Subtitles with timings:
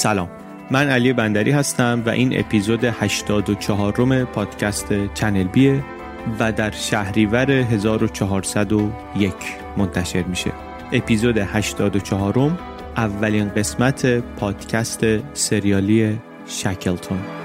[0.00, 0.28] سلام.
[0.70, 5.84] من علی بندری هستم و این اپیزود 84 روم پادکست چنل بیه
[6.38, 9.32] و در شهریور 1401
[9.76, 10.52] منتشر میشه.
[10.92, 12.58] اپیزود 84 روم
[12.96, 17.39] اولین قسمت پادکست سریالی شکلتون.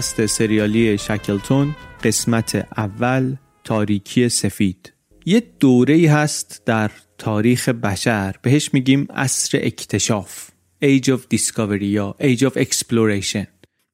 [0.00, 4.92] پادکست سریالی شکلتون قسمت اول تاریکی سفید.
[5.26, 8.34] یه دوره هست در تاریخ بشر.
[8.42, 10.48] بهش میگیم عصر اکتشاف.
[10.84, 13.46] Age of Discovery یا Age of Exploration.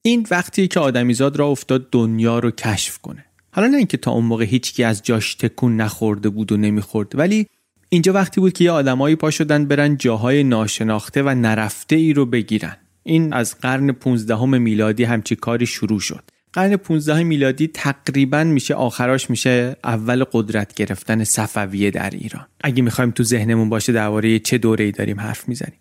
[0.02, 3.24] این وقتی که آدمیزاد را افتاد دنیا رو کشف کنه.
[3.52, 7.46] حالا نه اینکه تا اون موقع هیچکی از جاش تکون نخورده بود و نمی‌خورد ولی
[7.88, 12.26] اینجا وقتی بود که یه آدمایی پا شدن برن جاهای ناشناخته و نرفته ای رو
[12.26, 12.76] بگیرن.
[13.06, 16.22] این از قرن 15 میلادی همچی کاری شروع شد.
[16.52, 22.46] قرن 15 میلادی تقریبا میشه آخراش میشه اول قدرت گرفتن صفویه در ایران.
[22.60, 25.78] اگه می‌خوایم تو ذهنمون باشه درباره چه دوره ای داریم حرف می‌زنیم.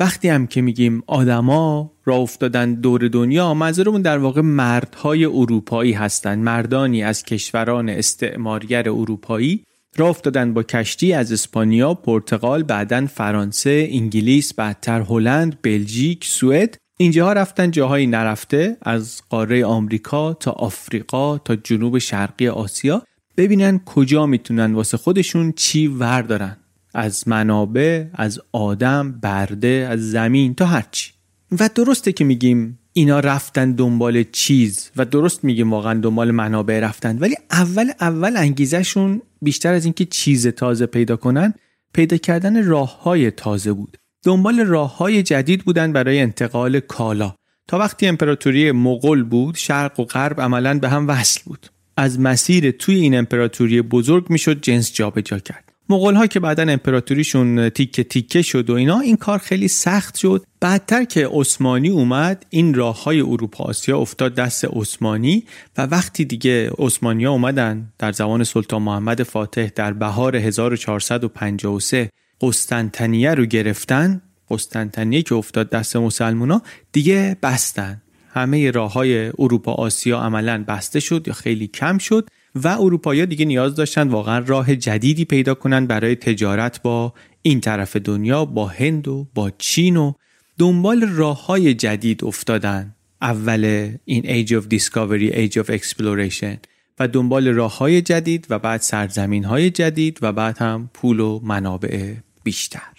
[0.00, 6.44] وقتی هم که میگیم آدما را افتادن دور دنیا منظورمون در واقع مردهای اروپایی هستند
[6.44, 9.64] مردانی از کشوران استعمارگر اروپایی
[9.96, 16.76] راه افتادن با کشتی از اسپانیا، پرتغال، بعدا فرانسه، انگلیس، بعدتر هلند، بلژیک، سوئد.
[16.98, 23.02] اینجاها رفتن جاهایی نرفته از قاره آمریکا تا آفریقا تا جنوب شرقی آسیا.
[23.36, 26.56] ببینن کجا می‌تونن واسه خودشون چی وردارن.
[26.94, 31.12] از منابع، از آدم، برده، از زمین تا هرچی.
[31.60, 37.18] و درسته که میگیم اینا رفتن دنبال چیز و درست میگیم واقعا دنبال منابع رفتن
[37.18, 41.54] ولی اول اول انگیزشون بیشتر از اینکه چیز تازه پیدا کنن
[41.94, 43.96] پیدا کردن راه های تازه بود.
[44.24, 47.34] دنبال راه های جدید بودن برای انتقال کالا.
[47.68, 51.66] تا وقتی امپراتوری مغول بود شرق و غرب عملا به هم وصل بود.
[51.96, 55.71] از مسیر توی این امپراتوری بزرگ می‌شد جنس جابجا کرد.
[55.88, 60.44] مغول ها که بعدا امپراتوریشون تیکه تیکه شد و اینا این کار خیلی سخت شد.
[60.60, 65.44] بعدتر که عثمانی اومد این راه های اروپا آسیا افتاد دست عثمانی
[65.78, 72.10] و وقتی دیگه عثمانی ها اومدن در زمان سلطان محمد فاتح در بهار 1453
[72.40, 78.02] قسطنطنیه رو گرفتن قسطنطنیه که افتاد دست مسلمونا دیگه بستن.
[78.34, 82.28] همه راه های اروپا آسیا عملا بسته شد یا خیلی کم شد.
[82.54, 87.96] و اروپایی دیگه نیاز داشتن واقعا راه جدیدی پیدا کنن برای تجارت با این طرف
[87.96, 90.12] دنیا با هند و با چین و
[90.58, 92.94] دنبال راه های جدید افتادن.
[93.20, 96.56] اول این Age of Discovery, Age of Exploration
[96.98, 101.40] و دنبال راه های جدید و بعد سرزمین های جدید و بعد هم پول و
[101.42, 102.14] منابع
[102.44, 102.92] بیشتر.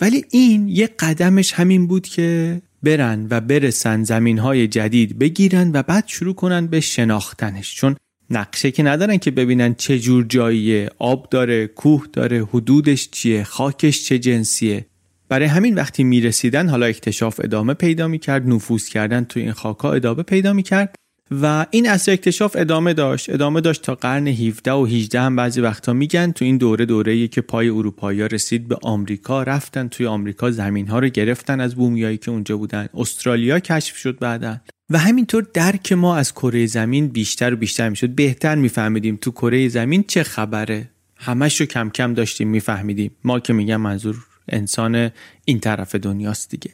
[0.00, 5.82] ولی این یه قدمش همین بود که برن و برسن زمین های جدید بگیرن و
[5.82, 7.74] بعد شروع کنن به شناختنش.
[7.74, 7.96] چون
[8.30, 14.04] نقشه که ندارن که ببینن چه جور جاییه آب داره کوه داره حدودش چیه خاکش
[14.04, 14.86] چه جنسیه.
[15.28, 20.22] برای همین وقتی می‌رسیدن حالا اکتشاف ادامه پیدا می‌کرد نفوذ کردن توی این خاکا ادامه
[20.22, 20.94] پیدا می‌کرد
[21.30, 23.30] و این اصل اکتشاف ادامه داشت.
[23.30, 27.28] ادامه داشت تا قرن 17 و 18 هم بعضی وقتا میگن تو این دوره دوره
[27.28, 32.16] که پای اروپایی رسید به آمریکا رفتن توی آمریکا زمین ها رو گرفتن از بومیایی
[32.16, 32.88] که اونجا بودن.
[32.94, 34.56] استرالیا کشف شد بعدا.
[34.90, 38.10] و همینطور درک ما از کره زمین بیشتر و بیشتر می‌شد.
[38.10, 40.90] بهتر میفهمیدیم تو کره زمین چه خبره.
[41.16, 43.10] همش رو کم کم داشتیم میفهمیدیم.
[43.24, 44.16] ما که میگم منظور
[44.48, 45.10] انسان
[45.44, 46.70] این طرف دنیاست دیگه.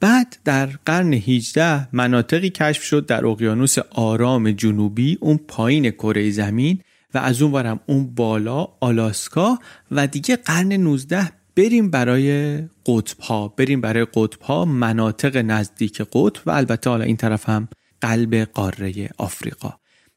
[0.00, 6.80] بعد در قرن 18 مناطقی کشف شد در اقیانوس آرام جنوبی اون پایین کره زمین
[7.14, 9.58] و از اون ورم اون بالا آلاسکا
[9.90, 16.42] و دیگه قرن 19 بریم برای قطب ها بریم برای قطب ها مناطق نزدیک قطب
[16.46, 17.68] و البته حالا این طرف هم
[18.00, 19.72] قلب قاره آفریقا.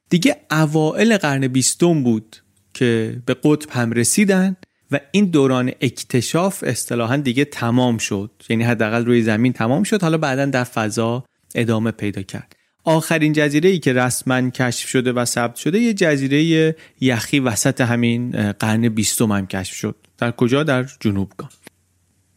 [0.09, 2.37] دیگه اوائل قرن بیستم بود
[2.73, 4.55] که به قطب هم رسیدن
[4.91, 8.31] و این دوران اکتشاف اصطلاحا دیگه تمام شد.
[8.49, 10.01] یعنی حداقل روی زمین تمام شد.
[10.01, 11.23] حالا بعدا در فضا
[11.55, 12.55] ادامه پیدا کرد.
[12.83, 18.51] آخرین جزیره ای که رسما کشف شده و ثبت شده یه جزیره یخی وسط همین
[18.51, 19.95] قرن بیستم هم کشف شد.
[20.21, 21.49] در کجا در جنوبگان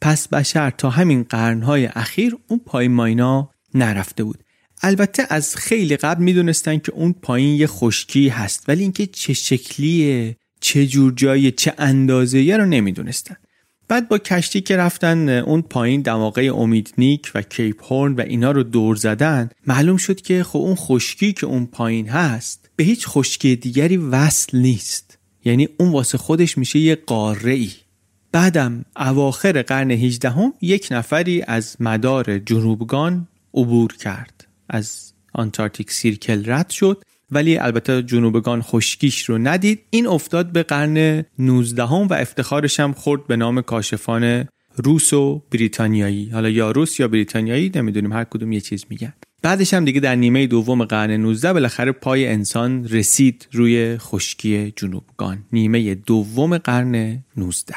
[0.00, 4.44] پس بشر تا همین قرنهای اخیر اون پایین ماینا نرفته بود.
[4.82, 10.36] البته از خیلی قبل می‌دونستن که اون پایین یه خشکی هست ولی اینکه چه شکلیه
[10.60, 13.36] چه جور جایی چه اندازه رو نمی‌دونستن.
[13.88, 18.62] بعد با کشتی که رفتن اون پایین دماغه امیدنیک و کیپ هورن و اینا رو
[18.62, 23.56] دور زدن معلوم شد که خب اون خشکی که اون پایین هست به هیچ خشکی
[23.56, 25.13] دیگری وصل نیست.
[25.44, 27.70] یعنی اون واسه خودش میشه یه قاره ای
[28.32, 34.48] بعدم اواخر قرن 18 هم یک نفری از مدار جنوبگان عبور کرد.
[34.68, 39.80] از Antarctic Circle رد شد ولی البته جنوبگان خشکیش رو ندید.
[39.90, 45.42] این افتاد به قرن 19 هم و افتخارش هم خورد به نام کاشفان روس و
[45.50, 46.28] بریتانیایی.
[46.28, 49.12] حالا یا روس یا بریتانیایی نمی‌دونیم هر کدوم یه چیز میگن.
[49.44, 55.44] بعدش هم دیگه در نیمه دوم قرن 19 بالاخره پای انسان رسید روی خشکی جنوبگان.
[55.52, 57.74] نیمه دوم قرن 19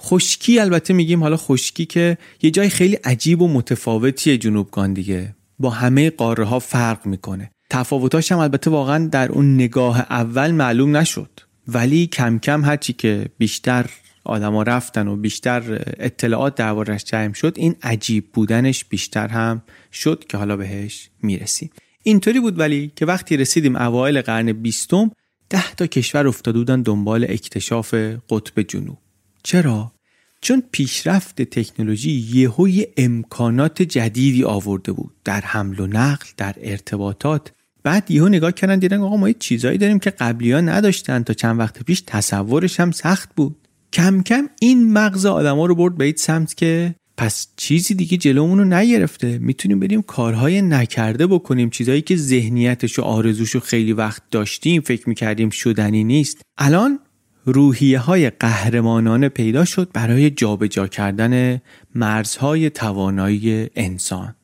[0.00, 5.34] خشکی البته میگیم حالا خشکی که یه جای خیلی عجیب و متفاوتیه جنوبگان دیگه.
[5.58, 7.50] با همه قاره ها فرق می‌کنه.
[7.70, 11.30] تفاوتاش هم البته واقعا در اون نگاه اول معلوم نشد.
[11.68, 13.86] ولی کم کم هرچی که بیشتر
[14.24, 15.62] آدما رفتن و بیشتر
[15.98, 19.62] اطلاعات دربارش جمع شد این عجیب بودنش بیشتر هم
[19.92, 21.70] شد که حالا بهش می‌رسیم.
[22.02, 25.10] اینطوری بود ولی که وقتی رسیدیم اوایل قرن بیستم
[25.50, 27.94] ده تا کشور افتاده بودن دنبال اکتشاف
[28.30, 28.98] قطب جنوب.
[29.42, 29.92] چرا؟
[30.40, 35.14] چون پیشرفت تکنولوژی یهوی امکانات جدیدی آورده بود.
[35.24, 37.52] در حمل و نقل در ارتباطات.
[37.82, 41.32] بعد یهو نگاه کردن دیدن آقا ما یه چیزایی داریم که قبلی ها نداشتن تا
[41.32, 43.59] چند وقت پیش تصورش هم سخت بود.
[43.92, 48.58] کم کم این مغز آدما رو برد به این سمت که پس چیزی دیگه جلومون
[48.58, 49.38] رو نگرفته.
[49.38, 55.50] می‌تونیم بریم کارهای نکرده بکنیم چیزایی که ذهنیتش و آرزوش خیلی وقت داشتیم فکر می‌کردیم
[55.50, 56.42] شدنی نیست.
[56.58, 56.98] الان
[57.44, 61.60] روحیه های قهرمانانه پیدا شد برای جابجا کردن
[61.94, 64.34] مرزهای توانایی انسان.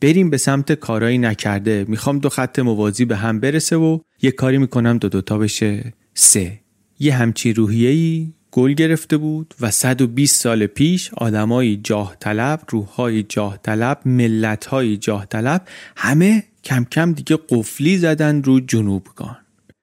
[0.00, 1.84] بریم به سمت کارایی نکرده.
[1.88, 6.60] می‌خوام دو خط موازی به هم برسه و یه کاری می‌کنم دو دوتا بشه سه.
[6.98, 13.58] یه همچی روحیه‌ای گل گرفته بود و 120 سال پیش آدمای جاه طلب، روحهای جاه
[13.62, 15.62] طلب، ملتهای جاه طلب
[15.96, 19.36] همه کم کم دیگه قفلی زدن رو جنوبگان.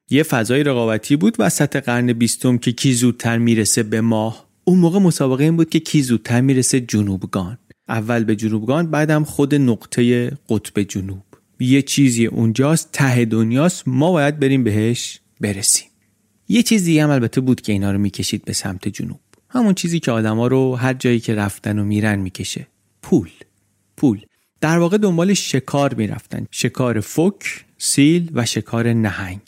[0.10, 4.46] یه فضای رقابتی بود وسط قرن بیستم که کی زودتر می‌رسه به ماه.
[4.64, 7.58] اون موقع مسابقه این بود که کی زودتر می‌رسه جنوبگان.
[7.90, 11.24] اول به جنوبگان بعدم خود نقطه قطب جنوب.
[11.60, 15.88] یه چیزی اونجاست ته دنیاست ما باید بریم بهش برسیم.
[16.48, 19.20] یه چیز دیگه هم البته بود که اینا رو می‌کشید به سمت جنوب.
[19.50, 22.68] همون چیزی که آدما رو هر جایی که رفتن و میرن می‌کشه.
[23.02, 23.30] پول.
[23.98, 24.22] پول.
[24.62, 26.48] در واقع دنبال شکار می‌رفتن.
[26.52, 29.42] شکار فک سیل و شکار نهنگ.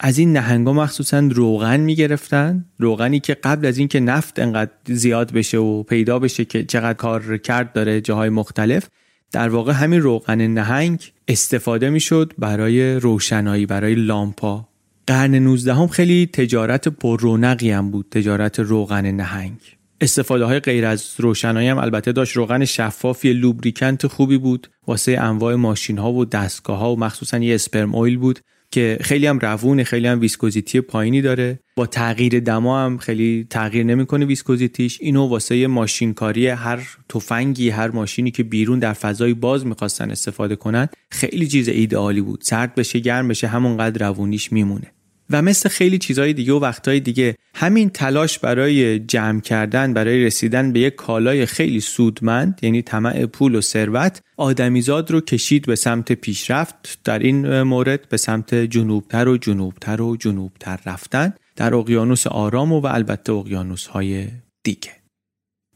[0.00, 2.64] از این نهنگا مخصوصا روغن می‌گرفتن.
[2.78, 7.38] روغنی که قبل از اینکه نفت انقدر زیاد بشه و پیدا بشه که چقدر کار
[7.38, 8.88] کرد داره جاهای مختلف
[9.32, 14.68] در واقع همین روغن نهنگ استفاده می‌شد برای روشنایی برای لامپا
[15.06, 19.58] قرن 19 هم خیلی تجارت پر رونقی هم بود تجارت روغن نهنگ.
[20.00, 22.36] استفاده های غیر از روشنایی هم البته داشت.
[22.36, 24.70] روغن شفافی لوبریکنت خوبی بود.
[24.86, 28.40] واسه انواع ماشین ها و دستگاه ها و مخصوصا یه اسپرم اویل بود
[28.70, 31.60] که خیلی هم روون خیلی هم viscosity پایینی داره.
[31.76, 34.98] با تغییر دما هم خیلی تغییر نمی‌کنه viscosity ش.
[35.00, 40.88] اینو واسه ماشینکاری هر تفنگی هر ماشینی که بیرون در فضای باز می‌خواستن استفاده کنن
[41.10, 42.40] خیلی چیز ایدئالی بود.
[42.42, 44.93] سرد بشه گرم بشه همونقدر روونیش میمونه.
[45.30, 50.72] و مثل خیلی چیزهای دیگه و وقتهای دیگه همین تلاش برای جمع کردن برای رسیدن
[50.72, 56.12] به یک کالای خیلی سودمند یعنی طمع پول و ثروت آدمیزاد رو کشید به سمت
[56.12, 56.98] پیشرفت.
[57.04, 62.80] در این مورد به سمت جنوبتر و جنوبتر و جنوبتر رفتن در اقیانوس آرام و,
[62.80, 64.26] و البته اقیانوس های
[64.62, 64.90] دیگه.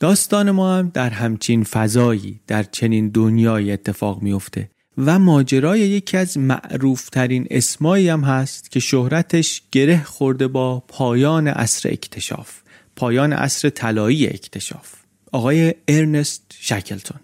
[0.00, 6.38] داستان ما هم در همچین فضایی در چنین دنیای اتفاق میفته و ماجرای یکی از
[6.38, 12.60] معروفترین اسمایی هم هست که شهرتش گره خورده با پایان عصر اکتشاف
[12.98, 14.94] پایان عصر طلایی اکتشاف.
[15.32, 17.20] آقای ارنست شکلتون.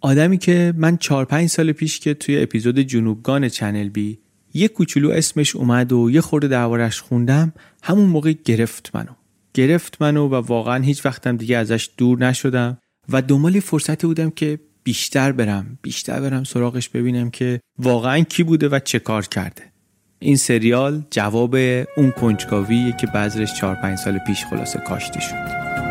[0.00, 4.18] آدمی که من 4 5 سال پیش که توی اپیزود جنوبگان چنل بی
[4.54, 7.52] یه کوچولو اسمش اومد و یه خورده دربارش خوندم
[7.82, 9.12] همون موقع گرفت منو.
[9.54, 12.78] گرفت منو و واقعا هیچ وقتم دیگه ازش دور نشدم
[13.08, 18.68] و دنبال فرصتی بودم که بیشتر برم بیشتر برم سراغش ببینم که واقعا کی بوده
[18.68, 19.62] و چه کار کرده.
[20.18, 21.54] این سریال جواب
[21.96, 25.85] اون کنجکاویه که بذرش 4 5 سال پیش خلاصه کاشته شد.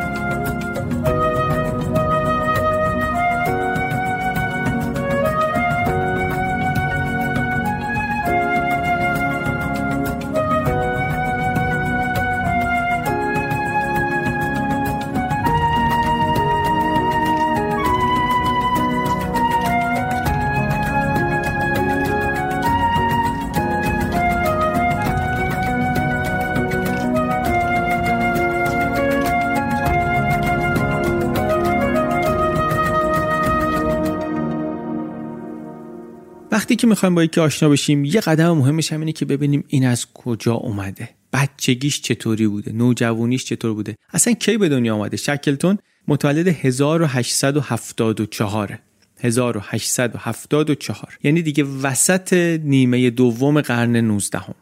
[36.75, 39.86] وقتی که می‌خوایم با یکی آشنا بشیم یه قدم مهمش هم اینه که ببینیم این
[39.86, 41.10] از کجا اومده.
[41.34, 45.77] بچگیش چطوری بوده؟ نوجوانیش چطور بوده؟ اصلا کی به دنیا آمده شکلتون
[46.08, 48.79] متولد 1874
[49.20, 54.55] 1874 یعنی دیگه وسط نیمه دوم قرن 19 هم.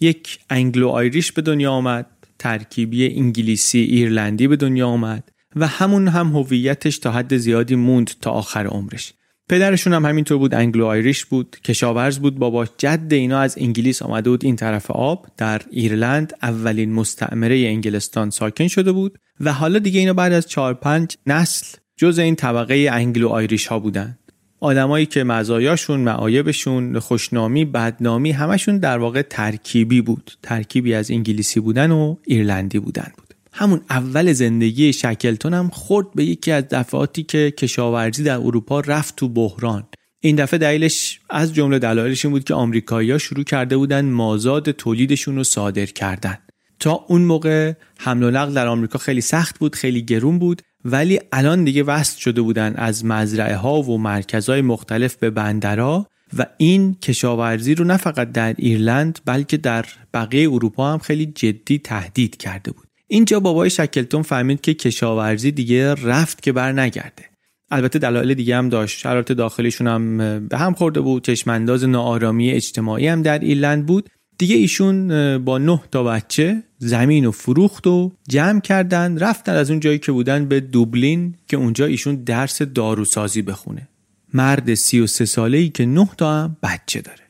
[0.00, 2.06] یک انگلو آیریش به دنیا آمد
[2.38, 8.30] ترکیبی انگلیسی ایرلندی به دنیا آمد و همون هم هویتش تا حد زیادی موند تا
[8.30, 9.12] آخر عمرش.
[9.48, 14.30] پدرشون هم همینطور بود انگلو آیریش بود کشاورز بود بابا جد اینا از انگلیس آمده
[14.30, 15.26] بود این طرف آب.
[15.36, 20.74] در ایرلند اولین مستعمره انگلستان ساکن شده بود و حالا دیگه اینا بعد از چهار
[20.74, 24.18] پنج نسل جز این طبقه انگلو آیریش ها بودن.
[24.60, 30.30] آدمایی که مزایاشون معایبشون خوشنامی بدنامی همشون در واقع ترکیبی بود.
[30.42, 33.23] ترکیبی از انگلیسی بودن و ایرلندی بودن بود.
[33.56, 39.16] همون اول زندگی شکلتون هم خورد به یکی از دفعاتی که کشاورزی در اروپا رفت
[39.16, 39.84] تو بحران.
[40.20, 45.36] این دفعه دلیلش از جمله دلایلش این بود که آمریکایی‌ها شروع کرده بودن مازاد تولیدشون
[45.36, 46.38] رو صادر کردن.
[46.80, 51.20] تا اون موقع حمل و نقل در آمریکا خیلی سخت بود خیلی گرون بود ولی
[51.32, 56.06] الان دیگه وصل شده بودن از مزرعه ها و مرکزهای مختلف به بندرها
[56.38, 59.84] و این کشاورزی رو نه فقط در ایرلند بلکه در
[60.14, 62.83] بقیه اروپا هم خیلی جدی تهدید کرده بود.
[63.06, 67.34] اینجا بابای شکلتون فهمید که کشاورزی دیگه رفت که بر نگرده
[67.70, 68.98] البته دلایل دیگه هم داشت.
[68.98, 70.18] شرایط داخلیشون هم
[70.48, 71.24] به هم خورده بود.
[71.24, 74.10] چشمانداز ناآرامی اجتماعی هم در ایرلند بود.
[74.38, 75.08] دیگه ایشون
[75.44, 80.12] با نه تا بچه زمین و فروخت و جمع کردن رفتن از اون جایی که
[80.12, 83.88] بودن به دوبلین که اونجا ایشون درس داروسازی بخونه.
[84.34, 87.24] مرد 33 ساله ای که نه تا هم بچه داره.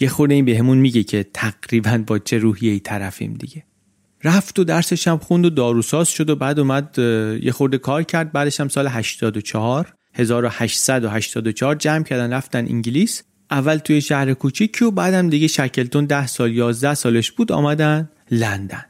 [0.00, 3.64] یه خورده این بهمون میگه که تقریبا با چه روحیه ای طرفیم دیگه.
[4.24, 6.98] رفت و درسش هم خوند و داروساز شد و بعد اومد
[7.42, 8.32] یه خورده کار کرد.
[8.32, 13.22] بعدش هم سال 84 1884 جمع کردن رفتن انگلیس.
[13.50, 18.84] اول توی شهر کوچیکی و بعدم دیگه شکلتون 10 سال 11 سالش بود آمدن لندن.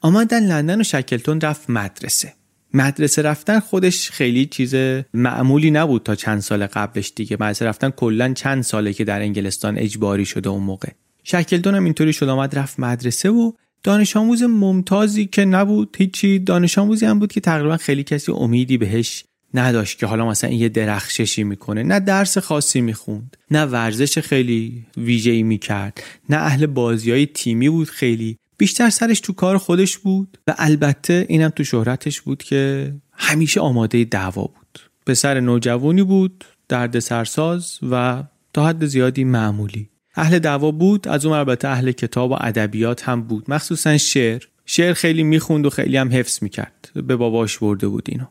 [0.00, 2.32] آمدن لندن و شکلتون رفت مدرسه.
[2.74, 4.74] مدرسه رفتن خودش خیلی چیز
[5.14, 7.36] معمولی نبود تا چند سال قبلش دیگه.
[7.40, 10.88] مدرسه رفتن کلا چند ساله که در انگلستان اجباری شده اون موقع.
[11.24, 16.38] شکلتون هم اینطوری شد آمد رفت مدرسه و دانش آموز ممتازی که نبود هیچی.
[16.38, 20.68] دانش آموزی هم بود که تقریبا خیلی کسی امیدی بهش نداشت که حالا مثلا یه
[20.68, 21.82] درخششی می‌کنه.
[21.82, 27.88] نه درس خاصی می‌خوند نه ورزش خیلی ویژه‌ای می‌کرد نه اهل بازی های تیمی بود
[27.88, 28.36] خیلی.
[28.58, 34.04] بیشتر سرش تو کار خودش بود و البته اینم تو شهرتش بود که همیشه آماده
[34.04, 34.80] دعوا بود.
[35.06, 39.88] پسر نوجوانی بود درد سرساز و تا حد زیادی معمولی.
[40.18, 43.44] اهل دعوا بود از اون البته اهل کتاب و ادبیات هم بود.
[43.48, 44.42] مخصوصا شعر.
[44.66, 46.90] شعر خیلی می‌خوند و خیلی هم حفظ می‌کرد.
[46.94, 48.24] به باباش برده بود اینو.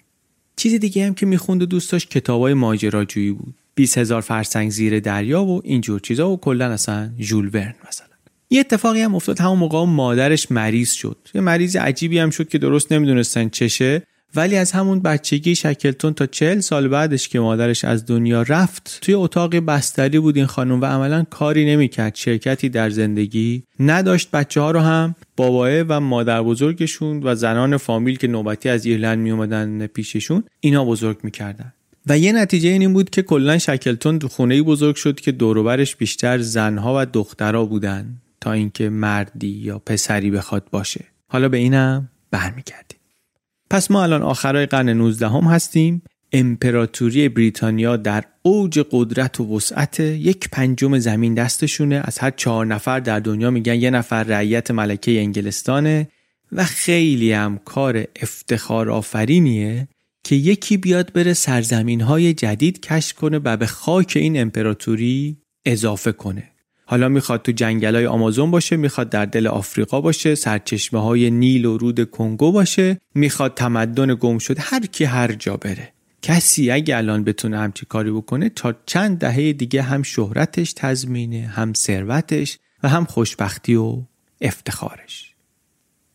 [0.56, 3.56] چیز دیگه هم که می‌خوند و دوست داشت کتابای ماجراجویی بود.
[3.76, 8.08] 20 هزار فرسنگ زیر دریا و اینجور چیزا و کلا اصلا ژول ورن مثلا.
[8.50, 9.40] یه اتفاقی هم افتاد.
[9.40, 11.18] همون موقع مادرش مریض شد.
[11.34, 14.04] یه مریض عجیبی هم شد که درست نمی‌دونستن چشه.
[14.36, 19.14] ولی از همون بچگی شکلتون تا چهل سال بعدش که مادرش از دنیا رفت توی
[19.14, 22.16] اتاق بستری بود این خانم و عملا کاری نمی‌کرد.
[22.16, 24.32] شرکتی در زندگی نداشت.
[24.32, 29.20] بچه ها رو هم بابایه و مادر بزرگشون و زنان فامیل که نوبتی از ایرلند
[29.20, 31.74] می اومدن پیششون اینا بزرگ می‌کردن.
[32.10, 36.38] و یه نتیجه این بود که کلا شکلتون تو خونه بزرگ شد که دوروبرش بیشتر
[36.38, 41.06] زنها و دخترها بودن تا اینکه مردی یا پسری بخواد باشه.
[41.28, 42.97] حالا به اینم برمیگردیم.
[43.70, 46.02] پس ما الان آخرای قرن 19 هم هستیم.
[46.32, 52.02] امپراتوری بریتانیا در اوج قدرت و وسعت یک پنجم زمین دستشونه.
[52.04, 56.08] از هر چهار نفر در دنیا میگن یه نفر رعیت ملکه انگلستانه
[56.52, 59.88] و خیلی هم کار افتخار آفرینیه
[60.24, 66.12] که یکی بیاد بره سرزمین های جدید کشف کنه و به خاک این امپراتوری اضافه
[66.12, 66.52] کنه.
[66.90, 71.66] حالا می‌خواد تو جنگل های آمازون باشه می‌خواد در دل آفریقا باشه سرچشمه های نیل
[71.66, 75.94] و رود کنگو باشه می‌خواد تمدن گم شده هر کی هر جا بره.
[76.22, 81.74] کسی اگه الان بتونه همچی کاری بکنه تا چند دهه دیگه هم شهرتش تضمینه هم
[81.74, 84.02] ثروتش و هم خوشبختی و
[84.42, 85.34] افتخارش.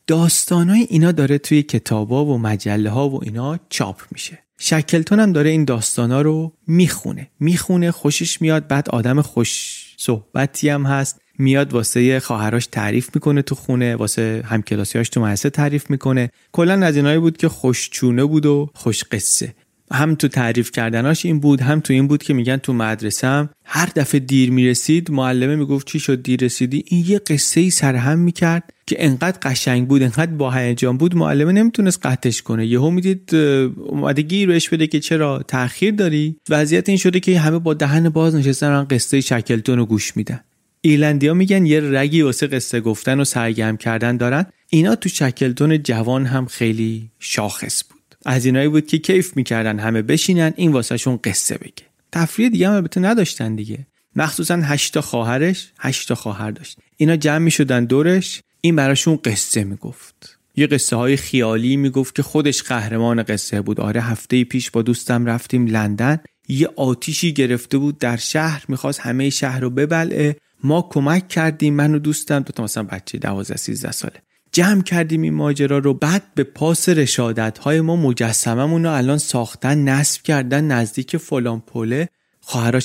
[0.07, 4.39] داستانای اینا داره توی کتابا و مجله ها و اینا چاپ میشه.
[4.59, 7.31] شکلتون هم داره این داستانا رو می‌خونه.
[7.41, 11.21] می‌خونه خوشش میاد بعد آدم خوش صحبتی هم هست.
[11.39, 16.31] میاد واسه خواهراش تعریف می‌کنه تو خونه واسه همکلاسیاش تو مدرسه تعریف می‌کنه.
[16.53, 19.55] کلا از اینایی بود که خوشچونه بود و خوش قصه
[19.93, 23.89] هم تو تعریف کردناش این بود هم تو این بود که میگن تو مدرسه هر
[23.97, 28.73] دفعه دیر می‌رسید معلمه می‌گفت چی شد دیر رسیدی؟ این یه قصه ای سرهم می‌کرد
[28.87, 32.67] که انقدر قشنگ بود انقدر با هیجان بود معلمه نمی‌تونست قطعش کنه.
[32.67, 37.59] یهو می‌دید اومده گیر بهش بده که چرا تاخیر داری؟ وضعیت این شده که همه
[37.59, 40.41] با دهن باز نشستن قصه شکلتون رو گوش میدن.
[40.81, 44.47] ایلندیا میگن یه رگی واسه قصه گفتن و سرگرم کردن دارن.
[44.71, 48.02] اینا تو شکلتون جوان هم خیلی شاخص بود.
[48.25, 51.85] از اینایی بود که کیف می‌کردن همه بشینن این واسهشون قصه بگه.
[52.13, 53.87] تفریح دیگه هم البته نداشتن دیگه.
[54.17, 56.79] مخصوصا هشتا خواهرش هشتا خواهر داشت.
[56.97, 60.39] اینا جمع می‌شدن دورش این براشون قصه می‌گفت.
[60.57, 63.81] یه قصه های خیالی می‌گفت که خودش قهرمان قصه بود.
[63.81, 66.21] آره هفته پیش با دوستم رفتیم لندن.
[66.49, 70.37] یه آتیشی گرفته بود در شهر می‌خواست همه شهر رو ببلعه.
[70.65, 74.23] ما کمک کردیم من و دوستم دو تا مثلا بچه 12 13 ساله.
[74.53, 75.95] جمع کردیم این ماجرا رو.
[75.95, 82.09] بعد به پاس رشادت های ما مجسممون رو الان ساختن نصب کردن نزدیک فلان پله.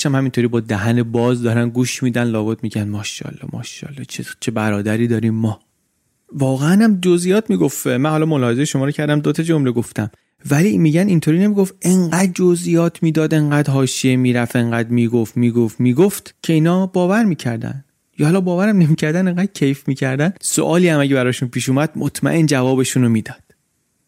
[0.06, 5.08] هم همینطوری با دهن باز دارن گوش میدن لابد میگن ماشاءالله ماشاءالله چه چه برادری
[5.08, 5.60] داریم ما.
[6.34, 7.88] واقعا هم جزئیات می‌گفت.
[7.88, 10.12] من حالا ملاحظه شما رو کردم دوتا جمله گفتم.
[10.52, 11.76] ولی میگن اینطوری نمی‌گفت.
[11.82, 17.84] انقدر جزئیات می‌داد انقدر حاشیه می‌رفت انقدر می‌گفت می‌گفت می‌گفت که اینا باور می‌کردن.
[18.18, 23.04] یا حالا باورم نمی‌کردن انقدر کیف می‌کردن سوالی هم اگه براشون پیش اومد مطمئن جوابشون
[23.04, 23.44] رو می‌داد.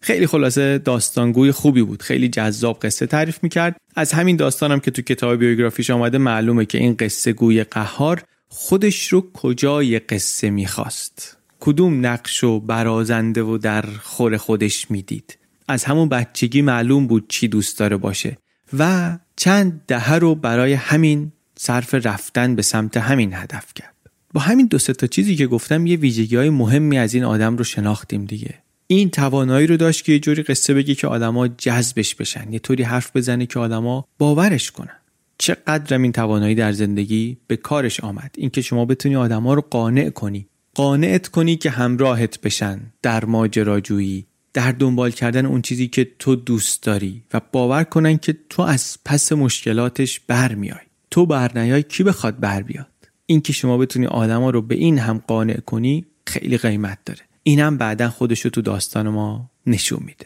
[0.01, 2.01] خیلی خلاصه داستانگوی خوبی بود.
[2.01, 6.77] خیلی جذاب قصه تعریف می‌کرد از همین داستانم که تو کتاب بیوگرافیش آمده معلومه که
[6.77, 13.85] این قصه گوی قهار خودش رو کجای قصه می‌خواست کدوم نقش و برازنده و در
[14.01, 15.37] خور خودش می‌دید
[15.67, 18.37] از همون بچگی معلوم بود چی دوست داره باشه.
[18.77, 23.88] و چند دهه رو برای همین صرف رفتن به سمت همین هدف کرد.
[24.33, 27.63] با همین دو تا چیزی که گفتم یه ویژگی های مهمی از این آدم رو
[27.63, 28.53] شناختیم دیگه.
[28.87, 32.83] این توانایی رو داشت که یه جوری قصه بگی که آدما جذبش بشن یه طوری
[32.83, 34.95] حرف بزنه که آدما باورش کنن.
[35.37, 40.47] چقدر این توانایی در زندگی به کارش آمد؟ اینکه شما بتونی آدما رو قانع کنی.
[40.75, 46.83] قانعت کنی که همراهت بشن در ماجراجویی در دنبال کردن اون چیزی که تو دوست
[46.83, 50.79] داری و باور کنن که تو از پس مشکلاتش برمیای.
[51.11, 52.87] تو برنیای کی بخواد بر بیاد؟
[53.29, 57.19] اینکه شما بتونی آدما رو به این هم قانع کنی خیلی قیمت داره.
[57.43, 60.25] اینم بعدا خودش رو تو داستان ما نشون میده.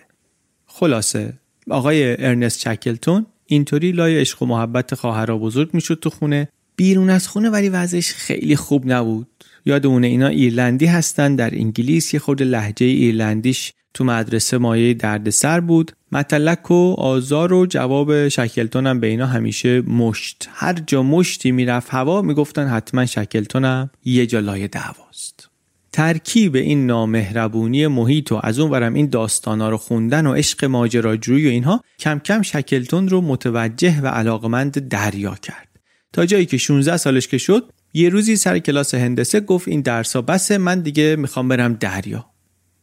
[0.66, 1.34] خلاصه
[1.70, 6.50] آقای ارنست چکلتون اینطوری لای عشق و محبت خواهر بزرگ می‌شد تو خونه.
[6.76, 9.28] بیرون از خونه ولی وضعش خیلی خوب نبود.
[9.66, 11.36] یادمونه اینا ایرلندی هستن.
[11.36, 15.92] در انگلیس یه خورده لحجه ایرلندیش تو مدرسه مایه دردسر بود.
[16.12, 20.50] متلک و آزار و جواب شکلتون هم به اینا همیشه مشت.
[20.54, 25.50] هر جا مشتی می‌رفت هوا می‌گفتن حتما شکلتونم یه جا دعواست.
[25.92, 31.48] ترکیب این نامهربونی محیط و از اون ورم این داستانا رو خوندن و عشق ماجراجویی
[31.48, 35.68] و اینها کم کم شکلتون رو متوجه و علاقمند دریا کرد.
[36.14, 40.22] تا جایی که 16 سالش که شد یه روزی سر کلاس هندسه گفت این درسا
[40.22, 42.26] بسه من دیگه می‌خوام برم دریا.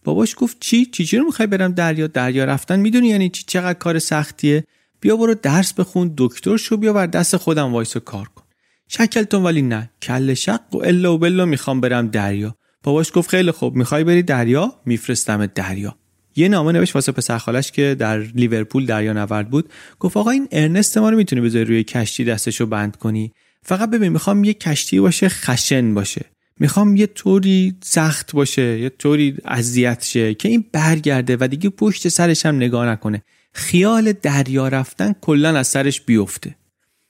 [0.04, 3.98] باباش گفت چی؟ چی رو می‌خوای برم دریا؟ دریا رفتن می‌دونی یعنی چی؟ چقدر کار
[3.98, 4.64] سختیه؟
[5.00, 8.42] بیا برو درس بخون دکتر شو بیا ور دست خودم وایس کار کن.
[8.88, 9.90] شکلتون ولی نه.
[10.02, 12.56] کله شق و الا و بلا می‌خوام برم دریا.
[12.82, 13.76] باباش گفت خیلی خوب.
[13.76, 15.96] می‌خوای بری دریا؟ میفرستم دریا.
[16.36, 19.68] یه نامه نوشت واسه پسر خالش که در لیورپول دریا نورد بود.
[19.98, 24.12] گفت آقا این ارنست ما رو می‌تونی بذاری روی کشتی دستشو بند کنی؟ فقط ببین
[24.12, 26.24] می‌خوام یه کشتی باشه خشن باشه.
[26.60, 32.08] می‌خوام یه طوری سخت باشه یه طوری اذیت شه که این برگرده و دیگه پشت
[32.08, 33.22] سرش هم نگاه نکنه.
[33.52, 36.54] خیال دریا رفتن کلا از سرش بیفته.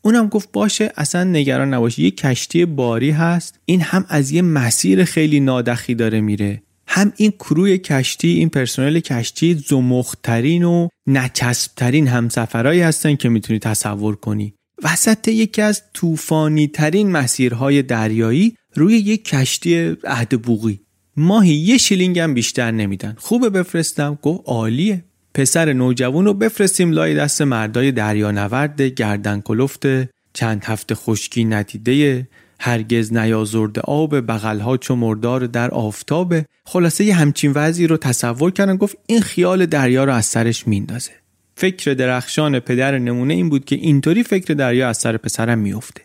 [0.02, 2.02] اونم گفت باشه اصلا نگران نباشه.
[2.02, 3.60] یه کشتی باری هست.
[3.64, 6.62] این هم از یه مسیر خیلی نادخی داره میره.
[6.86, 14.16] هم این کروی کشتی این پرسنل کشتی زمخترین و نچسبترین همسفرهایی هستن که می‌تونی تصور
[14.16, 14.54] کنی.
[14.82, 20.80] وسط یکی از طوفانی ترین مسیرهای دریایی روی یک کشتی عهد بوغی.
[21.16, 23.16] ماهی یه شیلینگ هم بیشتر نمیدن.
[23.18, 25.04] خوبه بفرستم؟ گفت عالیه.
[25.34, 29.86] پسر نوجوان رو بفرستیم لای دست مردای دریانورد گردن کلفت
[30.32, 32.28] چند هفته خشکی ندیده
[32.60, 38.76] هرگز نیازرده آب بغلها چو مردار در آفتاب خلاصه یه همچین وضعی رو تصور کردن.
[38.76, 41.19] گفت این خیال دریا رو از سرش میندازه
[41.60, 46.02] فکر درخشان پدر نمونه این بود که اینطوری فکر دریا از سر پسرم میفته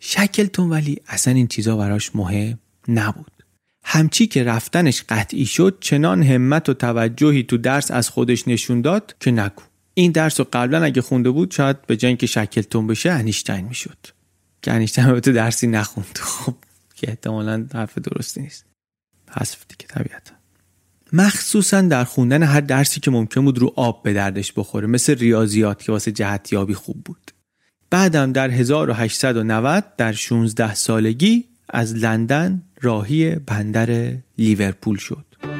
[0.00, 3.32] شکلتون ولی اصلا این چیزا براش مهم نبود.
[3.84, 9.14] همچی که رفتنش قطعی شد چنان همت و توجهی تو درس از خودش نشون داد
[9.20, 9.62] که نگو.
[9.94, 13.98] این درس رو قبلا اگه خونده بود شاید به جای اینکه شکلتون بشه انیشتین می‌شد.
[14.62, 16.18] که انیشتین تو درسی نخوند.
[16.18, 16.54] خب
[16.94, 18.64] که احتمالا حرف درستی نیست.
[19.30, 20.32] حذف دیگه طبیعتا.
[21.18, 25.82] مخصوصا در خوندن هر درسی که ممکن بود رو آب به دردش بخوره مثل ریاضیات
[25.82, 27.30] که واسه جهتیابی خوب بود.
[27.90, 35.55] بعدم در 1890 در 16 سالگی از لندن راهی بندر لیورپول شد.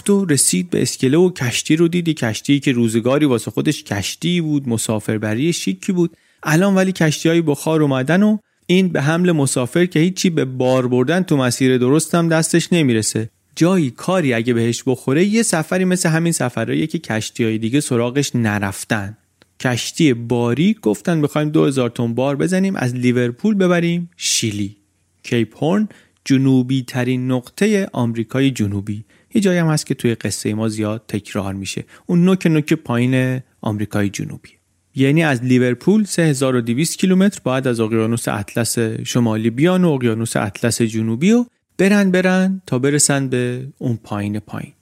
[0.00, 2.14] رفت و رسید به اسکله و کشتی رو دیدی.
[2.14, 6.16] کشتی که روزگاری واسه خودش کشتی بود مسافربری شیکی بود.
[6.42, 10.88] الان ولی کشتی های بخار اومدن و این به حمل مسافر که هیچی به بار
[10.88, 13.30] بردن تو مسیر درستم دستش نمی‌رسه.
[13.56, 18.30] جایی کاری اگه بهش بخوره یه سفری مثل همین سفرهایی که کشتی های دیگه سراغش
[18.34, 19.16] نرفتن.
[19.60, 24.76] کشتی باری گفتن می‌خوایم 2000 تن بار بزنیم از لیورپول ببریم شیلی.
[25.22, 25.88] کیپ هورن
[26.24, 29.04] جنوبی ترین نقطه آمریکای جنوبی.
[29.34, 31.84] یه جایی هم هست که توی قصه ما زیاد تکرار میشه.
[32.06, 34.48] اون نوک نوک پایین آمریکای جنوبی.
[34.94, 41.32] یعنی از لیورپول 3200 کیلومتر باید از اقیانوس اطلس شمالی بیان و اقیانوس اطلس جنوبی
[41.32, 41.44] و
[41.78, 44.72] برن برن تا برسن به اون پایین پایین.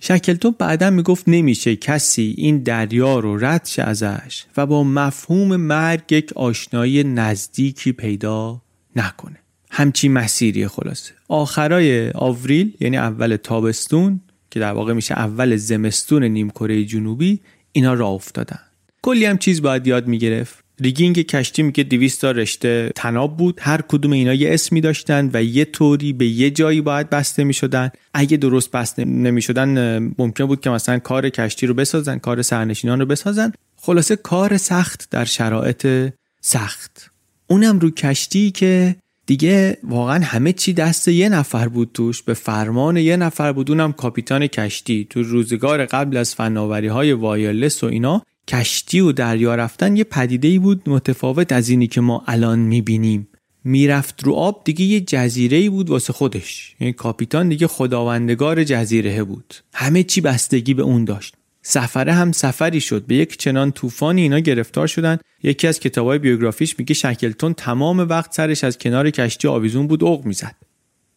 [0.00, 6.12] شکلتون بعدا می‌گفت نمیشه کسی این دریا رو رد شه ازش و با مفهوم مرگ
[6.12, 8.62] یک آشنایی نزدیکی پیدا
[8.96, 9.43] نکنه.
[9.76, 11.12] همچی مسیری خلاصه.
[11.28, 17.40] آخرای آوریل یعنی اول تابستون که در واقع میشه اول زمستون نیم کره جنوبی
[17.72, 18.58] اینا راه افتادن.
[19.02, 20.64] کلی هم چیز باید یاد می‌گرفت.
[20.80, 23.58] ریگینگ کشتی میگه 200 تا رشته تناب بود.
[23.62, 27.90] هر کدوم اینا یه اسمی داشتن و یه طوری به یه جایی باید بسته می‌شدن.
[28.14, 33.06] اگه درست بسته نمی‌شدن ممکن بود که مثلا کار کشتی رو بسازن کار سرنشینان رو
[33.06, 33.52] بسازن.
[33.76, 37.10] خلاصه کار سخت در شرایط سخت.
[37.46, 42.96] اونم رو کشتی که دیگه واقعا همه چی دست یه نفر بود توش به فرمان
[42.96, 43.70] یه نفر بود.
[43.70, 45.06] اونم کاپیتان کشتی.
[45.10, 50.48] تو روزگار قبل از فناوری های وایرلس و اینا کشتی و دریا رفتن یه پدیده
[50.48, 53.28] ای بود متفاوت از اینی که ما الان می‌بینیم.
[53.64, 56.74] می‌رفت رو آب دیگه یه جزیره ای بود واسه خودش.
[56.80, 59.54] یعنی کاپیتان دیگه خداوندگار جزیره بود.
[59.74, 61.34] همه چی بستگی به اون داشت.
[61.66, 63.06] سفره هم سفری شد.
[63.06, 65.18] به یک چنان طوفانی اینا گرفتار شدن.
[65.42, 70.24] یکی از کتابای بیوگرافیش میگه شکلتون تمام وقت سرش از کنار کشتی آویزون بود اوق
[70.24, 70.54] می‌زد.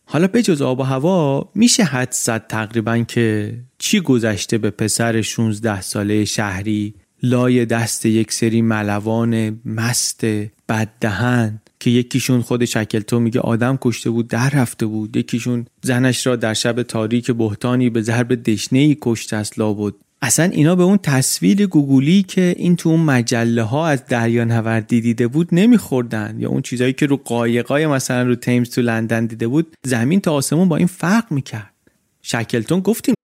[0.06, 5.22] حالا به جز آب و هوا میشه حد زد تقریبا که چی گذشته به پسر
[5.22, 10.26] 16 ساله شهری؟ لای دست یک سری ملوان مست
[10.70, 15.18] بددهن که یکیشون خود شکلتو میگه آدم کشته بود در رفته بود.
[15.18, 20.46] یکیشون زنش را در شب تاریک بهتانی به ضرب دشنه ای کشته است لابد اصلا
[20.46, 25.28] اینا به اون تصویر گوگولی که این تو اون مجله ها از دریا نوردی دیده
[25.28, 29.76] بود نمیخوردن یا اون چیزایی که رو قایقای مثلا رو تیمز تو لندن دیده بود
[29.86, 31.74] زمین تا آسمون با این فرق می‌کرد
[32.22, 33.16] شکلتون گفتیم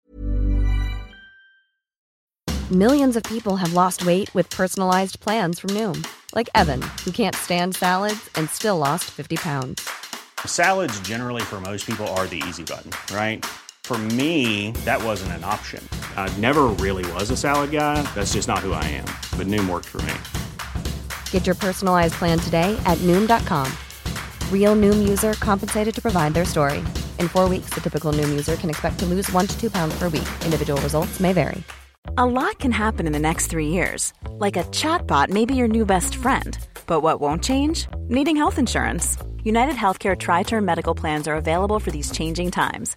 [2.71, 5.99] Millions of people have lost weight with personalized plans from Noom
[6.37, 9.77] like Evan who can't stand salads and still lost 50 pounds
[10.47, 12.91] Salads generally for most people are the easy button
[13.23, 13.45] right
[13.85, 15.87] For me, that wasn't an option.
[16.17, 18.01] I never really was a salad guy.
[18.15, 19.05] That's just not who I am.
[19.37, 20.15] But Noom worked for me.
[21.31, 23.71] Get your personalized plan today at Noom.com.
[24.51, 26.79] Real Noom user compensated to provide their story.
[27.19, 29.99] In four weeks, the typical Noom user can expect to lose one to two pounds
[29.99, 30.29] per week.
[30.47, 31.63] Individual results may vary.
[32.17, 34.15] A lot can happen in the next three years.
[34.39, 36.57] Like a chatbot may be your new best friend.
[36.87, 37.89] But what won't change?
[38.09, 39.19] Needing health insurance.
[39.45, 42.97] United Healthcare Tri Term Medical Plans are available for these changing times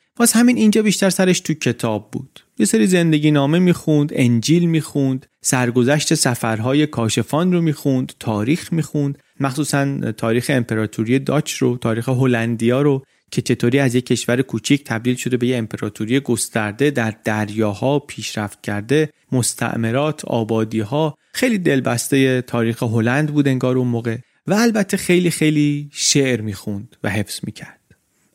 [0.15, 2.39] باز همین اینجا بیشتر سرش تو کتاب بود.
[2.59, 9.17] یه سری زندگی نامه می‌خوند انجیل می‌خوند سرگذشت سفرهای کاشفان رو می‌خوند تاریخ می‌خوند.
[9.39, 15.15] مخصوصا تاریخ امپراتوری داچ رو تاریخ هلندیا رو که چطوری از یک کشور کوچیک تبدیل
[15.15, 19.09] شده به یه امپراتوری گسترده در دریاها پیشرفت کرده.
[19.31, 21.15] مستعمرات آبادیها.
[21.33, 24.17] خیلی دلبسته تاریخ هلند بود انگار اون موقع.
[24.47, 27.80] و البته خیلی خیلی شعر می‌خوند و حفظ می‌کرد.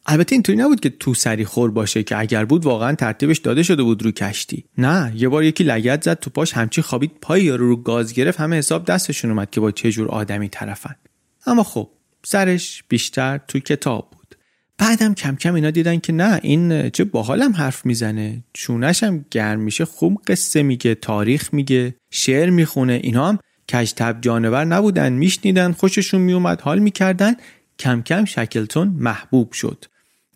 [0.09, 3.83] البته اینطوری نبود که تو سری خور باشه که اگر بود واقعا ترتیبش داده شده
[3.83, 4.65] بود رو کشتی.
[4.79, 8.41] نه یه بار یکی لگت زد تو پاش همچی خوابید پای یارو رو گاز گرفت
[8.41, 10.95] همه حساب دستشون اومد که با چه جور آدمی طرفن.
[11.47, 11.91] اما خب
[12.25, 14.37] سرش بیشتر تو کتاب بود.
[14.79, 18.45] بعدم کم کم اینا دیدن که نه این چه باحالم حرف می‌زنه.
[18.53, 23.01] چونش هم گرم میشه خوب قصه میگه تاریخ میگه شعر می‌خونه.
[23.03, 23.39] اینا هم
[23.73, 27.35] کجتب جانور نبودن میشنیدن خوششون میومد حال می‌کردن.
[27.79, 29.85] کم کم شکلتون محبوب شد.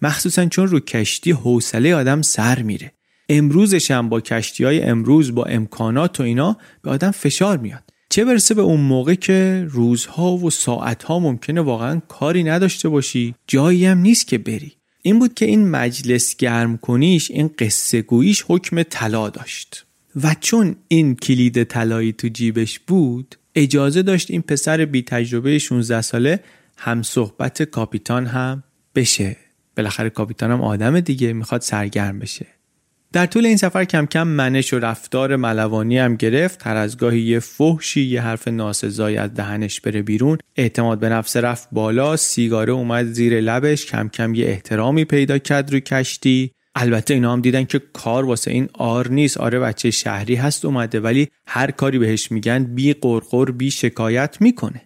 [0.03, 2.93] مخصوصا چون رو کشتی حوصله آدم سر میره.
[3.29, 7.83] امروزش هم با کشتی های امروز با امکانات و اینا به آدم فشار میاد.
[8.11, 13.87] چه برسه به اون موقع که روزها و ساعتها ممکنه واقعا کاری نداشته باشی جایی
[13.87, 14.73] هم نیست که بری.
[15.03, 19.87] این بود که این مجلس گرم کنیش این قصه گوییش حکم طلا داشت.
[20.23, 26.03] و چون این کلید طلایی تو جیبش بود اجازه داشت این پسر بی تجربه 16
[26.03, 26.41] ساله
[26.77, 28.63] هم صحبت کاپیتان هم
[28.95, 29.37] بشه.
[29.81, 32.47] بالاخره کاپیتانم آدم دیگه می‌خواد سرگرم بشه.
[33.13, 36.67] در طول این سفر کم کم منش و رفتار ملوانی هم گرفت.
[36.67, 40.39] هر از گاهی یه فحشی یه حرف ناسزایی از دهنش بره بیرون.
[40.57, 45.73] اعتماد به نفس رفت بالا سیگاره اومد زیر لبش کم کم یه احترامی پیدا کرد
[45.73, 46.51] رو کشتی.
[46.75, 49.39] البته اینا هم دیدن که کار واسه این آر نیست.
[49.39, 54.83] آره بچه شهری هست اومده ولی هر کاری بهش میگن بی قرقر بی شکایت می‌کنه.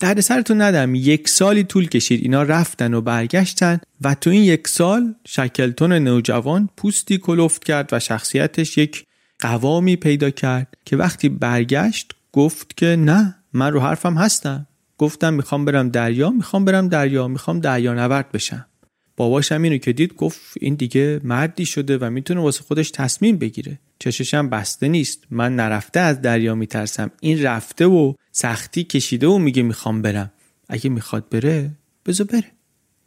[0.00, 0.94] در سرتون ندم.
[0.94, 2.22] یک سالی طول کشید.
[2.22, 7.98] اینا رفتن و برگشتن و تو این یک سال شکلتون نوجوان پوستی کلفت کرد و
[7.98, 9.04] شخصیتش یک
[9.40, 14.66] قوامی پیدا کرد که وقتی برگشت گفت که نه من رو حرفم هستم.
[14.98, 18.66] گفتم می‌خوام برم دریا می‌خوام برم دریا می‌خوام دریا نورد بشم.
[19.18, 23.78] باباشم اینو که دید گفت این دیگه مردی شده و می‌تونه واسه خودش تصمیم بگیره.
[23.98, 25.24] چششم بسته نیست.
[25.30, 27.10] من نرفته از دریا میترسم.
[27.20, 30.32] این رفته و سختی کشیده و میگه می‌خوام برم.
[30.68, 31.70] اگه می‌خواد بره
[32.06, 32.44] بزو بره.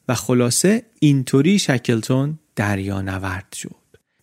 [0.07, 3.75] و خلاصه اینطوری شکلتون دریا نورد شد.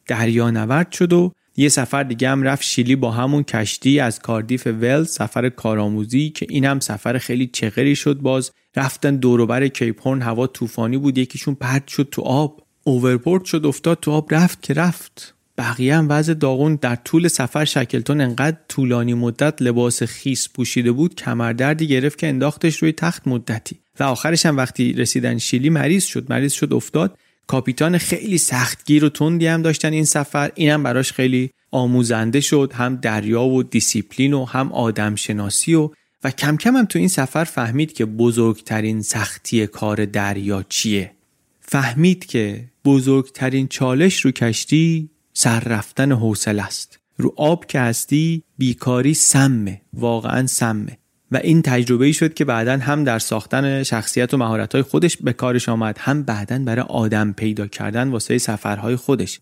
[0.06, 4.66] دریا نورد شد و یه سفر دیگه هم رفت شیلی با همون کشتی از کاردیف
[4.66, 8.52] ول سفر کارآموزی که این هم سفر خیلی چغری شد باز.
[8.76, 12.62] رفتن دوروبر کیپورن هوا طوفانی بود یکیشون پرت شد تو آب.
[12.84, 15.34] اوورپورت شد افتاد تو آب رفت که رفت.
[15.58, 16.74] بقیه هم وضع داغون.
[16.74, 22.76] در طول سفر شکلتون انقدر طولانی مدت لباس خیس پوشیده بود کمردردی گرفت که انداختش
[22.76, 23.78] روی تخت مدتی.
[24.00, 26.32] و آخرش هم وقتی رسیدن شیلی مریض شد.
[26.32, 27.18] مریض شد افتاد.
[27.48, 30.50] کاپیتان خیلی سختگیر و تندی هم داشتن این سفر.
[30.54, 32.72] اینم براش خیلی آموزنده شد.
[32.74, 35.90] هم دریا و دیسیپلین و هم آدم شناسی و
[36.24, 41.12] و کم کم هم تو این سفر فهمید که بزرگترین سختی کار دریا چیه.
[41.60, 46.98] فهمید که بزرگترین چالش رو کشتی سر رفتن حوصله است.
[47.16, 49.80] رو آب که هستی بیکاری سمه.
[49.92, 50.97] واقعا سمه.
[51.32, 55.32] و این تجربه ای شد که بعدا هم در ساختن شخصیت و مهارت خودش به
[55.32, 59.40] کارش آمد هم بعدا برای آدم پیدا کردن واسه سفرهای خودش.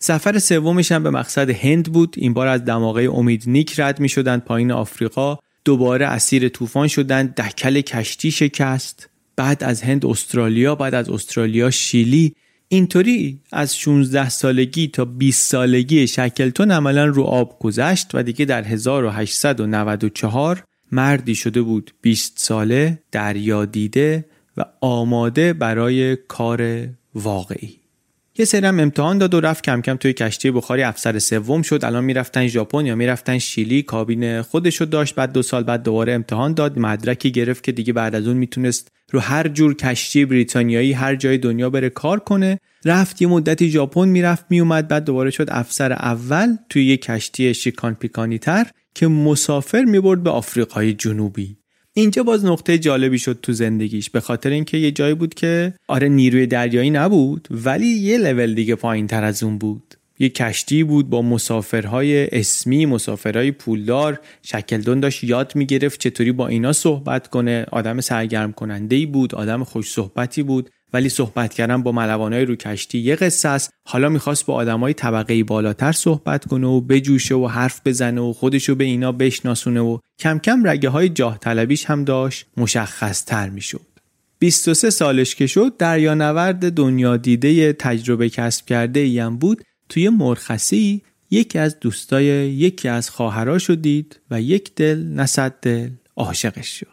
[0.00, 2.14] سفر سومش هم به مقصد هند بود.
[2.18, 7.26] این بار از دماغه امید نیک رد می شدن پایین آفریقا دوباره اسیر طوفان شدن
[7.26, 9.08] دکل کشتی شکست.
[9.36, 12.34] بعد از هند استرالیا بعد از استرالیا شیلی.
[12.68, 18.62] اینطوری از 16 سالگی تا 20 سالگی شکلتون عملا رو آب گذشت و دیگه در
[18.62, 24.24] 1894 مردی شده بود 20 ساله دریا دیده
[24.56, 27.81] و آماده برای کار واقعی.
[28.38, 31.84] یه سرم امتحان داد و رفت کم کم توی کشتی بخاری افسر سوم شد.
[31.84, 33.82] الان می‌رفتن ژاپن یا می‌رفتن شیلی.
[33.82, 35.14] کابین خودشو داشت.
[35.14, 36.78] بعد دو سال بعد دوباره امتحان داد.
[36.78, 41.38] مدرکی گرفت که دیگه بعد از اون می‌تونست رو هر جور کشتی بریتانیایی هر جای
[41.38, 42.58] دنیا بره کار کنه.
[42.84, 47.94] رفت یه مدتی ژاپن می‌رفت میومد بعد دوباره شد افسر اول توی یه کشتی شیکان
[47.94, 51.56] پیکانی تر که مسافر می‌برد به آفریقای جنوبی.
[51.94, 56.08] اینجا باز نقطه جالبی شد تو زندگیش به خاطر اینکه یه جایی بود که آره
[56.08, 59.94] نیروی دریایی نبود ولی یه لول دیگه پایین تر از اون بود.
[60.18, 66.72] یه کشتی بود با مسافرهای اسمی مسافرهای پولدار شکلدون داشت یاد می‌گرفت چطوری با اینا
[66.72, 67.66] صحبت کنه.
[67.72, 70.70] آدم سرگرم کننده بود آدم خوش صحبتی بود.
[70.92, 73.70] ولی صحبت کردن با ملوانای رو کشتی یه قصه است.
[73.88, 78.74] حالا می‌خواست با آدمای طبقه بالاتر صحبت کنه و بجوشه و حرف بزنه و خودشو
[78.74, 83.92] به اینا بشناسونه و کم کم رگه های جاه طلبیش هم داشت مشخص تر می‌شد
[84.38, 89.62] 23 سالش که شد دریانورد دنیا دیده تجربه کسب کرده ایم بود.
[89.88, 96.68] توی مرخصی یکی از دوستای یکی از خواهراشو دید و یک دل نصد دل عاشقش
[96.80, 96.86] شد.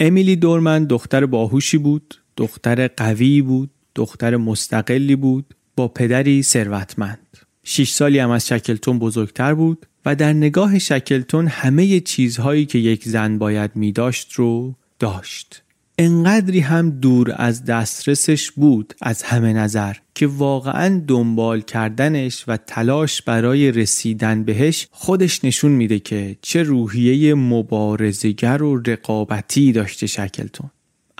[0.00, 2.14] امیلی دورمن دختر باهوشی بود.
[2.38, 7.38] دختر قوی بود دختر مستقلی بود با پدری ثروتمند.
[7.64, 13.08] شیش سالی هم از شکلتون بزرگتر بود و در نگاه شکلتون همه چیزهایی که یک
[13.08, 15.62] زن باید می داشت رو داشت.
[15.98, 23.22] انقدری هم دور از دسترسش بود از همه نظر که واقعا دنبال کردنش و تلاش
[23.22, 30.70] برای رسیدن بهش خودش نشون میده که چه روحیه مبارزگر و رقابتی داشته شکلتون.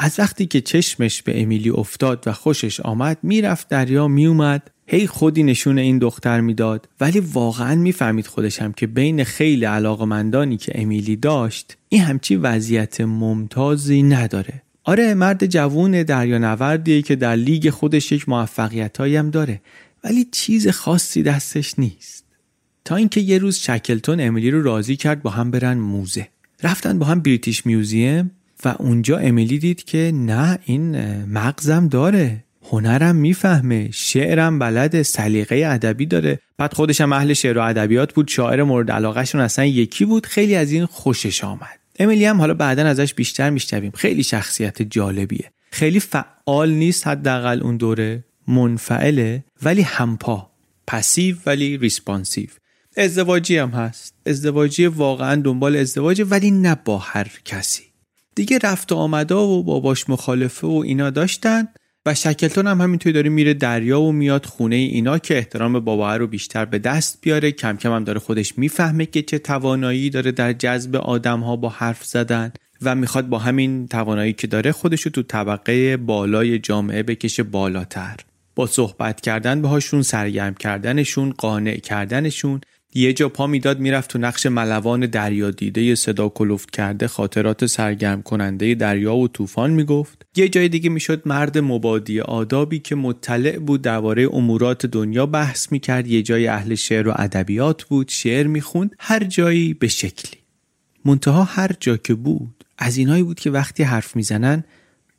[0.01, 5.43] از وقتی که چشمش به امیلی افتاد و خوشش آمد می‌رفت دریا میومد هی خودی
[5.43, 6.89] نشون این دختر می‌داد.
[7.01, 13.01] ولی واقعا می‌فهمید خودش هم که بین خیلی علاقمندانی که امیلی داشت این همچی وضعیت
[13.01, 14.63] ممتازی نداره.
[14.85, 19.61] آره مرد جوون دریانوردیه که در لیگ خودش یک موفقیت هم داره.
[20.05, 22.25] ولی چیز خاصی دستش نیست.
[22.85, 26.29] تا اینکه یه روز شکلتون امیلی رو راضی کرد با هم برن موزه.
[26.63, 28.31] رفتن با هم British Museum
[28.65, 32.45] و اونجا امیلی دید که نه این مغزم داره.
[32.71, 33.91] هنرم می‌فهمه.
[33.93, 36.39] شعرم بلده سلیقه ادبی داره.
[36.59, 38.29] بعد خودش هم اهل شعر و ادبیات بود.
[38.29, 40.27] شاعر مورد علاقهشون اصلا یکی بود.
[40.27, 41.79] خیلی از این خوشش آمد.
[41.99, 43.93] امیلی هم حالا بعدا ازش بیشتر میشنویم.
[43.95, 45.51] خیلی شخصیت جالبیه.
[45.71, 48.25] خیلی فعال نیست حداقل اون دوره.
[48.49, 50.51] منفعله ولی همپا.
[50.87, 52.49] passive ولی responsive.
[52.97, 54.15] ازدواجی هم هست.
[54.27, 57.88] ازدواجی واقعا دنبال ازدواجه ولی نه با هر کسی.
[58.39, 61.69] دیگه رفت و آمدا و باباش مخالفه و اینا داشتن
[62.07, 66.27] و شکلتون هم همینطوری داره میره دریا و میاد خونه اینا که احترام بابا رو
[66.27, 67.53] بیشتر به دست بیاره.
[67.53, 71.69] کم کم هم داره خودش می‌فهمه که چه توانایی داره در جذب آدم ها با
[71.69, 77.03] حرف زدن و می‌خواد با همین توانایی که داره خودش رو تو طبقه بالای جامعه
[77.03, 78.17] بکشه بالاتر.
[78.55, 82.61] با صحبت کردن باهاشون سرگرم کردنشون قانع کردنشون
[82.95, 88.23] یه جا پا می‌داد می‌رفت تو نقش ملوان دریا دیده صدا کلفت کرده خاطرات سرگرم
[88.23, 90.27] کننده دریا و طوفان می‌گفت.
[90.37, 96.07] یه جای دیگه می‌شد مرد مبادی آدابی که مطلع بود درباره امورات دنیا بحث می‌کرد.
[96.07, 100.41] یه جای اهل شعر و ادبیات بود شعر می‌خوند هر جایی به شکلی.
[101.05, 104.65] منتها هر جا که بود از اینایی بود که وقتی حرف می‌زنن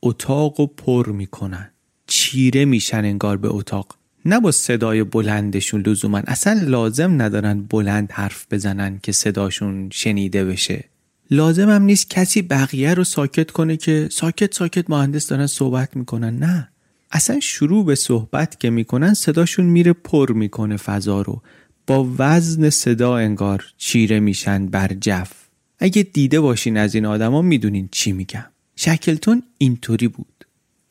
[0.02, 1.72] اتاق و پر می‌کنن.
[2.08, 3.99] چیره میشن انگار به اتاق.
[4.26, 10.84] نه با صدای بلندشون لزوما اصلا لازم ندارن بلند حرف بزنن که صداشون شنیده بشه.
[11.32, 16.38] لازم هم نیست کسی بقیه رو ساکت کنه که ساکت ساکت مهندس دارن صحبت می‌کنن.
[16.38, 16.70] نه.
[17.12, 21.42] اصلا شروع به صحبت که می‌کنن صداشون میره پر می‌کنه فضا رو.
[21.88, 25.32] با وزن صدا انگار چیره میشن بر جف.
[25.80, 28.46] اگه دیده باشین از این آدما می‌دونین چی میگم.
[28.76, 30.29] شکلتون اینطوری بود.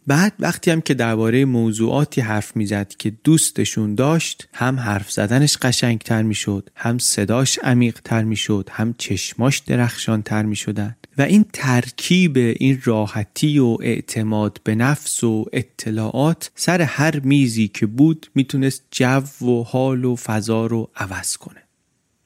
[0.09, 6.23] بعد وقتی هم که درباره موضوعاتی حرف می‌زد که دوستشون داشت هم حرف زدنش قشنگتر
[6.23, 10.97] می‌شد هم صداش عمیقتر می‌شد هم چشماش درخشانتر می‌شدن.
[11.19, 17.87] و این ترکیب این راحتی و اعتماد به نفس و اطلاعات سر هر میزی که
[17.87, 21.68] بود می‌تونست جو و حال و فضا رو عوض کنه.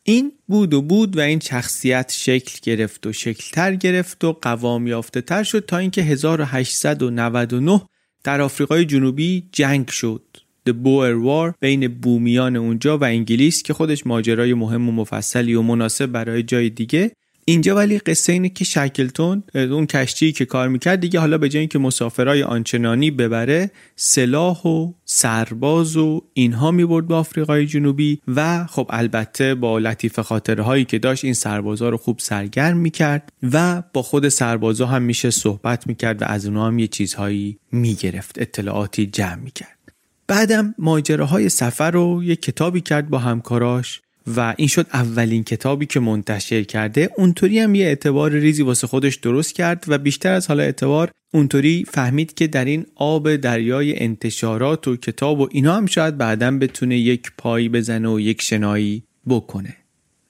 [0.04, 5.20] این بود و بود و این شخصیت شکل گرفت و شکلتر گرفت و قوام یافته
[5.20, 7.82] تر شد تا اینکه 1899
[8.24, 10.22] در آفریقای جنوبی جنگ شد.
[10.68, 15.62] The Boer War بین بومیان اونجا و انگلیس که خودش ماجرای مهم و مفصلی و
[15.62, 17.12] مناسب برای جای دیگه
[17.44, 21.60] اینجا ولی قصه اینه که شکلتون اون کشتی که کار می‌کرد دیگه حالا به جای
[21.60, 28.86] اینکه مسافرای آنچنانی ببره سلاح و سرباز و اینها می‌برد به آفریقای جنوبی و خب
[28.90, 34.02] البته با لطیف خاطره هایی که داشت این سربازا رو خوب سرگرم می‌کرد و با
[34.02, 39.34] خود سربازا هم میشه صحبت می‌کرد و از اونها هم یه چیزهایی می‌گرفت اطلاعاتی جمع
[39.34, 39.78] می‌کرد.
[40.26, 44.00] بعدم ماجراهای سفر رو یه کتابی کرد با همکاراش.
[44.26, 47.10] و این شد اولین کتابی که منتشر کرده.
[47.16, 51.84] اونطوری هم یه اعتبار ریزی واسه خودش درست کرد و بیشتر از حالا اعتبار اونطوری
[51.88, 56.98] فهمید که در این آب دریای انتشارات و کتاب و اینا هم شاید بعدا بتونه
[56.98, 59.76] یک پایی بزنه و یک شنایی بکنه.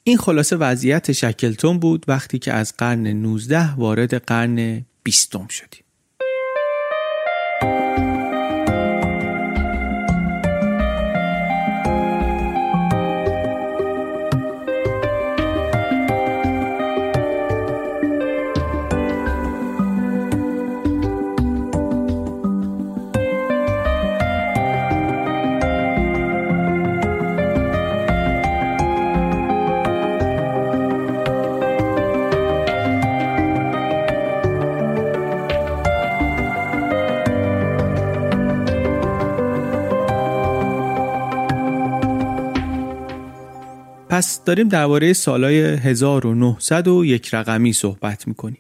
[0.05, 5.82] این خلاصه وضعیت شکلتون بود وقتی که از قرن 19 وارد قرن 20 شدیم.
[44.23, 48.59] پس داریم درباره سالهای 1901 رقمی صحبت می‌کنیم.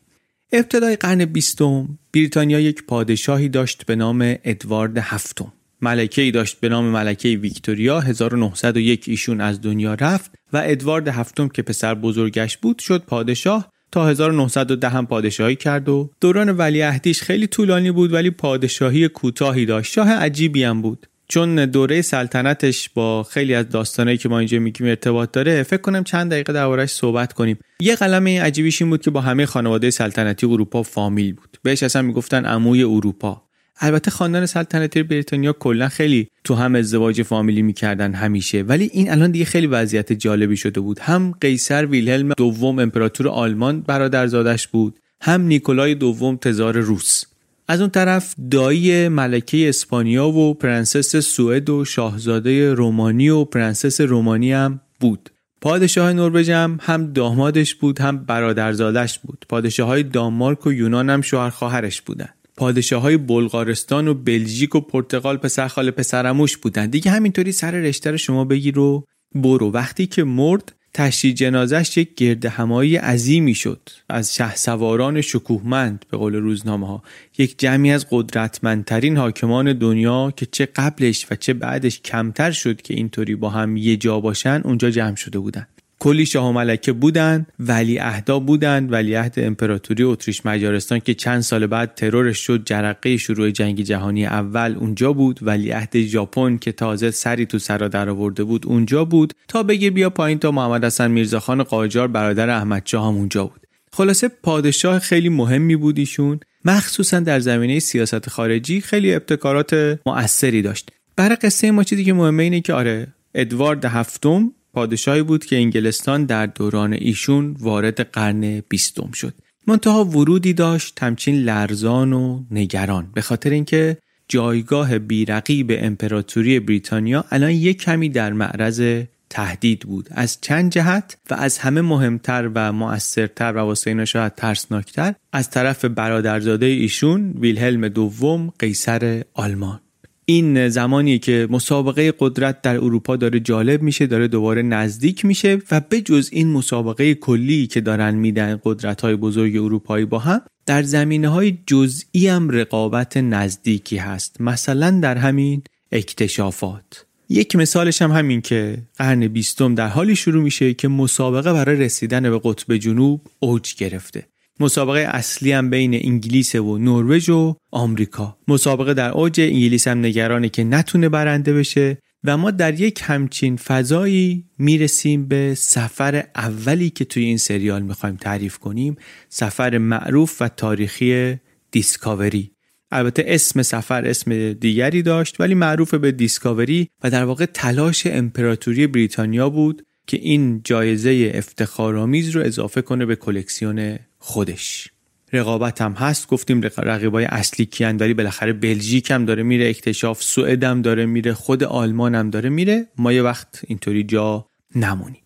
[0.52, 5.52] ابتدای قرن بیستم بریتانیا یک پادشاهی داشت به نام ادوارد هفتم.
[5.80, 8.00] ملکه ای داشت به نام ملکه ویکتوریا.
[8.00, 13.72] 1901 ایشون از دنیا رفت و ادوارد هفتم که پسر بزرگش بود شد پادشاه.
[13.92, 19.92] تا 1910 هم پادشاهی کرد و دوران ولیعهدیش خیلی طولانی بود ولی پادشاهی کوتاهی داشت.
[19.92, 21.06] شاه عجیبی هم بود.
[21.32, 26.04] چون دوره سلطنتش با خیلی از داستانایی که ما اینجا میگیم ارتباط داره فکر کنم
[26.04, 27.58] چند دقیقه دربارش صحبت کنیم.
[27.80, 31.58] یه قلمه عجیبیش این بود که با همه خانواده سلطنتی اروپا فامیل بود.
[31.62, 33.42] بهش اصلا می‌گفتن عموی اروپا.
[33.80, 38.62] البته خاندان سلطنتی بریتانیا کلا خیلی تو هم ازدواج فامیلی می‌کردن همیشه.
[38.62, 40.98] ولی این الان دیگه خیلی وضعیت جالبی شده بود.
[40.98, 44.98] هم قیصر ویلهلم دوم امپراتور آلمان برادرزادش بود.
[45.20, 47.24] هم نیکولای دوم تزار روس.
[47.68, 54.52] از اون طرف دایی ملکه اسپانیا و پرنسس سوئد و شاهزاده رومانی و پرنسس رومانی
[54.52, 55.30] هم بود.
[55.60, 59.46] پادشاه نروژ هم هم دامادش بود هم برادرزادش بود.
[59.48, 64.80] پادشاه های دانمارک و یونان هم شوهر خواهرش بودن پادشاه های بلغارستان و بلژیک و
[64.80, 69.04] پرتغال پسر خاله پسرعموش بودن دیگه همینطوری سر رشته رو شما بگیر و
[69.34, 69.70] برو.
[69.70, 73.88] وقتی که مرد تشییع جنازش یک گرد همایی عظیمی شد.
[74.08, 77.02] از شه سواران شکوهمند به قول روزنامه ها
[77.38, 82.94] یک جمعی از قدرتمندترین حاکمان دنیا که چه قبلش و چه بعدش کمتر شد که
[82.94, 85.66] اینطوری با هم یه جا باشن اونجا جمع شده بودن.
[86.02, 91.40] کلی شاه و ملکه بودن ولی اهدا بودن ولی عهد امپراتوری اتریش مجارستان که چند
[91.40, 96.72] سال بعد ترورش شد جرقه شروع جنگ جهانی اول اونجا بود ولی عهد ژاپن که
[96.72, 99.32] تازه سری تو سرا در آورده بود اونجا بود.
[99.48, 103.66] تا بگه بیا پایین تا محمد حسن میرزاخان قاجار برادر احمد هم اونجا بود.
[103.92, 106.40] خلاصه پادشاه خیلی مهمی بود ایشون.
[106.64, 110.90] مخصوصا در زمینه سیاست خارجی خیلی ابتکارات مؤثری داشت.
[111.16, 116.24] برای قصه ما چیزی که مهمه اینه که آره ادوارد هفتم پادشاهی بود که انگلستان
[116.24, 119.34] در دوران ایشون وارد قرن بیستم شد.
[119.66, 123.10] منتها ورودی داشت همچین لرزان و نگران.
[123.14, 123.98] به خاطر اینکه
[124.28, 130.08] جایگاه بیرقیب امپراتوری بریتانیا الان یک کمی در معرض تهدید بود.
[130.10, 135.84] از چند جهت و از همه مهمتر و مؤثرتر و واسه شاید ترسناکتر از طرف
[135.84, 139.80] برادرزاده ایشون ویلهلم دوم قیصر آلمان.
[140.24, 145.80] این زمانی که مسابقه قدرت در اروپا داره جالب میشه داره دوباره نزدیک میشه و
[145.80, 150.82] به جز این مسابقه کلی که دارن میدن قدرت های بزرگ اروپایی با هم در
[150.82, 154.40] زمینه های جزئی هم رقابت نزدیکی هست.
[154.40, 155.62] مثلا در همین
[155.92, 157.06] اکتشافات.
[157.28, 162.30] یک مثالش هم همین که قرن بیستم در حالی شروع میشه که مسابقه برای رسیدن
[162.30, 164.26] به قطب جنوب اوج گرفته.
[164.60, 168.38] مسابقه اصلی هم بین انگلیس و نروژ و آمریکا.
[168.48, 173.56] مسابقه در اوج انگلیس هم نگرانه که نتونه برنده بشه و ما در یک همچین
[173.56, 178.96] فضایی می‌رسیم به سفر اولی که توی این سریال می‌خوایم تعریف کنیم
[179.28, 181.36] سفر معروف و تاریخی
[181.70, 182.50] Discovery.
[182.90, 188.86] البته اسم سفر اسم دیگری داشت ولی معروف به Discovery و در واقع تلاش امپراتوری
[188.86, 194.88] بریتانیا بود که این جایزه افتخارآمیز رو اضافه کنه به کلکسیون خودش.
[195.32, 196.28] رقابت هم هست.
[196.28, 201.34] گفتیم رقیبای اصلی کیان ولی بالاخره بلژیک هم داره میره اکتشاف سوئد هم داره میره
[201.34, 202.86] خود آلمان هم داره میره.
[202.98, 205.22] ما یه وقت اینطوری جا نمونیم.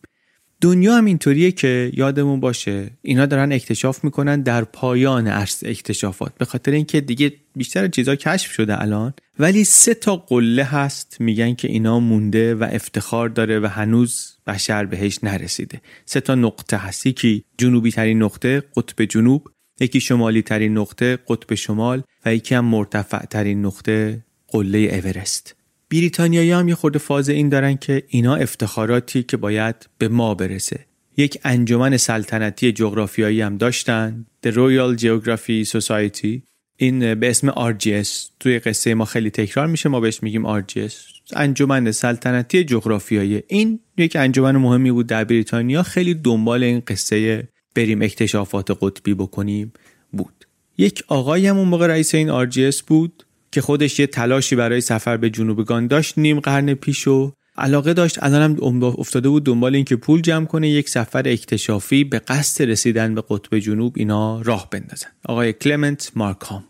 [0.61, 6.32] دنیا هم اینطوریه که یادمون باشه اینا دارن اکتشاف می‌کنن در پایان عصر اکتشافات.
[6.38, 9.14] به خاطر اینکه دیگه بیشتر چیزا کشف شده الان.
[9.38, 14.84] ولی سه تا قله هست میگن که اینا مونده و افتخار داره و هنوز بشر
[14.84, 15.80] بهش نرسیده.
[16.05, 19.49] سه تا نقطه هست یکی جنوبی ترین نقطه قطب جنوب.
[19.80, 22.03] یکی شمالی ترین نقطه قطب شمال.
[22.26, 25.57] و یکی هم مرتفع ترین نقطه قله اورست.
[25.90, 30.86] بریتانیایی هم یه خورده فاز این دارن که اینا افتخاراتی که باید به ما برسه.
[31.16, 36.40] یک انجمن سلطنتی جغرافیایی هم داشتن The Royal Geography Society.
[36.76, 38.09] این به اسم RGS
[38.40, 43.43] توی قصه ما خیلی تکرار میشه ما بهش میگیم RGS انجمن سلطنتی جغرافیایی.
[43.49, 45.83] این یک انجمن مهمی بود در بریتانیا.
[45.83, 49.72] خیلی دنبال این قصه بریم اکتشافات قطبی بکنیم
[50.12, 50.47] بود.
[50.79, 55.16] یک آقایی هم اون موقع رئیس این RGS بود که خودش یه تلاشی برای سفر
[55.16, 58.22] به جنوبگان داشت نیم قرن پیش و علاقه داشت.
[58.22, 63.14] الان هم افتاده بود دنبال اینکه پول جمع کنه یک سفر اکتشافی به قصد رسیدن
[63.14, 65.09] به قطب جنوب اینا راه بندازن.
[65.24, 66.64] آقای کلمنت مارکام.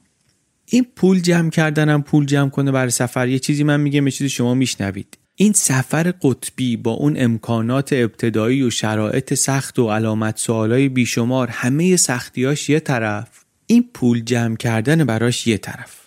[0.67, 4.31] این پول جمع کردنم پول جمع کنه برای سفر یه چیزی من میگم یه چیزی
[4.31, 5.19] شما میشنوید.
[5.35, 11.97] این سفر قطبی با اون امکانات ابتدایی و شرایط سخت و علامت سوالای بیشمار همه
[11.97, 13.29] سختیاش یه طرف
[13.67, 16.07] این پول جمع کردن براش یه طرف.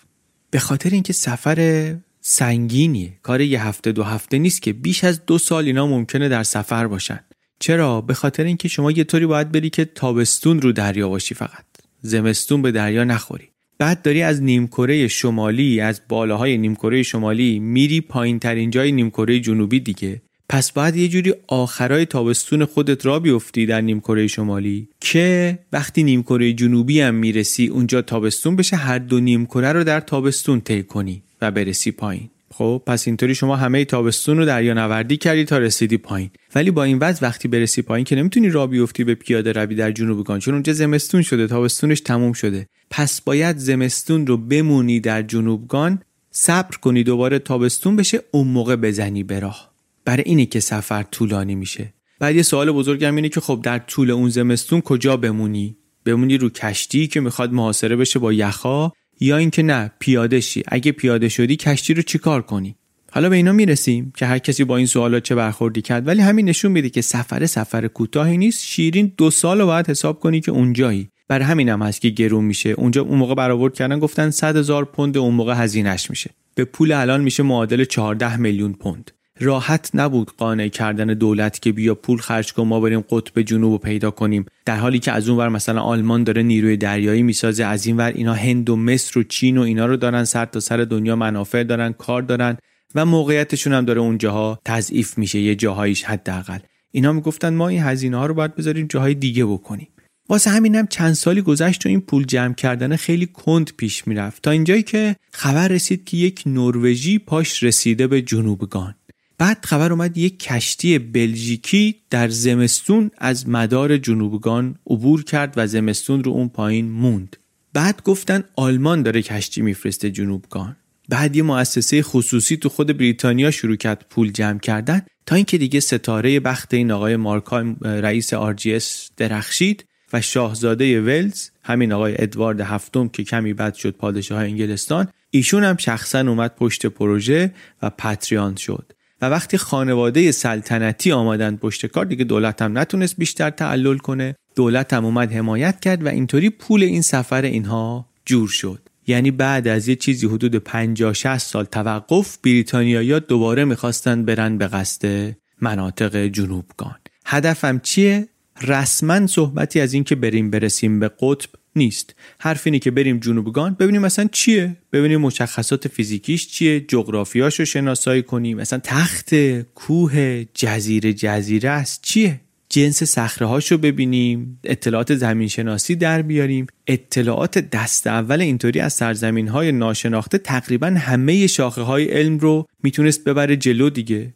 [0.50, 5.38] به خاطر اینکه سفر سنگینیه کار یه هفته دو هفته نیست که بیش از دو
[5.38, 7.20] سال اینا ممکنه در سفر باشن.
[7.58, 11.64] چرا؟ به خاطر اینکه شما یه طوری باید بری که تابستون رو دریا باشی فقط.
[12.02, 13.48] زمستون به دریا نخوری.
[13.80, 19.80] بعد داری از نیمکره شمالی از بالاهای نیمکره شمالی میری پایین ترین جای نیمکره جنوبی
[19.80, 20.22] دیگه.
[20.48, 24.88] پس باید یه جوری آخرای تابستون خودت را بیفتی در نیمکره شمالی.
[25.00, 30.60] که وقتی نیمکره جنوبی هم می‌رسی اونجا تابستون بشه هر دو نیمکره رو در تابستون
[30.60, 32.30] طی کنی و برسی پایین.
[32.60, 36.30] خب پس اینطوری شما همه تابستون رو دریا نوردی کردی تا رسیدی پایین.
[36.54, 39.92] ولی با این وضع وقتی برسی پایین که نمی‌تونی را بیفتی به پیاده روی در
[39.92, 42.66] جنوب گان چون اونجا زمستون شده تابستونش تموم شده.
[42.90, 49.22] پس باید زمستون رو بمونی در جنوبگان صبر کنی دوباره تابستون بشه اون موقع بزنی
[49.22, 49.72] به راه.
[50.04, 51.94] برای اینه که سفر طولانی میشه.
[52.18, 56.48] بعد یه سوال بزرگم اینه که خب در طول اون زمستون کجا بمونی؟ بمونی رو
[56.48, 60.62] کشتی که می‌خواد محاصره بشه با یخا؟ یا اینکه نه پیاده شی.
[60.68, 62.76] اگه پیاده شدی کشتی رو چیکار کنی؟
[63.12, 66.06] حالا به اینا می‌رسیم که هر کسی با این سوالات چه برخوردی کرد.
[66.06, 68.64] ولی همین نشون میده که سفر سفر کوتاهی نیست.
[68.64, 71.08] شیرین دو سال رو باید حساب کنی که اونجایی.
[71.28, 72.68] برای همینم هست که گرون میشه.
[72.68, 76.30] اونجا اون موقع برآورد کردن گفتن 100 هزار پوند اون موقع هزینهش میشه.
[76.54, 79.10] به پول الان میشه معادل 14 میلیون پوند.
[79.40, 83.78] راحت نبود قانع کردن دولت که بیا پول خرج کن ما بریم قطب جنوب رو
[83.78, 84.46] پیدا کنیم.
[84.64, 88.12] در حالی که از اون ور مثلا آلمان داره نیروی دریایی می‌سازه از این ور
[88.12, 91.62] اینا هند و مصر و چین و اینا رو دارن سر تا سر دنیا منافع
[91.62, 92.56] دارن کار دارن
[92.94, 96.58] و موقعیتشون هم داره اونجاها تضعیف میشه یه جاهایش حداقل.
[96.90, 99.88] اینا می‌گفتن ما این هزینه ها رو باید بذاریم جاهای دیگه بکنیم.
[100.28, 104.42] واسه همینم چند سالی گذشت و این پول جمع کردن خیلی کند پیش می‌رفت.
[104.42, 108.94] تا اینجایی که خبر رسید که یک نروژی پاش رسیده به جنوبگان.
[109.40, 116.24] بعد خبر اومد یک کشتی بلژیکی در زمستون از مدار جنوبگان عبور کرد و زمستون
[116.24, 117.36] رو اون پایین موند.
[117.72, 120.76] بعد گفتن آلمان داره کشتی میفرسته جنوبگان.
[121.08, 125.80] بعد یه مؤسسه خصوصی تو خود بریتانیا شروع کرد پول جمع کردن تا اینکه دیگه
[125.80, 133.08] ستاره بخت این آقای مارکای رئیس RGS درخشید و شاهزاده ولز همین آقای ادوارد هفتم
[133.08, 138.92] که کمی بد شد پادشاه انگلستان ایشون هم شخصا اومد پشت پروژه و پتریان شد.
[139.22, 144.36] و وقتی خانواده سلطنتی آمدن پشت کار دیگه دولت هم نتونست بیشتر تعلل کنه.
[144.56, 148.88] دولت هم اومد حمایت کرد و اینطوری پول این سفر اینها جور شد.
[149.06, 154.66] یعنی بعد از یه چیزی حدود 50 60 سال توقف بریتانیایا دوباره می‌خواستن برن به
[154.66, 156.96] قصد مناطق جنوبگان
[157.26, 158.28] هدفم چیه؟
[158.62, 162.14] رسما صحبتی از اینکه بریم برسیم به قطب نیست.
[162.38, 164.76] حرف اینه که بریم جنوبگان ببینیم مثلا چیه.
[164.92, 168.56] ببینیم مشخصات فیزیکیش چیه جغرافیاش رو شناسایی کنیم.
[168.56, 172.02] مثلا تخت کوه جزیره جزیره است.
[172.02, 172.40] چیه؟
[172.72, 176.66] جنس صخره رو ببینیم اطلاعات زمین شناسی در بیاریم.
[176.86, 183.24] اطلاعات دست اول اینطوری از سرزمین های ناشناخته تقریبا همه شاخه های علم رو می‌تونست
[183.24, 184.34] ببره جلو دیگه.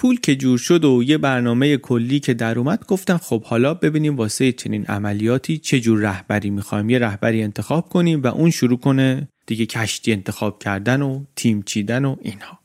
[0.00, 4.16] پول که جور شد و یه برنامه کلی که در اومد گفتم خب حالا ببینیم
[4.16, 6.90] واسه چنین عملیاتی چه جور رهبری می‌خوایم.
[6.90, 12.04] یه رهبری انتخاب کنیم و اون شروع کنه دیگه کشتی انتخاب کردن و تیم چیدن
[12.04, 12.58] و اینها.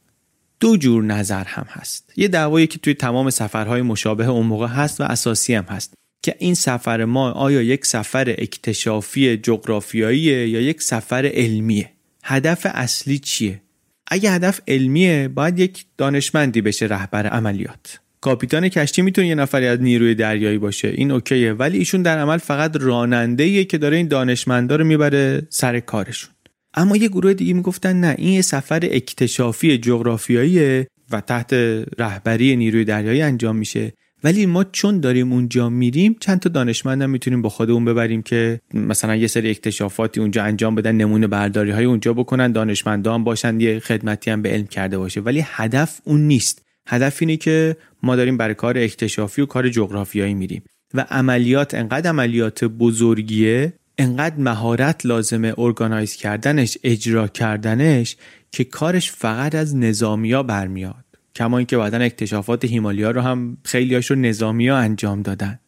[0.60, 2.14] دو جور نظر هم هست.
[2.18, 6.36] یه دعوایی که توی تمام سفرهای مشابه اون موقع هست و اساسی هم هست که
[6.40, 11.92] این سفر ما آیا یک سفر اکتشافی جغرافیاییه یا یک سفر علمیه؟
[12.24, 13.62] هدف اصلی چیه؟
[14.08, 18.00] اگه هدف علمیه باید یک دانشمندی بشه رهبر عملیات.
[18.22, 20.88] کاپیتان کشتی می‌تونه یه نفری از نیروی دریایی باشه.
[20.88, 21.54] این اوکیه.
[21.54, 26.32] ولی ایشون در عمل فقط راننده که داره این دانشمندا رو می‌بره سر کارشون.
[26.74, 31.54] اما یه گروه دیگه می‌گفتن نه این یه سفر اکتشافی جغرافیاییه و تحت
[31.98, 33.94] رهبری نیروی دریایی انجام میشه.
[34.26, 39.16] ولی ما چون داریم اونجا میریم چند تا دانشمندم می‌تونیم با خودمون ببریم که مثلا
[39.16, 43.80] یه سری اکتشافاتی اونجا انجام بدن نمونه برداری های اونجا بکنن دانشمندا هم باشن یه
[43.80, 45.22] خدمتی هم به علم کرده باشه.
[45.22, 46.62] ولی هدف اون نیست.
[46.88, 50.64] هدف اینه که ما داریم برای کار اکتشافی و کار جغرافیایی میریم.
[50.94, 58.18] و عملیات انقدر عملیات بزرگیه انقدر مهارت لازمه ارگانایز کردنش اجرا کردنش
[58.52, 61.05] که کارش فقط از نظامیا برمیاد.
[61.36, 65.60] کما اینکه بعدا اکتشافات هیمالیا رو هم خیلیاش رو نظامی ها انجام دادن.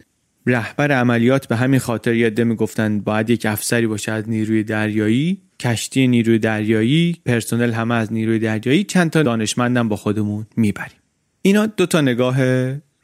[0.46, 6.08] رهبر عملیات به همین خاطر یاده می‌گفتن باید یک افسری باشه از نیروی دریایی کشتی
[6.08, 10.98] نیروی دریایی پرسنل همه از نیروی دریایی چند تا دانشمندم با خودمون می‌بریم.
[11.42, 12.38] اینا دو تا نگاه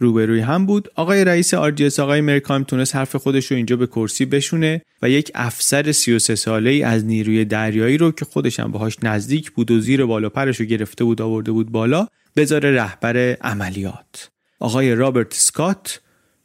[0.03, 0.87] روبروی هم بود.
[0.95, 5.31] آقای رئیس آرجیس آقای مرکام تونست حرف خودش رو اینجا به کرسی بشونه و یک
[5.35, 9.79] افسر 33 ساله ای از نیروی دریایی رو که خودش هم باهاش نزدیک بود و
[9.79, 14.29] زیر بالا پرش رو گرفته بود آورده بود بالا بذاره رهبر عملیات.
[14.59, 16.01] آقای رابرت سکات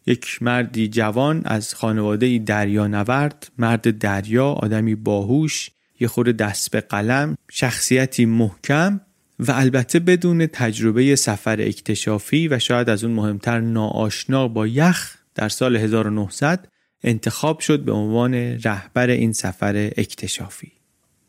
[0.06, 6.80] یک مردی جوان از خانواده دریا نورد مرد دریا آدمی باهوش یه خور دست به
[6.80, 9.00] قلم شخصیتی محکم
[9.38, 15.48] و البته بدون تجربه سفر اکتشافی و شاید از اون مهمتر ناآشنا با یخ در
[15.48, 16.68] سال 1900
[17.04, 20.72] انتخاب شد به عنوان رهبر این سفر اکتشافی.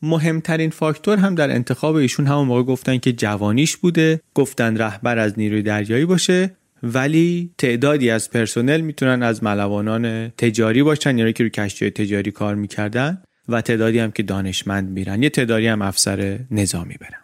[0.01, 5.39] مهمترین فاکتور هم در انتخاب ایشون همون موقع گفتن که جوانیش بوده گفتن رهبر از
[5.39, 11.49] نیروی دریایی باشه ولی تعدادی از پرسنل می‌تونن از ملوانان تجاری باشن یعنی که روی
[11.49, 16.95] کشتی تجاری کار می‌کردن و تعدادی هم که دانشمند میرن یه تعدادی هم افسر نظامی
[16.99, 17.18] برن.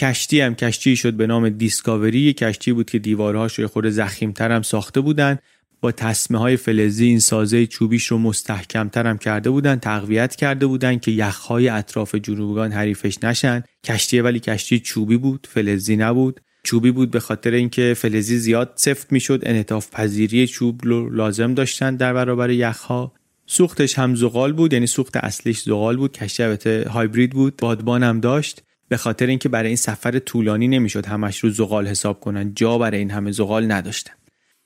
[0.00, 2.32] کشتی هم کشتی شد به نام دیسکاوری.
[2.32, 5.38] کشتی بود که دیوارهاش روی خود زخیمتر هم ساخته بودن.
[5.80, 10.98] با تصمه های فلزی این سازه چوبیش رو مستحکمتر هم کرده بودن تقویت کرده بودن
[10.98, 13.62] که یخهای اطراف جنوبگان حریفش نشن.
[13.84, 16.40] کشتی ولی کشتی چوبی بود فلزی نبود.
[16.62, 19.42] چوبی بود به خاطر اینکه فلزی زیاد سفت می‌شد.
[19.42, 23.12] انعطاف پذیری چوب رو لازم داشتن در برابر یخها.
[23.46, 26.12] سوختش هم زغال بود یعنی سوخت اصلیش زغال بود.
[26.12, 26.42] کشتی
[26.88, 27.56] هایبرید بود.
[27.56, 28.62] بادبان هم داشت.
[28.88, 32.52] به خاطر اینکه برای این سفر طولانی نمی‌شد همش رو زغال حساب کنن.
[32.54, 34.12] جا برای این همه زغال نداشتن.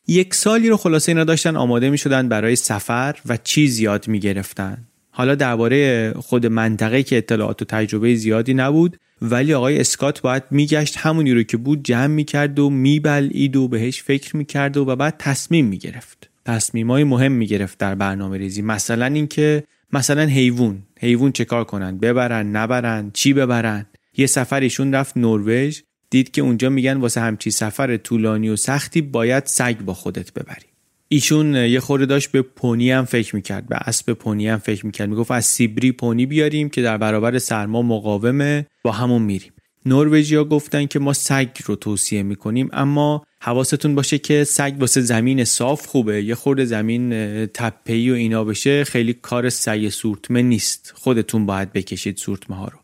[0.09, 4.21] یک سالی رو خلاصه اینا داشتن آماده می شدن برای سفر و چیز یاد می
[4.21, 4.87] گرفتن.
[5.11, 10.99] حالا درباره خود منطقه که اطلاعات و تجربه زیادی نبود ولی آقای اسکات باید میگشت
[10.99, 15.15] همونی رو که بود جمع می‌کرد و میبلعید و بهش فکر می‌کرد و, و بعد
[15.19, 16.31] تصمیم می‌گرفت.
[16.45, 20.83] تصمیمای مهم می‌گرفت در برنامه ریزی مثلا اینکه مثلا حیوان.
[21.01, 23.87] حیوان چه کار کنن؟ ببرن نبرن چی ببرن؟
[24.17, 25.81] یه سفر ایشون رفت نروژ
[26.11, 30.67] دید که اونجا میگن واسه همچی سفر طولانی و سختی باید سگ با خودت ببری.
[31.09, 35.09] ایشون یه خورده داشت به پونی هم فکر می‌کرد به اسب پونی هم فکر می‌کرد.
[35.09, 39.53] می‌گفت از سیبری پونی بیاریم که در برابر سرما مقاومه با همون میریم.
[39.87, 45.45] نروژیا گفتن که ما سگ رو توصیه می‌کنیم اما حواستون باشه که سگ واسه زمین
[45.45, 46.23] صاف خوبه.
[46.23, 47.11] یه خورده زمین
[47.47, 50.93] تپهی و اینا بشه خیلی کار سگ سورتمه نیست.
[50.97, 52.79] خودتون باید بکشید سورتمه ها رو.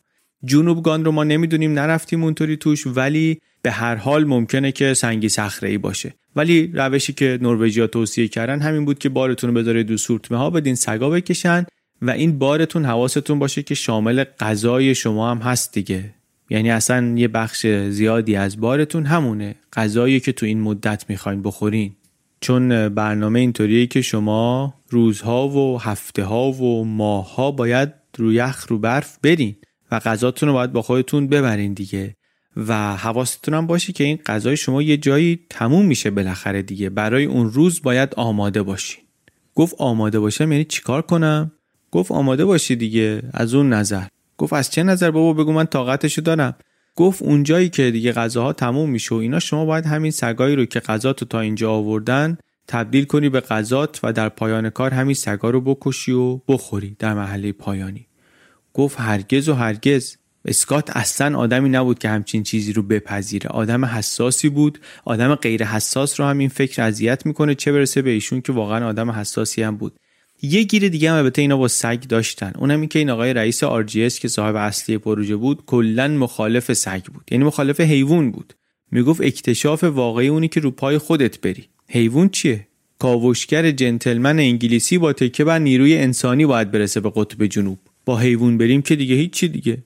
[0.46, 5.68] جنوبگان رو ما نمی‌دونیم نرفتیم اونطوری توش ولی به هر حال ممکنه که سنگی صخره
[5.68, 6.14] ای باشه.
[6.36, 10.50] ولی روشی که نروژیا توصیه کردن همین بود که بارتون رو بذارید دو سورتمه ها
[10.50, 11.66] بدین سگا بکشن
[12.02, 16.14] و این بارتون حواستون باشه که شامل غذای شما هم هست دیگه.
[16.50, 21.92] یعنی اصلا یه بخش زیادی از بارتون همونه غذایی که تو این مدت می‌خواین بخورین.
[22.40, 28.66] چون برنامه اینطوریه که شما روزها و هفته ها و ماه ها باید رو یخ
[28.68, 29.56] رو برف برین.
[29.90, 32.16] و غذاتون رو باید با خودتون ببرین دیگه.
[32.56, 36.90] و حواستون هم باشه که این غذای شما یه جایی تموم میشه بالاخره دیگه.
[36.90, 39.04] برای اون روز باید آماده باشین.
[39.54, 41.52] گفت آماده باشم یعنی چیکار کنم؟
[41.90, 44.06] گفت آماده باشی دیگه از اون نظر.
[44.38, 46.54] گفت از چه نظر بابا؟ بگو من طاقتشو دارم.
[46.96, 50.80] گفت اونجایی که دیگه غذاها تموم میشه و اینا شما باید همین سگایی رو که
[50.80, 55.60] غذاتو تا اینجا آوردن تبدیل کنی به غذات و در پایان کار همین سگا رو
[55.60, 58.06] بکشی و بخوری در محله پایانی.
[58.76, 60.16] گفت هرگز و هرگز.
[60.44, 63.50] اسکات اصلا آدمی نبود که همچین چیزی رو بپذیره.
[63.50, 64.78] آدم حساسی بود.
[65.04, 68.88] آدم غیر حساس رو هم این فکر اذیت می‌کنه چه برسه به ایشون که واقعا
[68.88, 69.92] آدم حساسی هم بود.
[70.42, 72.52] یه گیر دیگه هم البته اینا با سگ داشتن.
[72.58, 77.04] اونم این که این آقای رئیس RGS که صاحب اصلی پروژه بود کلا مخالف سگ
[77.04, 77.24] بود.
[77.30, 78.54] یعنی مخالف حیوان بود.
[78.90, 81.64] می‌گفت اکتشاف واقعی اونی که رو پای خودت بری.
[81.88, 82.66] حیوان چیه؟
[82.98, 87.78] کاوشگر جنتلمن انگلیسی با تکه بر نیروی انسانی باید برسه به قطب جنوب.
[88.06, 89.78] با حیوان بریم که دیگه هیچی دیگه.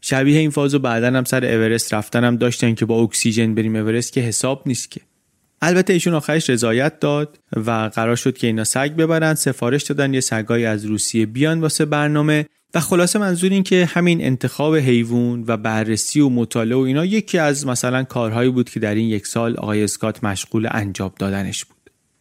[0.00, 4.20] شبیه این فازو بعدا هم سر اورست رفتنم داشتن که با اکسیژن بریم اورست که
[4.20, 5.00] حساب نیست که.
[5.62, 9.34] البته ایشون آخرش رضایت داد و قرار شد که اینا سگ ببرن.
[9.34, 12.46] سفارش دادن یه سگای از روسیه بیان واسه برنامه.
[12.74, 17.38] و خلاصه منظور این که همین انتخاب حیوان و بررسی و مطالعه و اینا یکی
[17.38, 21.73] از مثلا کارهایی بود که در این یک سال آقای اسکات مشغول انجام دادنش بود.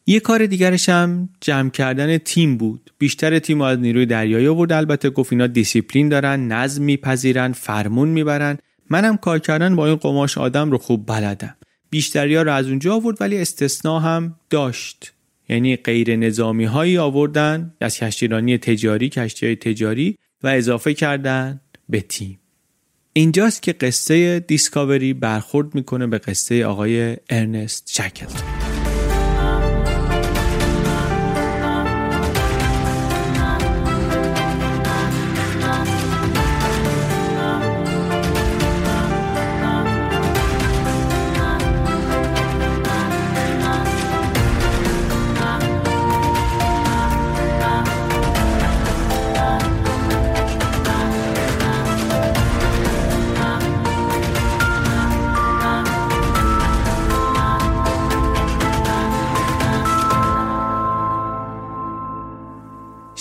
[0.06, 2.92] یه کار دیگرش هم جمع کردن تیم بود.
[2.98, 4.72] بیشتر تیم از نیروی دریایی آورد.
[4.72, 8.58] البته گفت اینا دیسیپلین دارن نظم میپذیرن فرمون می‌برن.
[8.90, 11.56] منم کار کردن با این قماش آدم رو خوب بلدم.
[11.90, 15.14] بیشتری ها رو از اونجا آورد ولی استثنا هم داشت.
[15.50, 22.02] یعنی غیر نظامی هایی آوردن از کشتیرانی تجاری کشتی های تجاری و اضافه کردن به
[22.02, 22.40] تیم.
[23.14, 28.63] اینجاست که قصه Discovery برخورد می‌کنه به قصه آقای ارنست شکلتون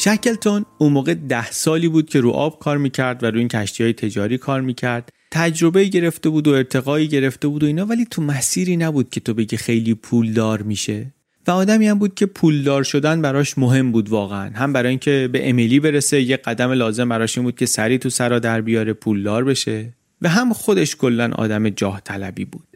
[0.04, 3.82] شکلتون اون موقع ده سالی بود که رو آب کار می‌کرد و روی این کشتی
[3.82, 5.08] های تجاری کار می‌کرد.
[5.30, 9.34] تجربه گرفته بود و ارتقایی گرفته بود و اینا ولی تو مسیری نبود که تو
[9.34, 11.14] بگی خیلی پولدار میشه.
[11.46, 14.50] و آدمی هم بود که پولدار شدن براش مهم بود واقعا.
[14.54, 18.10] هم برای اینکه به امیلی برسه یه قدم لازم براش این بود که سری تو
[18.10, 19.92] سرا در بیاره پولدار بشه.
[20.22, 22.66] و هم خودش کلا آدم جاه طلبی بود.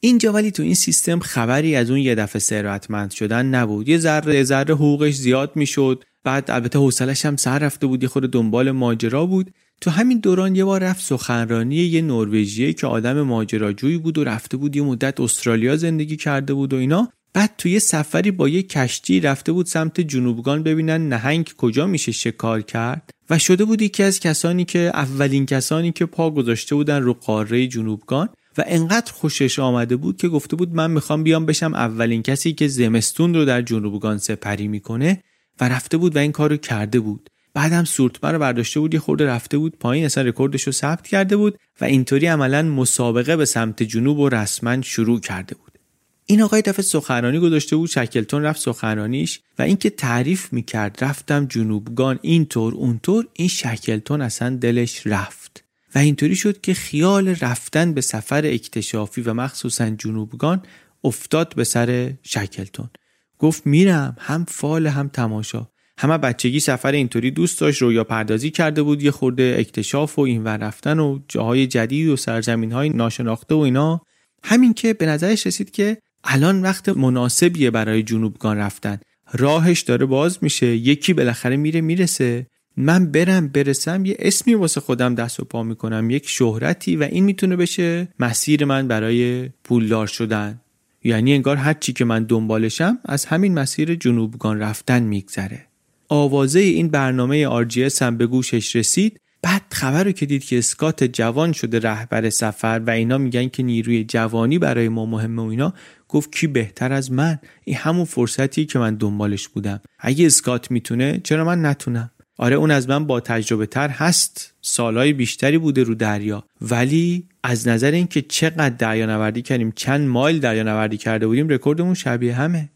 [0.00, 3.88] اینجا ولی تو این سیستم خبری از اون یه دفعه ثروتمند شدن نبود.
[3.88, 6.04] یه ذره ذره حقوقش زیاد می‌شد.
[6.26, 9.50] بعد البته حوصلش هم سر رفته بود یه خود دنبال ماجرا بود.
[9.80, 14.56] تو همین دوران یه بار رفت سخنرانی یه نروژیه که آدم ماجراجویی بود و رفته
[14.56, 17.08] بود یه مدت استرالیا زندگی کرده بود و اینا.
[17.32, 22.60] بعد توی سفری با یه کشتی رفته بود سمت جنوبگان ببینن نهنگ کجا میشه شکار
[22.60, 23.10] کرد.
[23.30, 27.66] و شده بود یکی از کسانی که اولین کسانی که پا گذاشته بودن رو قاره
[27.66, 28.28] جنوبگان.
[28.58, 32.68] و انقدر خوشش آمده بود که گفته بود من می‌خوام بیام بشم اولین کسی که
[32.68, 35.22] زمستون رو در جنوبگان سپری می‌کنه.
[35.60, 37.30] و رفته بود و این کار رو کرده بود.
[37.54, 41.36] بعدم سورتمه رو برداشته بود یه خورده رفته بود پایین اصلا رکوردش رو ثبت کرده
[41.36, 45.78] بود و اینطوری عملا مسابقه به سمت جنوب و رسما شروع کرده بود.
[46.26, 52.18] این آقای دفعه سخنرانی گذاشته بود شکلتون رفت سخنرانیش و اینکه تعریف می‌کرد رفتم جنوبگان
[52.22, 55.64] اینطور اونطور این شکلتون اصلا دلش رفت.
[55.94, 60.62] و اینطوری شد که خیال رفتن به سفر اکتشافی و مخصوصا جنوبگان
[61.04, 62.90] افتاد به سر شکلتون.
[63.38, 65.66] گفت میرم هم فال هم تماشا.
[65.98, 70.44] همه بچگی سفر اینطوری دوست داشت رویا پردازی کرده بود یه خورده اکتشاف و این
[70.44, 74.00] ور رفتن و جاهای جدید و سرزمین های ناشناخته و اینا.
[74.44, 78.98] همین که به نظرش رسید که الان وقت مناسبیه برای جنوبگان رفتن.
[79.32, 82.46] راهش داره باز میشه یکی بالاخره میره می‌رسه.
[82.76, 87.24] من برم برسم یه اسمی واسه خودم دست و پا می‌کنم یک شهرتی و این
[87.24, 90.60] می‌تونه بشه مسیر من برای پولدار شدن.
[91.06, 95.66] یعنی انگار هر چی که من دنبالشم از همین مسیر جنوبگان رفتن میگذره.
[96.08, 101.04] آوازه این برنامه RGS هم به گوشش رسید بعد خبر رو که دید که اسکات
[101.04, 105.74] جوان شده رهبر سفر و اینا میگن که نیروی جوانی برای ما مهمه و اینا
[106.08, 109.80] گفت کی بهتر از من؟ این همون فرصتی که من دنبالش بودم.
[109.98, 114.54] اگه اسکات می‌تونه چرا من نتونم؟ آره اون از من با تجربه تر هست.
[114.62, 116.44] سالهای بیشتری بوده رو دریا.
[116.60, 121.94] ولی از نظر اینکه چقدر دریا نوردی کردیم چند مایل دریا نوردی کرده بودیم رکوردمون
[121.94, 122.68] شبیه همه.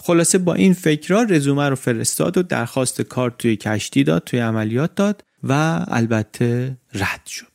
[0.00, 4.94] خلاصه با این فکرها رزومه رو فرستاد و درخواست کار توی کشتی داد توی عملیات
[4.94, 7.46] داد و البته رد شد.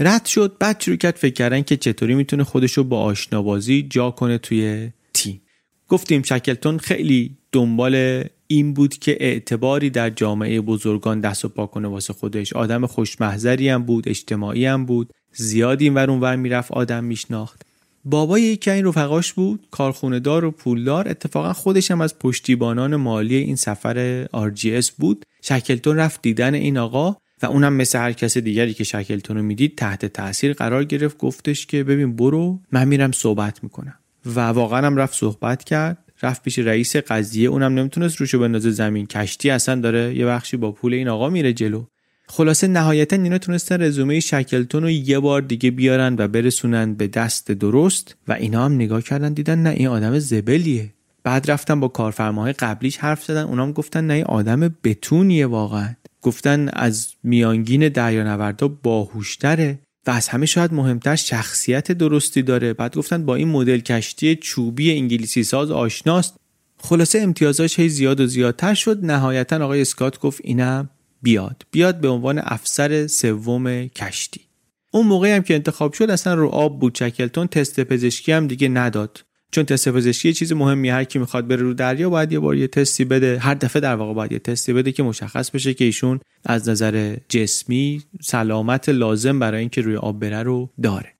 [0.00, 4.38] رد شد بعد شروع کرد فکر کردن که چطوری می‌تونه خودشو با آشنابازی جا کنه
[4.38, 5.42] توی تیم.
[5.88, 8.24] گفتیم شکلتون خیلی دنبال
[8.54, 12.52] این بود که اعتباری در جامعه بزرگان دست و پا کنه واسه خودش.
[12.52, 15.10] آدم خوشمحضری هم بود اجتماعی هم بود.
[15.32, 17.62] زیادی این ور اونور می‌رفت آدم میشناخت.
[18.04, 21.08] بابای یکی این رفقاش بود کارخونه دار و پولدار.
[21.08, 25.24] اتفاقا خودش هم از پشتیبانان مالی این سفر RGS بود.
[25.42, 29.76] شکلتون رفت دیدن این آقا و اونم مثل هر کس دیگری که شکلتون رو می‌دید
[29.76, 31.18] تحت تاثیر قرار گرفت.
[31.18, 33.94] گفتش که ببین برو من میرم صحبت می‌کنم.
[34.26, 35.98] و واقعا هم رفت صحبت کرد.
[36.22, 39.06] رفت پیش رئیس قضیه اونم نمی‌تونست روشو بندازه زمین.
[39.06, 41.84] کشتی اصلا داره یه بخشی با پول این آقا میره جلو.
[42.28, 47.52] خلاصه نهایتا اینا تونستن رزومه شکلتون رو یه بار دیگه بیارن و برسونن به دست
[47.52, 50.90] درست و اینا هم نگاه کردن دیدن نه این آدم زبلیه.
[51.24, 55.94] بعد رفتن با کارفرماهای قبلیش حرف زدن اونام گفتن نه این آدم بتونیه واقعا.
[56.22, 59.78] گفتن از میانگین دریانوردا باهوشتره.
[60.06, 62.72] و از همه شاید مهمتر شخصیت درستی داره.
[62.72, 66.36] بعد گفتن با این مدل کشتی چوبی انگلیسی ساز آشناست.
[66.78, 69.04] خلاصه امتیازاش هی زیاد و زیادتر شد.
[69.04, 70.90] نهایتا آقای اسکات گفت اینم
[71.22, 71.66] بیاد.
[71.70, 74.40] بیاد به عنوان افسر سوم کشتی.
[74.90, 76.94] اون موقعی هم که انتخاب شد اصلا رو آب بود.
[76.94, 79.24] چکلتون تست پزشکی هم دیگه نداد.
[79.54, 82.66] چون تست پزشکی چیز مهمی هر کی می‌خواد بره رو دریا باید یه بار یه
[82.66, 83.38] تستی بده.
[83.38, 87.16] هر دفعه در واقع باید یه تستی بده که مشخص بشه که ایشون از نظر
[87.28, 91.12] جسمی سلامت لازم برای اینکه روی آب بره رو داره.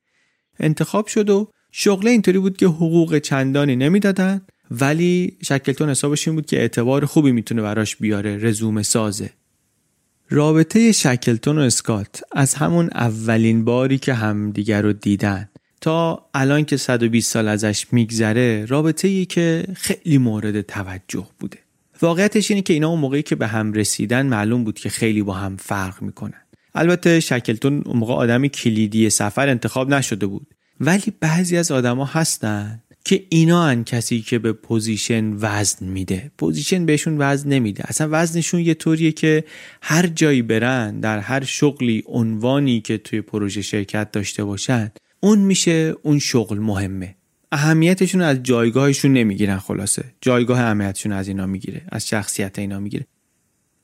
[0.61, 6.47] انتخاب شد و شغله اینطوری بود که حقوق چندانی نمی‌دادن ولی شکلتون حسابش این بود
[6.47, 9.31] که اعتبار خوبی می‌تونه براش بیاره رزومه سازه
[10.31, 15.49] رابطه شکلتون و اسکات از همون اولین باری که همدیگر رو دیدن.
[15.85, 21.59] تا الان که 120 سال ازش میگذره رابطه ای که خیلی مورد توجه بوده.
[22.03, 25.33] واقعیتش اینه که اینا اون موقعی که به هم رسیدن معلوم بود که خیلی با
[25.33, 26.41] هم فرق می‌کنن.
[26.75, 30.47] البته شکلتون اون موقع آدم کلیدی سفر انتخاب نشده بود.
[30.81, 36.31] ولی بعضی از آدما هستن که اینا ان کسی که به position وزن میده.
[36.39, 37.85] position بهشون وزن نمیده.
[37.87, 39.45] اصلا وزنشون یه طوریه که
[39.83, 44.93] هر جایی برن در هر شغلی عنوانی که توی پروژه شرکت داشته باشن
[45.25, 47.15] اون میشه اون شغل مهمه.
[47.53, 50.05] اهمیتشون از جایگاهشون نمی‌گیرن خلاصه.
[50.21, 53.07] جایگاه اهمیتشون از اینا می‌گیره از شخصیت اینا می‌گیره.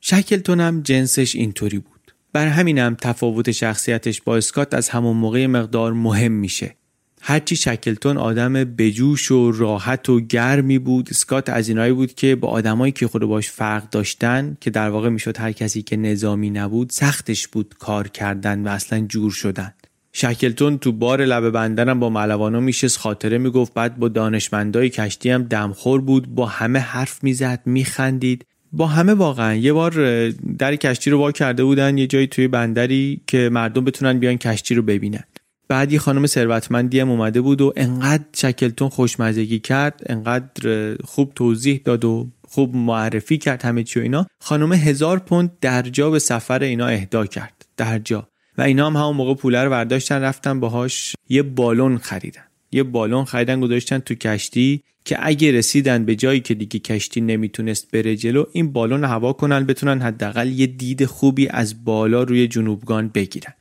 [0.00, 2.14] شکلتون هم جنسش اینطوری بود.
[2.32, 6.76] بر همینم تفاوت شخصیتش با اسکات از همون موقع مقدار مهم میشه.
[7.20, 12.48] هرچی شکلتون آدم بجوش و راحت و گرمی بود اسکات از اینایی بود که با
[12.48, 16.90] آدمایی که خود باش فرق داشتن که در واقع می‌شد هر کسی که نظامی نبود
[16.90, 19.74] سختش بود کار کردن و اصلا جور شدن.
[20.12, 25.42] شکلتون تو بار لبه بندنم با ملوانا میشست خاطره می‌گفت بعد با دانشمندای کشتی هم
[25.42, 28.44] دمخور بود با همه حرف می‌زد میخندید.
[28.72, 29.54] با همه واقعا.
[29.54, 34.18] یه بار در کشتی رو وا کرده بودن یه جایی توی بندری که مردم بتونن
[34.18, 35.24] بیان کشتی رو ببینن.
[35.68, 41.80] بعد یه خانم ثروتمندی هم اومده بود و انقدر شکلتون خوشمزگی کرد انقدر خوب توضیح
[41.84, 44.26] داد و خوب معرفی کرد همه چی و اینا.
[44.40, 47.66] خانم هزار پوند درجا به سفر اینا اهدا کرد.
[47.76, 48.28] درجا.
[48.58, 52.42] و اینا هم همون موقع پوله رو برداشتن رفتن باهاش یه بالون خریدن.
[52.72, 57.90] یه بالون خریدن گذاشتن تو کشتی که اگه رسیدن به جایی که دیگه کشتی نمی‌تونست
[57.90, 63.08] بره جلو این بالون هوا کنن بتونن حداقل یه دید خوبی از بالا روی جنوبگان
[63.08, 63.54] بگیرن.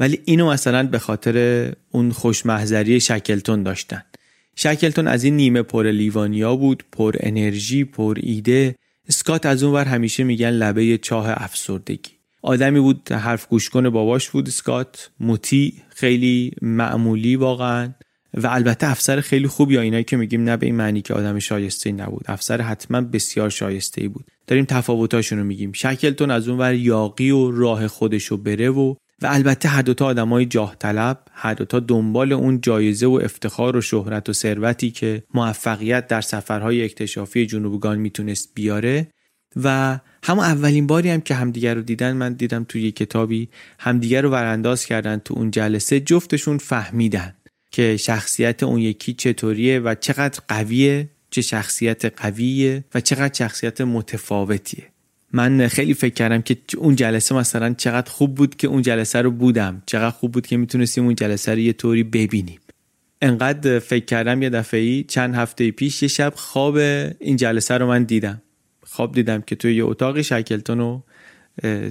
[0.00, 4.02] ولی اینو مثلا به خاطر اون خوشمحضری شکلتون داشتن.
[4.56, 8.74] شکلتون از این نیمه پر لیوانیا بود پر انرژی پر ایده.
[9.08, 12.10] اسکات از اون ور همیشه میگن لبه چاه افسردگی.
[12.42, 17.92] آدمی بود حرف گوش کنه باباش بود اسکات موتی خیلی معمولی واقعا.
[18.34, 21.38] و البته افسر خیلی خوب یا اینایی که میگیم نه به این معنی که آدم
[21.38, 22.24] شایسته نبود.
[22.26, 24.24] افسر حتما بسیار شایسته ای بود.
[24.46, 25.72] داریم تفاوتاشون رو میگیم.
[25.72, 30.46] شکلتون از اون ور یاقی و راه خودشو بره و و البته هر دوتا آدمای
[30.46, 36.08] جاه طلب هر دوتا دنبال اون جایزه و افتخار و شهرت و ثروتی که موفقیت
[36.08, 39.08] در سفرهای اکتشافی جنوبگان می‌تونست بیاره.
[39.56, 43.48] و همون اولین باری هم که همدیگر رو دیدن من دیدم توی یه کتابی
[43.78, 47.34] همدیگر رو ورانداز کردن تو اون جلسه جفتشون فهمیدن
[47.70, 54.84] که شخصیت اون یکی چطوریه و چقدر قویه چه شخصیت قویه و چقدر شخصیت متفاوتیه.
[55.32, 59.30] من خیلی فکر کردم که اون جلسه مثلا چقدر خوب بود که اون جلسه رو
[59.30, 62.58] بودم چقدر خوب بود که می‌تونستیم اون جلسه رو یه طوری ببینیم.
[63.22, 68.04] انقدر فکر کردم یه دفعه چند هفته پیش یه شب خواب این جلسه رو من
[68.04, 68.42] دیدم.
[68.86, 71.00] خواب دیدم که توی یه اتاقی شکلتون و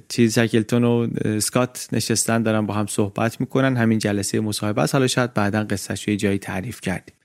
[0.09, 1.07] چیز شکلتون و
[1.39, 4.95] سکات نشستن دارن با هم صحبت می‌کنن همین جلسه مصاحبه است.
[4.95, 7.15] حالا شاید بعدا قصهش یه جایی تعریف کردیم.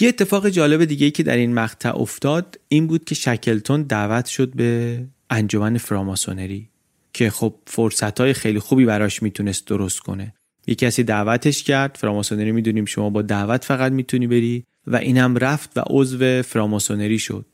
[0.00, 4.54] یه اتفاق جالب دیگه که در این مقطع افتاد این بود که شکلتون دعوت شد
[4.54, 6.68] به انجمن فراماسونری
[7.12, 10.34] که خب فرصت های خیلی خوبی براش می‌تونست درست کنه.
[10.66, 15.78] یه کسی دعوتش کرد فراماسونری می‌دونیم شما با دعوت فقط می‌تونی بری و اینم رفت
[15.78, 17.46] و عضو فراماسونری شد.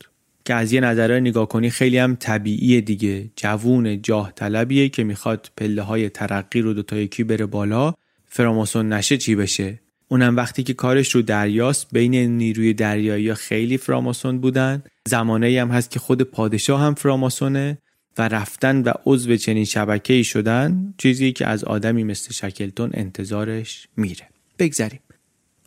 [0.46, 3.30] که از یه نظره نگاه کنی خیلی هم طبیعیه دیگه.
[3.36, 7.94] جوون جاه طلبیه که می‌خواد پله های ترقی رو دوتا یکی بره بالا.
[8.26, 14.38] فراماسون نشه چی بشه؟ اونم وقتی که کارش رو دریاست بین نیروی دریایی خیلی فراماسون
[14.38, 14.82] بودن.
[15.08, 17.78] زمانه هم هست که خود پادشاه هم فراماسونه
[18.18, 23.88] و رفتن و عضو چنین شبکه ای شدن چیزی که از آدمی مثل شکلتون انتظارش
[23.96, 24.28] میره.
[24.58, 25.00] بگذریم.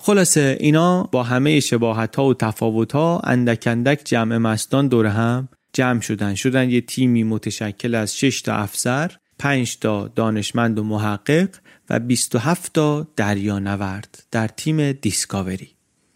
[0.01, 5.49] خلاصه اینا با همه شباهت ها و تفاوت ها اندک اندک جمع مستان دور هم
[5.73, 6.35] جمع شدن.
[6.35, 11.49] شدن یه تیمی متشکل از 6 تا افسر 5 تا دانشمند و محقق
[11.89, 15.69] و 27 تا دریانورد در تیم دیسکاوری.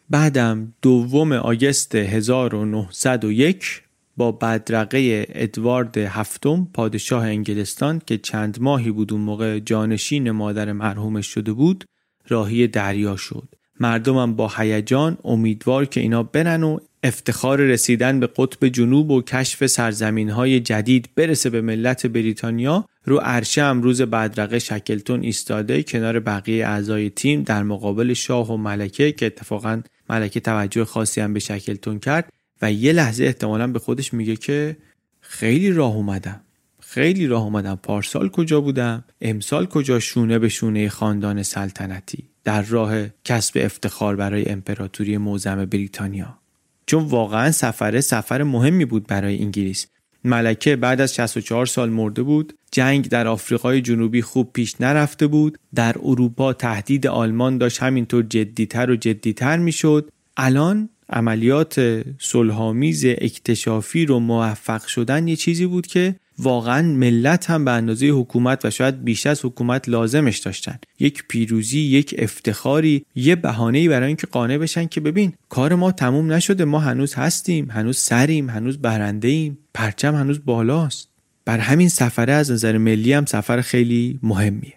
[0.10, 3.82] بعدم دوم آگست 1901
[4.18, 11.28] با بدرقه ادوارد هفتم پادشاه انگلستان که چند ماهی بود اون موقع جانشین مادر مرحومش
[11.28, 11.86] شده بود
[12.28, 13.56] راهی دریا شد.
[13.84, 19.66] مردمم با هیجان امیدوار که اینا برن و افتخار رسیدن به قطب جنوب و کشف
[19.66, 26.68] سرزمین های جدید برسه به ملت بریتانیا رو عرشه امروز بدرقه شکلتون ایستاده کنار بقیه
[26.68, 32.00] اعضای تیم در مقابل شاه و ملکه که اتفاقا ملکه توجه خاصی هم به شکلتون
[32.00, 32.30] کرد
[32.62, 34.78] و یه لحظه احتمالا به خودش میگه که
[35.22, 36.42] خیلی راه اومدم.
[36.80, 37.76] خیلی راه اومدم.
[37.76, 44.50] پارسال کجا بودم؟ امسال کجا شونه به شونه خاندان سلطنتی؟ در راه کسب افتخار برای
[44.50, 46.38] امپراتوری موزم بریتانیا.
[46.86, 49.88] چون واقعا سفره سفر مهمی بود برای انگلیس.
[50.24, 55.58] ملکه بعد از 64 سال مرده بود جنگ در آفریقای جنوبی خوب پیش نرفته بود
[55.76, 60.10] در اروپا تهدید آلمان داشت همینطور جدیتر و جدیتر می‌شد.
[60.38, 67.72] الان عملیات صلحآمیز اکتشافی رو موفق شدن یه چیزی بود که واقعا ملت هم به
[67.72, 70.78] اندازه حکومت و شاید بیش از حکومت لازمش داشتن.
[71.00, 76.32] یک پیروزی یک افتخاری یه بهانه‌ای برای اینکه قانع بشن که ببین کار ما تموم
[76.32, 76.66] نشده.
[76.66, 81.10] ما هنوز هستیم هنوز سریم هنوز برنده ایم پرچم هنوز بالاست.
[81.46, 84.74] بر همین سفره از نظر ملی هم سفر خیلی مهمیه.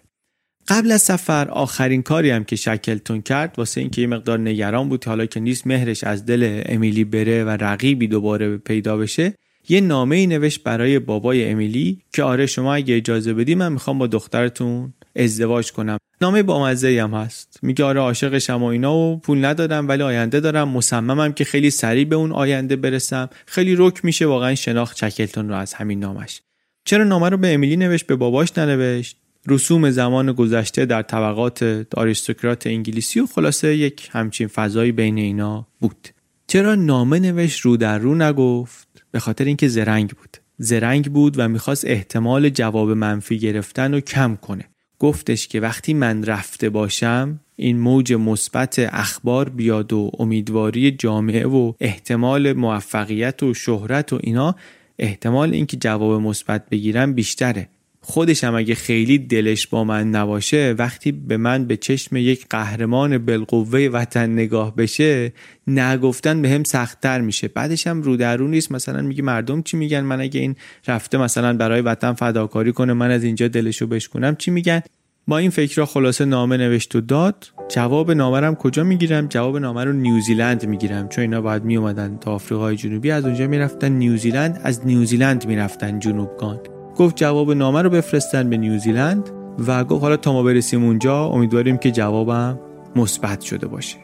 [0.67, 5.05] قبل از سفر آخرین کاری هم که شکلتون کرد واسه اینکه یه مقدار نگران بود
[5.05, 9.33] حالا که نیست مهرش از دل امیلی بره و رقیبی دوباره پیدا بشه
[9.69, 13.97] یه نامه ای نوشت برای بابای امیلی که آره شما اگه اجازه بدی من می‌خوام
[13.97, 15.97] با دخترتون ازدواج کنم.
[16.21, 17.59] نامه با مزه هم هست.
[17.61, 20.69] میگه آره عاشقشم و اینا و پول ندادم ولی آینده دارم.
[20.69, 23.29] مصممم که خیلی سریع به اون آینده برسم.
[23.45, 26.41] خیلی رک میشه واقعا شناخت چکلتون رو از همین نامش.
[26.85, 32.67] چرا نامه رو به امیلی نوشت به باباش ننوشت؟ رسوم زمان گذشته در طبقات آریستوکرات
[32.67, 36.07] انگلیسی و خلاصه یک همچین فضایی بین اینا بود.
[36.47, 40.37] چرا نامه نوشت رو در رو نگفت؟ به خاطر اینکه زرنگ بود.
[40.57, 44.65] زرنگ بود و می‌خواست احتمال جواب منفی گرفتن رو کم کنه.
[44.99, 51.73] گفتش که وقتی من رفته باشم این موج مثبت اخبار بیاد و امیدواری جامعه و
[51.79, 54.55] احتمال موفقیت و شهرت و اینا
[54.99, 57.69] احتمال اینکه جواب مثبت بگیرم بیشتره.
[58.01, 63.17] خودش هم اگه خیلی دلش با من نباشه وقتی به من به چشم یک قهرمان
[63.17, 65.33] بالقوه وطن نگاه بشه
[65.67, 67.47] نگفتن به هم سختتر میشه.
[67.47, 68.71] بعدش هم رو در رو نیست.
[68.71, 70.55] مثلا میگه مردم چی میگن؟ من اگه این
[70.87, 74.81] رفته مثلا برای وطن فداکاری کنه من از اینجا دلشو بشکنم چی میگن؟
[75.27, 77.51] با این فکر خلاصه نامه نوشت و داد.
[77.69, 82.31] جواب نامه رو کجا می‌گیرم؟ جواب نامه رو نیوزیلند می‌گیرم چون اینا باید میومدن تا
[82.31, 83.11] آفریقای جنوبی.
[83.11, 86.59] از اونجا می‌رفتن نیوزیلند از نیوزیلند می‌رفتن جنوبگان.
[86.97, 89.29] گفت جواب نامه رو بفرستن به نیوزیلند
[89.67, 92.59] و گفت حالا تا ما برسیم اونجا امیدواریم که جوابم
[92.95, 93.97] مثبت شده باشه.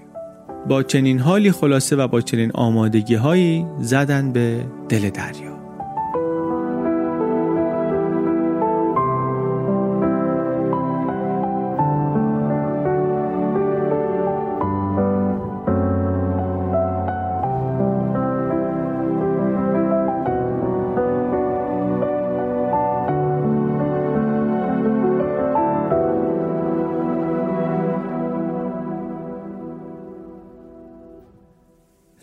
[0.70, 5.53] با چنین حالی خلاصه و با چنین آمادگی هایی زدن به دل دریا.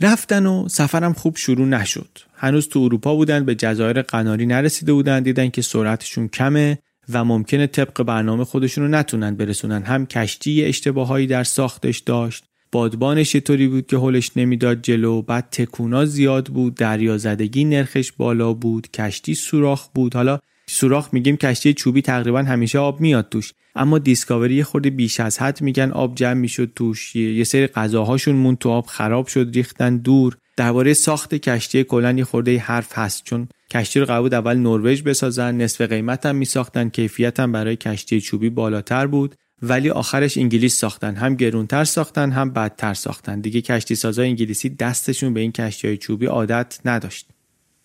[0.01, 2.19] رفتن و سفرم خوب شروع نشد.
[2.37, 6.79] هنوز تو اروپا بودن به جزایر قناری نرسیده بودن دیدن که سرعتشون کمه
[7.09, 9.83] و ممکنه طبق برنامه خودشون رو نتونن برسونن.
[9.83, 16.05] هم کشتی اشتباهایی در ساختش داشت بادبانش طوری بود که هلش نمی‌داد جلو بعد تکونا
[16.05, 20.15] زیاد بود دریازدگی نرخش بالا بود کشتی سوراخ بود.
[20.15, 20.39] حالا
[20.69, 23.53] سوراخ میگیم کشتی چوبی تقریبا همیشه آب میاد توش.
[23.75, 27.17] اما دیسکاوری خورده بیش از حد میگن آب جمع می‌شد توش.
[27.17, 30.37] یه سری غذاهاشون مون تو آب خراب شد ریختن دور.
[30.57, 35.57] درباره ساخت کشتی کلا یه خورده حرف هست چون کشتی رو قبول اول نروژ بسازن
[35.57, 39.35] نصف قیمت هم میساختن کیفیت هم برای کشتی چوبی بالاتر بود.
[39.63, 41.15] ولی آخرش انگلیس ساختن.
[41.15, 43.41] هم گرونتر ساختن هم بدتر ساختن.
[43.41, 47.27] دیگه کشتی سازای انگلیسی دستشون به این کشتی های چوبی عادت نداشت.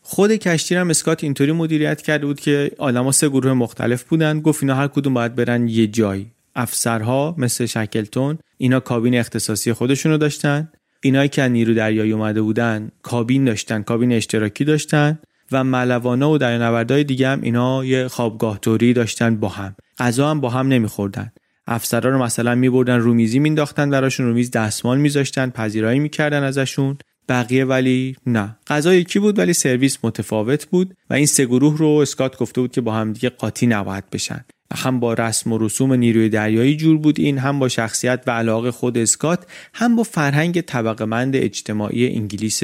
[0.07, 4.39] خود کشتی هم اسکات اینطوری مدیریت کرده بود که آدما سه گروه مختلف بودن.
[4.39, 6.25] گفت اینا هر کدوم باید برن یه جای.
[6.55, 10.69] افسرها مثل شکلتون اینا کابین اختصاصی خودشونو داشتن.
[11.01, 15.19] اینایی که نیرو دریایی اومده بودن کابین داشتن کابین اشتراکی داشتن
[15.51, 19.75] و ملوانا و دریانوردهای دیگه هم اینا یه خوابگاه توری داشتن با هم.
[19.97, 21.31] غذا هم با هم نمیخوردن.
[21.67, 26.97] افسرا رو مثلا میبردن رومیزی مینداختن براشون رومیز دستمال میذاشتن پذیرایی می‌کردن ازشون.
[27.29, 28.57] بقیه ولی نه.
[28.67, 32.71] غذا یکی بود ولی سرویس متفاوت بود و این سه گروه رو اسکات گفته بود
[32.71, 34.45] که با هم دیگه قاطی نباید بشن.
[34.73, 38.71] هم با رسم و رسوم نیروی دریایی جور بود این هم با شخصیت و علاقه
[38.71, 42.63] خود اسکات هم با فرهنگ طبقه مند اجتماعی انگلیس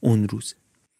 [0.00, 0.54] اون روز.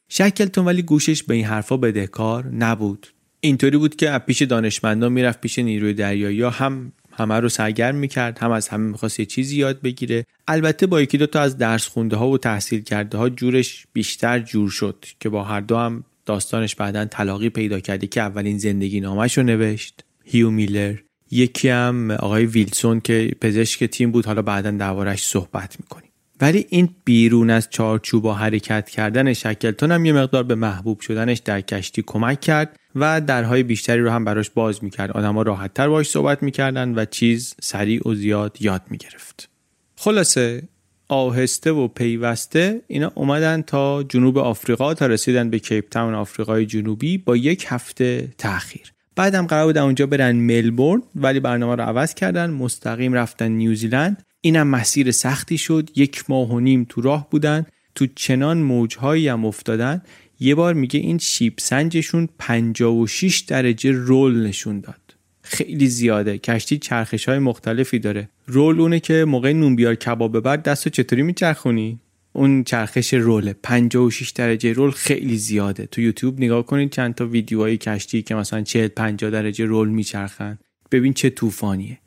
[0.08, 3.06] شکلتون ولی گوشش به این حرفا بدهکار نبود.
[3.40, 8.50] اینطوری بود که پیش دانشمندان می‌رفت پیش نیروی دریایی هم همه رو سرگرم می‌کرد هم
[8.50, 10.24] از همه می‌خواست یه چیزی یاد بگیره.
[10.48, 14.38] البته با یکی دو تا از درس خونده ها و تحصیل کرده ها جورش بیشتر
[14.38, 19.00] جور شد که با هر دو هم داستانش بعدا طلاقی پیدا کرده که اولین زندگی
[19.00, 20.04] نامش رو نوشت.
[20.24, 20.94] هیو میلر.
[21.30, 26.05] یکی هم آقای ویلسون که پزشک تیم بود حالا بعدا دربارش صحبت می‌کنیم.
[26.40, 31.60] ولی این بیرون از چارچوب حرکت کردن شکلتون هم یه مقدار به محبوب شدنش در
[31.60, 35.10] کشتی کمک کرد و درهای بیشتری رو هم براش باز می‌کرد.
[35.10, 39.48] آدما راحتتر باش صحبت می‌کردن و چیز سریع و زیاد یاد می‌گرفت.
[39.96, 40.62] خلاصه
[41.08, 47.18] آهسته و پیوسته اینا اومدن تا جنوب آفریقا تا رسیدن به کیپ تاون آفریقای جنوبی
[47.18, 48.92] با یک هفته تاخیر.
[49.16, 54.22] بعدم قرار بود اونجا برن ملبورن ولی برنامه رو عوض کردن مستقیم رفتن نیوزیلند.
[54.46, 55.90] اینم مسیر سختی شد.
[55.96, 57.66] یک ماه و نیم تو راه بودن.
[57.94, 60.02] تو چنان موجهایی هم افتادن.
[60.40, 65.14] یه بار میگه این شیب سنجشون 56 درجه رول نشون داد.
[65.42, 66.38] خیلی زیاده.
[66.38, 68.28] کشتی چرخش های مختلفی داره.
[68.46, 72.00] رول اونه که موقع نون بیار کباب ببر دستو چطوری میچرخونی؟
[72.32, 75.86] اون چرخش روله 56 درجه رول خیلی زیاده.
[75.86, 80.58] تو یوتیوب نگاه کنید چند تا ویدیوهای کشتی که مثلا 40 50 درجه رول میچرخن.
[80.92, 81.98] ببین چه طوفانیه.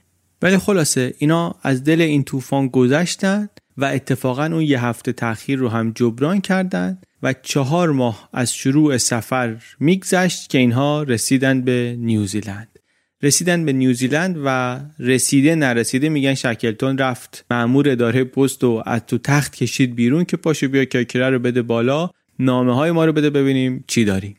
[0.42, 5.70] ولی خلاصه اینا از دل این طوفان گذشتن و اتفاقا اون یه هفته تاخیر رو
[5.70, 12.80] هم جبران کردن و چهار ماه از شروع سفر میگذشت که اینها رسیدن به نیوزیلند.
[13.24, 17.46] رسیدن به نیوزیلند و رسیده نرسیده میگن شکلتون رفت.
[17.52, 21.62] مأمور اداره پست و از تو تخت کشید بیرون که پاشو بیا کرکره رو بده
[21.62, 22.10] بالا.
[22.40, 24.36] نامه های ما رو بده ببینیم چی داریم.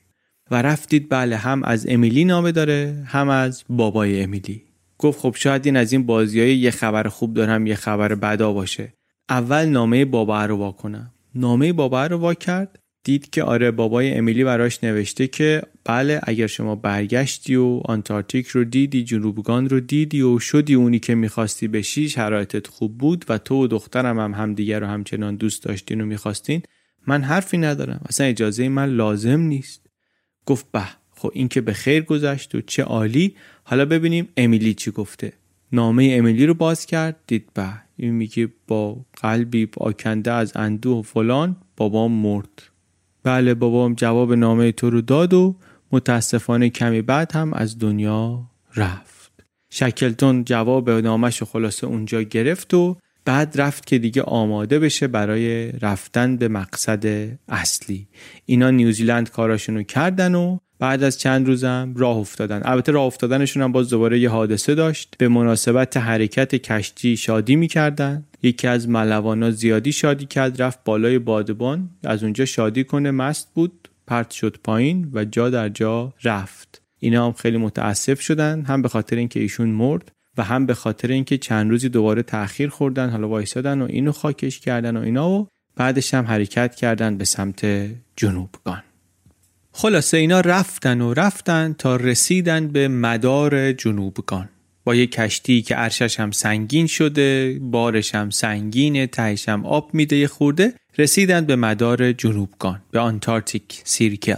[0.51, 4.70] و رفتید بله هم از امیلی نامه داره هم از بابای امیلی.
[5.01, 8.53] گفت خب شاید این از این بازی های یه خبر خوب دارم یه خبر بدا
[8.53, 8.95] باشه.
[9.29, 11.13] اول نامه بابا رو وا کنم.
[11.35, 16.47] نامه بابا رو وا کرد دید که آره بابای امیلی براش نوشته که بله اگر
[16.47, 22.09] شما برگشتی و آنتارکتیک رو دیدی جنوبگان رو دیدی و شدی اونی که می‌خواستی بشی
[22.09, 26.63] شرایطت خوب بود و تو و دخترم هم همدیگر رو همچنان دوست داشتین و می‌خواستین
[27.07, 28.01] من حرفی ندارم.
[28.09, 29.87] اصلا اجازه من لازم نیست.
[30.47, 30.83] گفت به
[31.17, 33.37] خب این که به خیر گذشت و چه عالی.
[33.71, 35.33] حالا ببینیم امیلی چی گفته.
[35.73, 41.03] نامه امیلی رو باز کرد دید به این میگه با قلبی آکنده از اندوه و
[41.03, 42.63] فلان بابام مرد.
[43.23, 45.57] بله بابام جواب نامه تو رو داد و
[45.93, 48.43] متاسفانه کمی بعد هم از دنیا
[48.77, 49.33] رفت.
[49.73, 55.73] شکلتون جواب نامش رو خلاصه اونجا گرفت و بعد رفت که دیگه آماده بشه برای
[55.73, 58.09] رفتن به مقصد اصلی.
[58.47, 62.61] اینا نیوزیلند کاراشونو کردن و بعد از چند روزم راه افتادن.
[62.65, 65.15] البته راه افتادنشون هم باز دوباره یه حادثه داشت.
[65.19, 68.25] به مناسبت حرکت کشتی شادی می‌کردن.
[68.43, 71.91] یکی از ملوانا زیادی شادی کرد رفت بالای بادبان.
[72.05, 76.83] از اونجا شادی کنه مست بود پرت شد پایین و جا در جا رفت.
[76.99, 81.09] اینا هم خیلی متاسف شدن هم به خاطر اینکه ایشون مرد و هم به خاطر
[81.09, 85.49] اینکه چند روزی دوباره تأخیر خوردن حالا وایسادن و اینو خاکش کردن و اینا و
[85.77, 87.67] بعدش هم حرکت کردن به سمت
[88.17, 88.83] جنوبگان.
[89.73, 94.49] خلاصه اینا رفتن و رفتن تا رسیدن به مدار جنوبگان
[94.85, 100.17] با یه کشتی که عرشه‌ش هم سنگین شده بارش هم سنگینه تهش هم آب میده
[100.17, 104.35] یه خورده رسیدن به مدار جنوبگان به Antarctic Circle.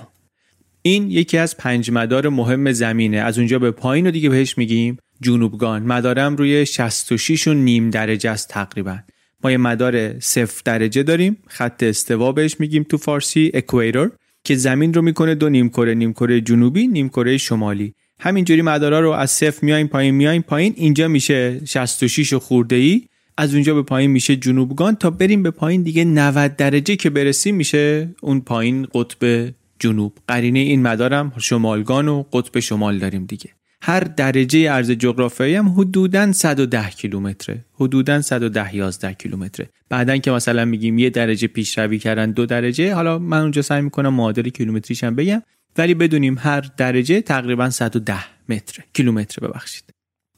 [0.82, 3.16] این یکی از پنج مدار مهم زمینه.
[3.16, 8.30] از اونجا به پایین رو دیگه بهش میگیم جنوبگان مدارم روی 66 و نیم درجه
[8.30, 8.98] است تقریبا.
[9.44, 14.10] ما یه مدار صفر درجه داریم خط استوا بهش میگیم تو فارسی اکویتور
[14.45, 17.95] که زمین رو می‌کنه دو نیمکره نیمکره جنوبی نیمکره شمالی.
[18.20, 20.72] همینجوری مدارا رو از صفر میایم پایین میایم پایین.
[20.76, 23.03] اینجا میشه 66 و خورده ای
[23.36, 24.97] از اونجا به پایین میشه جنوبگان.
[24.97, 30.12] تا بریم به پایین دیگه 90 درجه که برسیم میشه اون پایین قطب جنوب.
[30.28, 33.51] قرینه این مدارم شمالگان و قطب شمال داریم دیگه.
[33.84, 37.64] هر درجه عرض جغرافیایی هم حدوداً 110 کیلومتره.
[37.74, 39.68] حدوداً 110 11 کیلومتره.
[39.88, 44.14] بعدن که مثلا میگیم یه درجه پیشروی کردن دو درجه حالا من اونجا سعی می‌کنم
[44.14, 45.42] معادل کیلومتریش هم بگم.
[45.78, 48.14] ولی بدونیم هر درجه تقریبا 110
[48.48, 49.84] متر کیلومتر ببخشید.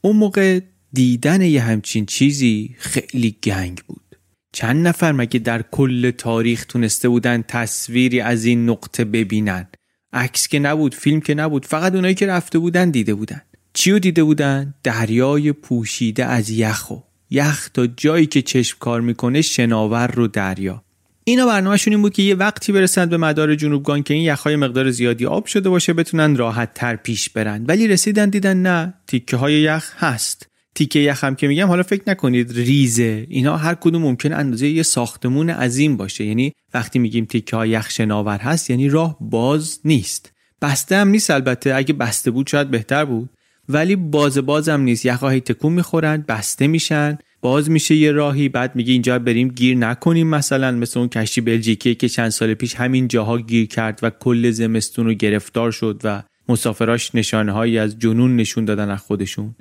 [0.01, 0.61] اون موقع
[0.93, 4.17] دیدن یه همچین چیزی خیلی گنگ بود.
[4.53, 9.67] چند نفر مگه در کل تاریخ تونسته بودن تصویری از این نقطه ببینن؟
[10.15, 13.43] عکس که نبود فیلم که نبود فقط اونایی که رفته بودن دیده بودن.
[13.73, 16.97] چیو دیده بودن؟ دریای پوشیده از یخو
[17.31, 20.85] یخ تا جایی که چشم کار می‌کنه شناور رو دریا.
[21.25, 24.91] اینا برنامهشون این بود که یه وقتی برسند به مدار جنوبگان که این یخهای مقدار
[24.91, 27.65] زیادی آب شده باشه بتونن راحت تر پیش برن.
[27.69, 30.47] ولی رسیدن دیدن نه تیکه های یخ هست.
[30.75, 33.27] تیکه یخ هم که میگم حالا فکر نکنید ریزه.
[33.31, 36.25] اینا هر کدوم ممکن اندازه یه ساختمون عظیم باشه.
[36.25, 40.33] یعنی وقتی میگیم تیکه های یخ شناور هست یعنی راه باز نیست.
[40.63, 41.75] بسته هم نیست البته.
[41.75, 43.31] اگه بسته بود شاید بهتر بود.
[43.69, 45.07] ولی باز باز هم نیست.
[45.07, 47.19] یخ تکون می‌خورن بسته میشن.
[47.41, 50.73] باز میشه یه راهی بعد میگه اینجا بریم گیر نکنیم مثلا.
[50.73, 55.07] مثل اون کشتی بلژیکی که چند سال پیش همین جاها گیر کرد و کل زمستون
[55.07, 59.55] رو گرفتار شد و مسافراش نشانه هایی از جنون نشون دادن از خودشون.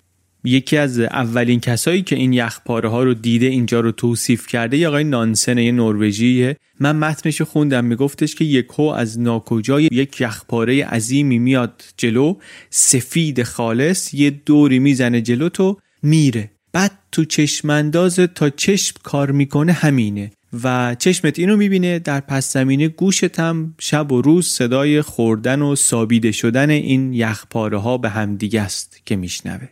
[0.43, 4.87] یکی از اولین کسایی که این یخپاره ها رو دیده اینجا رو توصیف کرده یه
[4.87, 11.39] آقای نانسن یه نروژیه من متنش خوندم میگفتش که یکو از ناکجای یک یخپاره عظیمی
[11.39, 12.35] میاد جلو
[12.69, 16.51] سفید خالص یه دوری می‌زنه جلو تو میره.
[16.73, 20.31] بعد تو چشمانداز تا چشم کار می‌کنه همینه.
[20.63, 25.75] و چشمت اینو می‌بینه در پس زمینه گوشت هم شب و روز صدای خوردن و
[25.75, 29.67] سابیده شدن این یخپاره ها به همدیگه است که میشنوه.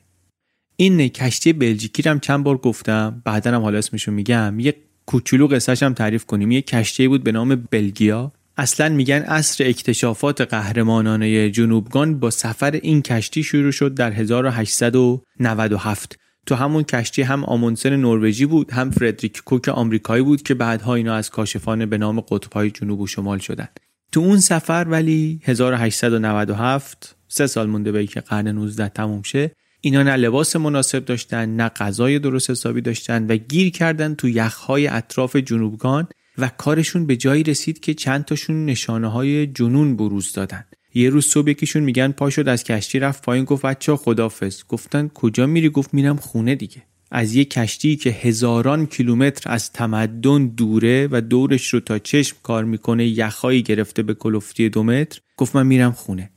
[0.82, 4.60] این کشتی بلژیکی هم چند بار گفتم بعدا هم حالا اسمشو میگم.
[4.60, 4.76] یه
[5.06, 6.52] کوچولو قصهش هم تعریف کنیم.
[6.52, 13.02] یه کشتی بود به نام بلگیا اصلا میگن اصر اکتشافات قهرمانانه جنوبگان با سفر این
[13.02, 19.70] کشتی شروع شد در 1897 تو همون کشتی هم آمونسن نروژی بود هم فردریک کوک
[19.70, 23.68] آمریکایی بود که بعدها اینا از کاشفان به نام قطبهای جنوب و شمال شدن
[24.12, 29.52] تو اون سفر ولی 1897 سه سال مونده به که قرن 19 تموم شه
[29.82, 34.88] اینا نه لباس مناسب داشتن نه غذای درست حسابی داشتن و گیر کردن تو یخهای
[34.88, 40.66] اطراف جنوبگان و کارشون به جایی رسید که چند تاشون نشانه های جنون بروز دادن.
[40.94, 45.46] یه روز صبح یکیشون میگن پا از کشتی رفت پایین گفت بچه خدافز گفتن کجا
[45.46, 46.84] میری؟ گفت میرم خونه دیگه.
[47.12, 52.64] از یه کشتی که هزاران کیلومتر از تمدن دوره و دورش رو تا چشم کار
[52.64, 56.31] می‌کنه یخهایی گرفته به کلفتی دو متر گفت من میرم خونه.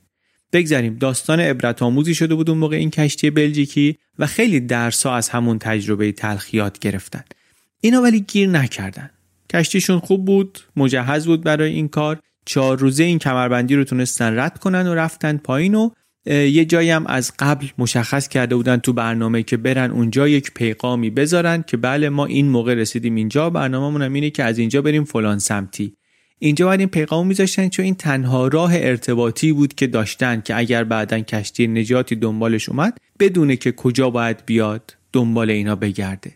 [0.55, 0.95] بگذریم.
[0.95, 5.59] داستان عبرت آموزی شده بود اون موقع این کشتی بلژیکی و خیلی درسا از همون
[5.59, 7.23] تجربه تلخیات گرفتن.
[7.81, 9.09] اینا ولی گیر نکردن.
[9.53, 12.19] کشتیشون خوب بود مجهز بود برای این کار.
[12.45, 15.89] چهار روزه این کمربندی رو تونستن رد کنن و رفتن پایین و
[16.25, 21.09] یه جایی هم از قبل مشخص کرده بودن تو برنامه که برن اونجا یک پیغامی
[21.09, 25.03] بذارن که بله ما این موقع رسیدیم اینجا برنامه هم اینه که از اینجا بریم
[25.03, 25.95] فلان سمتی.
[26.45, 30.83] اینجا باید این پیغام میذاشتن چون این تنها راه ارتباطی بود که داشتن که اگر
[30.83, 36.31] بعدا کشتی نجاتی دنبالش اومد بدونه که کجا باید بیاد دنبال اینا بگرده.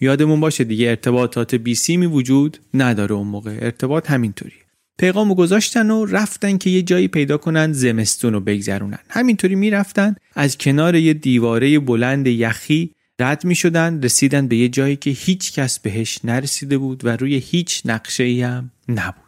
[0.00, 3.58] یادمون باشه دیگه ارتباطات بی می وجود نداره اون موقع.
[3.60, 4.54] ارتباط همینطوری.
[4.98, 8.98] پیغامو گذاشتن و رفتن که یه جایی پیدا کنن زمستون رو بگذرونن.
[9.08, 12.90] همینطوری می‌رفتن از کنار یه دیواره بلند یخی
[13.20, 17.34] رد می شدن رسیدن به یه جایی که هیچ کس بهش نرسیده بود و روی
[17.34, 19.21] هیچ نقشه ای هم نبود.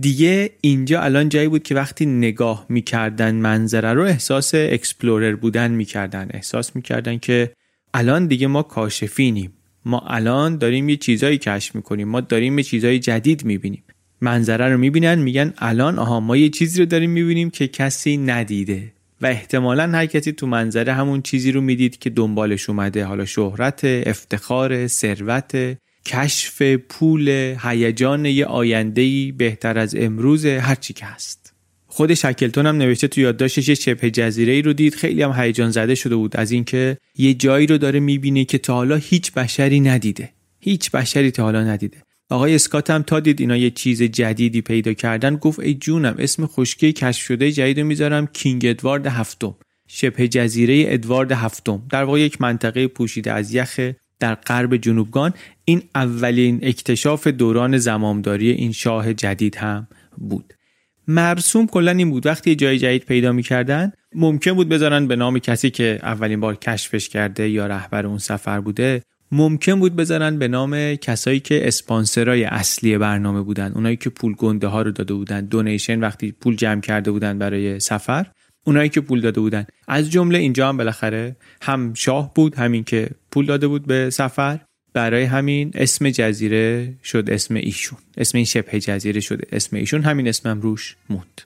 [0.00, 6.28] دیگه اینجا الان جایی بود که وقتی نگاه می‌کردن منظره رو احساس اکسپلورر بودن می‌کردن.
[6.30, 7.52] احساس می‌کردن که
[7.94, 9.52] الان دیگه ما کاشفینیم.
[9.84, 12.08] ما الان داریم یه چیزایی کشف می‌کنیم.
[12.08, 13.84] ما داریم یه چیزای جدید می‌بینیم.
[14.20, 18.92] منظره رو می‌بینن میگن الان آها ما یه چیزی رو داریم می‌بینیم که کسی ندیده.
[19.20, 23.04] و احتمالا هر کسی تو منظره همون چیزی رو می‌دید که دنبالش اومده.
[23.04, 25.76] حالا شهرت افتخار ثروت.
[26.06, 27.28] کشف پول
[27.62, 31.54] هیجان یه بهتر از امروز هرچی که هست.
[31.86, 34.94] خود شکلتون هم نوشته تو یادداشتش یه شبه جزیره ای رو دید.
[34.94, 38.74] خیلی هم هیجان زده شده بود از اینکه یه جایی رو داره می‌بینه که تا
[38.74, 40.30] حالا هیچ بشری ندیده.
[40.60, 41.96] هیچ بشری تا حالا ندیده.
[42.30, 46.46] آقای اسکات هم تا دید اینا یه چیز جدیدی پیدا کردن گفت ای جونم اسم
[46.46, 49.54] خشکی کشف شده جدید می‌ذارم کینگ ادوارد هفتم.
[49.88, 51.82] شبه جزیره ادوارد هفتم.
[51.90, 53.80] در واقع یک منطقه پوشیده از یخ
[54.24, 55.34] در غرب جنوبگان
[55.64, 59.86] این اولین اکتشاف دوران زمامداری این شاه جدید هم
[60.18, 60.54] بود.
[61.08, 65.70] مرسوم کلا این بود وقتی جای جدید پیدا می‌کردن ممکن بود بذارن به نام کسی
[65.70, 69.02] که اولین بار کشفش کرده یا رهبر اون سفر بوده
[69.32, 74.66] ممکن بود بذارن به نام کسایی که اسپانسرای اصلی برنامه بودن اونایی که پول گنده
[74.66, 78.26] ها رو داده بودن دونیشن وقتی پول جمع کرده بودن برای سفر.
[78.64, 79.66] اونایی که پول داده بودن.
[79.88, 84.60] از جمله اینجا هم بالاخره هم شاه بود همین که پول داده بود به سفر.
[84.92, 87.98] برای همین اسم جزیره شد اسم ایشون.
[88.16, 90.02] اسم این شبه جزیره شده اسم ایشون.
[90.02, 91.40] همین اسمم روش موند.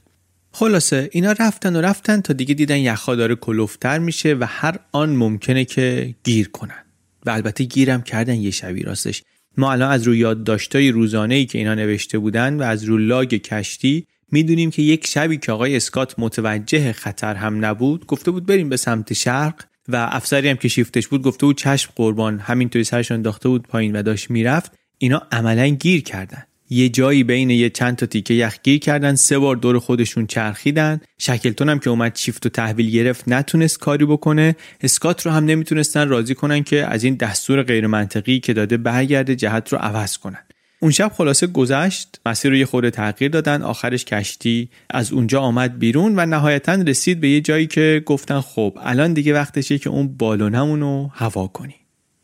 [0.52, 5.16] خلاصه اینا رفتن و رفتن تا دیگه دیدن یخها داره کلوفتر میشه و هر آن
[5.16, 6.84] ممکنه که گیر کنن.
[7.26, 9.22] و البته گیرم کردن یه شبی راستش.
[9.56, 13.28] ما الان از روی یادداشتای روزانه ای که اینا نوشته بودن و از رو لاگ
[13.28, 18.68] کشتی می‌دونیم که یک شبی که آقای اسکات متوجه خطر هم نبود گفته بود بریم
[18.68, 19.54] به سمت شرق
[19.88, 23.96] و افسری هم که شیفتش بود گفته بود چشم قربان همینطوری سرشان انداخته بود پایین
[23.96, 24.72] و داشت می‌رفت.
[24.98, 26.42] اینا عملا گیر کردن.
[26.70, 31.00] یه جایی بین یه چند تا تیکه یخ گیر کردن سه بار دور خودشون چرخیدن.
[31.18, 34.56] شکلتون هم که اومد شیفت و تحویل گرفت نتونست کاری بکنه.
[34.80, 39.36] اسکات رو هم نمی‌تونستن راضی کنن که از این دستور غیر منطقی که داده برگرده
[39.36, 40.47] جهت رو عوض کنن.
[40.80, 45.78] اون شب خلاصه گذشت مسیر رو یه خورده تغییر دادن آخرش کشتی از اونجا آمد
[45.78, 50.08] بیرون و نهایتا رسید به یه جایی که گفتن خب الان دیگه وقتشه که اون
[50.08, 51.74] بالونمون رو هوا کنی.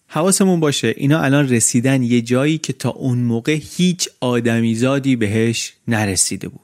[0.06, 6.48] حواسمون باشه اینا الان رسیدن یه جایی که تا اون موقع هیچ آدمیزادی بهش نرسیده
[6.48, 6.60] بود.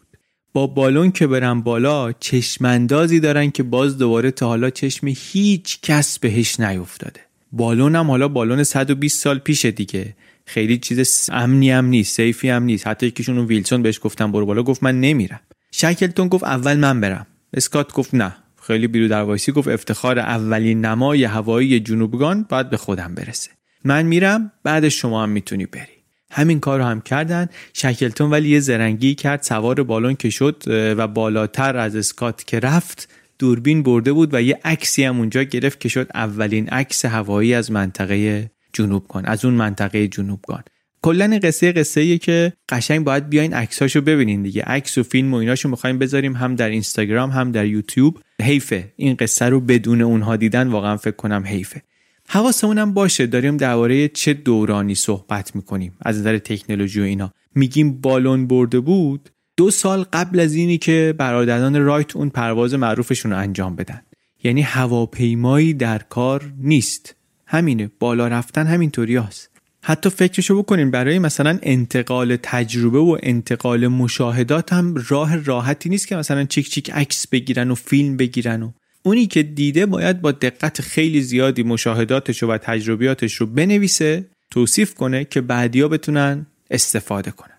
[0.52, 6.18] با بالون که برن بالا چشمندازی دارن که باز دوباره تا حالا چشم هیچ کس
[6.18, 7.20] بهش نیفتاده.
[7.52, 10.14] بالون حالا بالون 120 سال پیشه دیگه.
[10.51, 12.86] خیلی چیز امنی هم نیست سیفی هم نیست.
[12.86, 14.62] حتی یکیشون ویلسون بهش گفتم برو بالا.
[14.62, 15.40] گفت من نمیرم.
[15.72, 17.27] شکلتون گفت اول من برم.
[17.55, 18.36] اسکات گفت نه.
[18.62, 23.51] خیلی بیرو در وایسی گفت افتخار اولین نمای هوایی جنوبگان باید به خودم برسه.
[23.85, 26.01] من میرم بعد شما هم می‌تونی بری.
[26.31, 27.48] همین کار رو هم کردن.
[27.72, 29.43] شکلتون ولی یه زرنگی کرد.
[29.43, 33.09] سوار بالون که شد و بالاتر از اسکات که رفت
[33.39, 37.72] دوربین برده بود و یه عکسی هم اونجا گرفت که شد اولین عکس هوایی از
[37.72, 40.62] منطقه جنوبگان از اون منطقه جنوبگان.
[41.02, 44.62] کلا قصه قصه ایه که قشنگ باید بیاین عکساشو ببینین دیگه.
[44.62, 48.18] عکس و فیلم و ایناشو می‌خوایم بذاریم هم در اینستاگرام هم در یوتیوب.
[48.42, 48.92] حیفه.
[48.97, 51.82] این قصه رو بدون اونها دیدن واقعا فکر کنم حیفه.
[52.28, 57.32] حواسمون باشه داریم درباره چه دورانی صحبت می‌کنیم از نظر تکنولوژی و اینا.
[57.55, 59.30] میگیم بالون برده بود.
[59.56, 64.02] دو سال قبل از اینی که برادران رایت اون پرواز معروفشون رو انجام بدن.
[64.42, 67.16] یعنی هواپیمایی در کار نیست.
[67.51, 69.51] همینه بالا رفتن همینطوری هست.
[69.82, 76.16] حتی فکرشو بکنین برای مثلا انتقال تجربه و انتقال مشاهدات هم راه راحتی نیست که
[76.16, 78.70] مثلا چیک چیک عکس بگیرن و فیلم بگیرن و
[79.02, 85.24] اونی که دیده باید با دقت خیلی زیادی مشاهداتش و تجربیاتش رو بنویسه توصیف کنه
[85.24, 87.49] که بعدیا بتونن استفاده کنن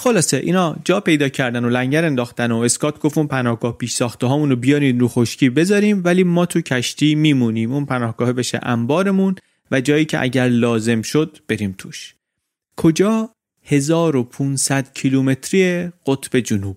[0.00, 4.26] خلاصه اینا جا پیدا کردن و لنگر انداختن و اسکات گفت اون پناهگاه پیش ساخته
[4.26, 7.72] هامون رو بیارین رو خشکی بذاریم ولی ما تو کشتی میمونیم.
[7.72, 9.34] اون پناهگاه بشه انبارمون
[9.70, 12.14] و جایی که اگر لازم شد بریم توش.
[12.76, 13.30] کجا؟
[13.64, 16.76] 1500 کیلومتری قطب جنوب.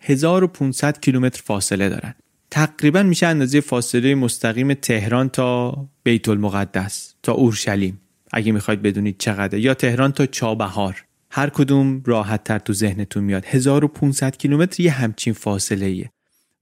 [0.00, 2.14] 1500 کیلومتر فاصله دارن.
[2.50, 8.00] تقریبا میشه اندازه فاصله مستقیم تهران تا بیت المقدس تا اورشلیم.
[8.32, 11.04] اگه می‌خواید بدونید چقدر یا تهران تا چابهار.
[11.34, 13.44] هر کدوم راحت تر تو ذهنتون میاد.
[13.46, 16.10] 1500 کیلومتر یه همچین فاصله ایه.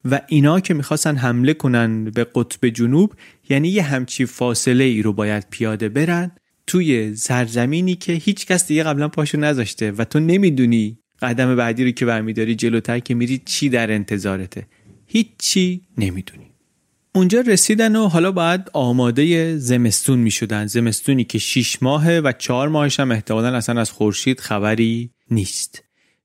[0.05, 3.15] و اینا که می‌خواستن حمله کنن به قطب جنوب
[3.49, 6.31] یعنی یه همچین فاصله ای رو باید پیاده برن
[6.67, 11.91] توی سرزمینی که هیچ کس دیگه قبلا پاشو نذاشته و تو نمی‌دونی قدم بعدی رو
[11.91, 14.67] که برمیداری جلوتر که میری چی در انتظارته.
[15.07, 16.50] هیچی نمی‌دونی.
[17.15, 22.69] اونجا رسیدن و حالا باید آماده زمستون می شدن زمستونی که 6 ماهه و 4
[22.69, 25.83] ماهش هم احتمالا اصلا از خورشید خبری نیست.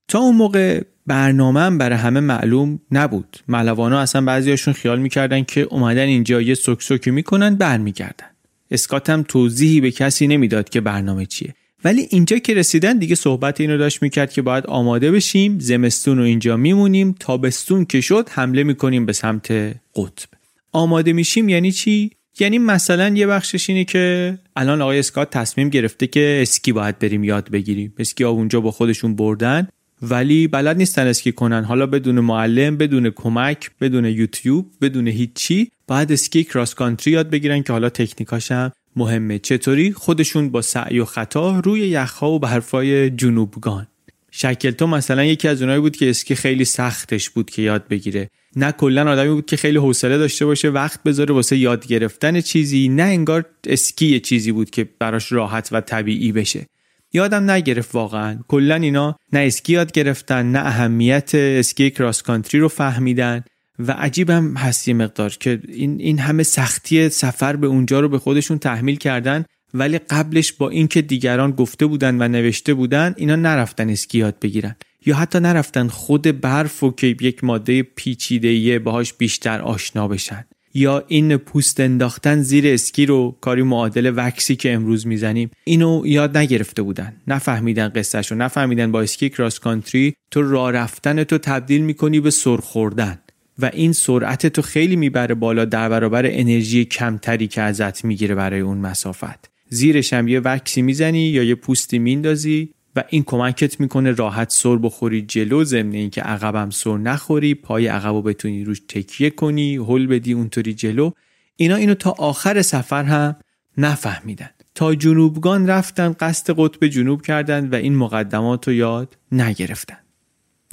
[0.08, 3.36] تا اون موقع برنامه هم برای همه معلوم نبود.
[3.48, 8.26] ملوانا اصلا بعضیاشون خیال می‌کردن که اومدن اینجا یه سکسوکی می‌کنن برمیگردن.
[8.70, 11.54] اسکات هم توضیحی به کسی نمی‌داد که برنامه چیه.
[11.84, 16.24] ولی اینجا که رسیدن دیگه صحبت اینو داشت می‌کرد که باید آماده بشیم زمستون رو
[16.24, 19.52] اینجا میمونیم تابستون که شد حمله می‌کنیم به سمت
[19.94, 20.28] قطب.
[20.72, 22.10] آماده میشیم یعنی چی؟
[22.40, 27.24] یعنی مثلا یه بخشش اینه که الان آقای اسکات تصمیم گرفته که اسکی باید بریم
[27.24, 27.94] یاد بگیریم.
[27.98, 29.68] اسکی ها اونجا با خودشون بردن
[30.02, 31.64] ولی بلد نیستن اسکی کنن.
[31.64, 37.62] حالا بدون معلم بدون کمک بدون یوتیوب بدون هیچی باید اسکی کراس کانتری یاد بگیرن
[37.62, 39.38] که حالا تکنیکاش هم مهمه.
[39.38, 43.86] چطوری؟ خودشون با سعی و خطا روی یخها و برفای جنوبگان.
[44.30, 48.30] شکلتو مثلا یکی از اونایی بود که اسکی خیلی سختش بود که یاد بگیره.
[48.56, 52.88] نه کلا آدمی بود که خیلی حوصله داشته باشه وقت بذاره واسه یاد گرفتن چیزی
[52.88, 56.66] نه انگار اسکی چیزی بود که براش راحت و طبیعی بشه.
[57.12, 58.38] یادم نگرفت واقعا.
[58.48, 63.44] کلا اینا نه اسکی یاد گرفتن نه اهمیت اسکی کراس کانتری رو فهمیدن
[63.78, 68.18] و عجیبم هست یه مقدار که این, این همه سختی سفر به اونجا رو به
[68.18, 73.90] خودشون تحمیل کردن ولی قبلش با اینکه دیگران گفته بودن و نوشته بودن اینا نرفتن
[73.90, 74.76] اسکی یاد بگیرن.
[75.06, 80.44] یا حتی نرفتن خود برف و که یک ماده پیچیده باهاش بیشتر آشنا بشن.
[80.74, 86.38] یا این پوست انداختن زیر اسکی رو کاری معادل وکسی که امروز می‌زنیم اینو یاد
[86.38, 87.16] نگرفته بودن.
[87.26, 92.30] نفهمیدن قصهش رو نفهمیدن با اسکی کراس کانتری تو راه رفتن تو تبدیل می‌کنی به
[92.30, 93.18] سر خوردن.
[93.58, 98.60] و این سرعت تو خیلی می‌بره بالا در برابر انرژی کمتری که ازت می‌گیره برای
[98.60, 99.50] اون مسافت.
[99.68, 104.76] زیرش هم یه وکسی می‌زنی یا یه پوستی میندازی و این کمکت می‌کنه راحت سر
[104.76, 110.32] بخوری جلو ضمن اینکه عقبم سر نخوری پای عقبو بتونی روش تکیه کنی هل بدی
[110.32, 111.10] اونطوری جلو.
[111.56, 113.36] اینا اینو تا آخر سفر هم
[113.78, 114.50] نفهمیدن.
[114.74, 119.98] تا جنوبگان رفتن قصد قطب جنوب کردن و این مقدمات رو یاد نگرفتن.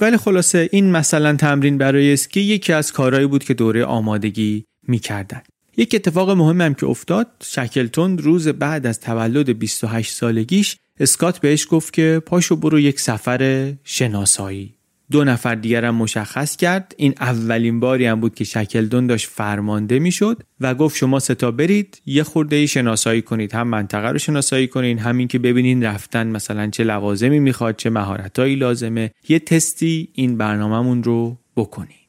[0.00, 5.42] ولی خلاصه این مثلا تمرین برای اسکی یکی از کارهایی بود که دوره آمادگی می‌کردن.
[5.76, 11.66] یک اتفاق مهم هم که افتاد شکلتون روز بعد از تولد 28 سالگیش اسکات بهش
[11.70, 14.74] گفت که پاشو برو یک سفر شناسایی.
[15.10, 16.94] دو نفر دیگرم مشخص کرد.
[16.96, 22.02] این اولین باری هم بود که شکلدون داشت فرمانده می‌شد و گفت شما ستا برید
[22.06, 23.54] یه خورده ای شناسایی کنید.
[23.54, 28.56] هم منطقه رو شناسایی کنید همین که ببینین رفتن مثلا چه لوازمی می‌خواد چه مهارتهایی
[28.56, 29.10] لازمه.
[29.28, 32.03] یه تستی این برنامهمون رو بکنید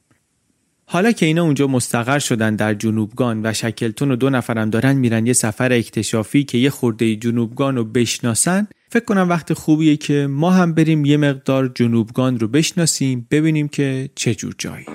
[0.88, 5.26] حالا که اینا اونجا مستقر شدن در جنوبگان و شکلتون و دو نفرم دارن میرن
[5.26, 10.50] یه سفر اکتشافی که یه خورده جنوبگان رو بشناسن فکر کنم وقت خوبیه که ما
[10.50, 14.86] هم بریم یه مقدار جنوبگان رو بشناسیم ببینیم که چه جور جایی.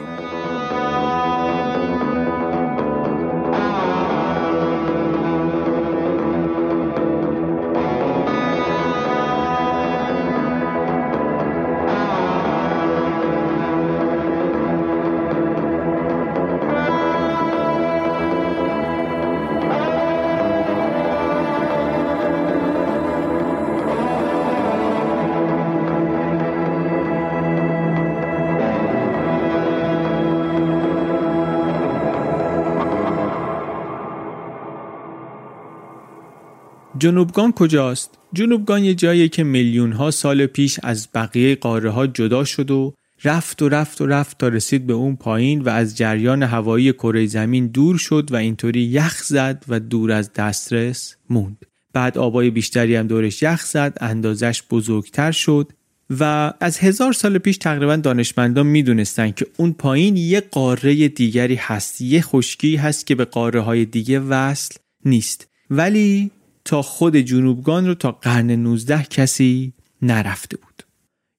[37.01, 42.43] جنوبگان کجاست؟ جنوبگان یه جاییه که میلیون ها سال پیش از بقیه قاره ها جدا
[42.43, 46.43] شد و رفت و رفت و رفت تا رسید به اون پایین و از جریان
[46.43, 51.65] هوایی کره زمین دور شد و اینطوری یخ زد و دور از دسترس موند.
[51.93, 55.71] بعد آبای بیشتری هم دورش یخ زد اندازش بزرگتر شد
[56.19, 62.01] و از هزار سال پیش تقریبا دانشمندان می‌دونستن که اون پایین یه قاره دیگری هست
[62.01, 64.75] یه خشکی هست که به قاره های دیگه وصل
[65.05, 66.31] نیست ولی
[66.65, 70.83] تا خود جنوبگان رو تا قرن 19 کسی نرفته بود.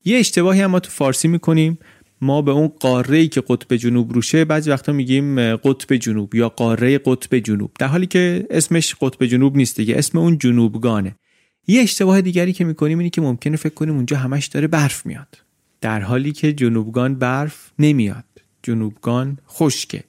[0.05, 1.79] یه اشتباهی هم ما تو فارسی می‌کنیم.
[2.21, 6.99] ما به اون قاره که قطب جنوب روشه بعضی وقتا میگیم قطب جنوب یا قاره
[6.99, 7.71] قطب جنوب.
[7.79, 11.17] در حالی که اسمش قطب جنوب نیست دیگه اسم اون جنوبگانه.
[11.67, 15.39] یه اشتباه دیگری که می‌کنیم اینه که ممکنه فکر کنیم اونجا همش داره برف میاد.
[15.81, 18.25] در حالی که جنوبگان برف نمیاد.
[18.63, 20.05] جنوبگان خشکه.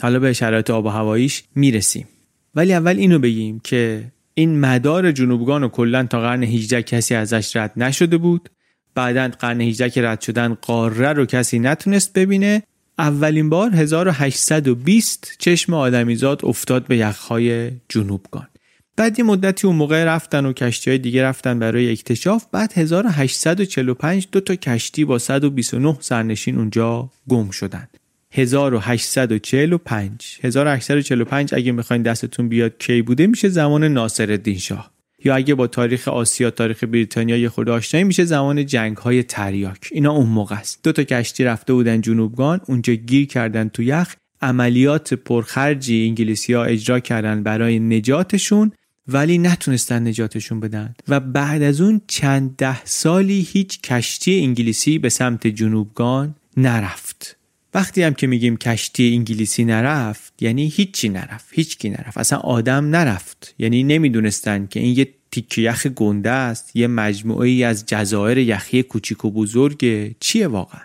[0.00, 2.08] حالا به شرایط آب و هواییش می‌رسیم.
[2.54, 7.56] ولی اول اینو بگیم که این مدار جنوبگان و کلا تا قرن 18 کسی ازش
[7.56, 8.48] رد نشده بود.
[8.94, 12.62] بعدا قرن 18 که رد شدن قاره رو کسی نتونست ببینه.
[12.98, 18.48] اولین بار 1820 چشم آدمیزاد افتاد به یخهای جنوبگان.
[18.96, 22.46] بعد یه مدتی اون موقع رفتن و کشتی های دیگه رفتن برای اکتشاف.
[22.52, 27.88] بعد 1845 دو تا کشتی با 129 سرنشین اونجا گم شدن.
[28.34, 34.94] 1845 1845 اگه می‌خواین دستتون بیاد کی بوده میشه زمان ناصرالدین شاه.
[35.24, 39.88] یا اگه با تاریخ آسیا تاریخ بریتانیا یه خود آشنایی میشه زمان جنگ های تریاک.
[39.92, 40.80] اینا اون موقع است.
[40.82, 44.14] دو تا کشتی رفته بودن جنوبگان اونجا گیر کردن تو یخ.
[44.42, 48.72] عملیات پرخرجی انگلیسی ها اجرا کردن برای نجاتشون
[49.08, 50.94] ولی نتونستن نجاتشون بدن.
[51.08, 57.36] و بعد از اون چند ده سالی هیچ کشتی انگلیسی به سمت جنوبگان نرفت.
[57.74, 63.54] وقتی هم که میگیم کشتی انگلیسی نرفت یعنی هیچی نرفت هیچکی نرفت اصلا آدم نرفت.
[63.58, 68.82] یعنی نمی‌دونستن که این یه تیک یخ گنده است یه مجموعه ای از جزایر یخی
[68.82, 70.80] کوچیک و بزرگ چیه واقعا؟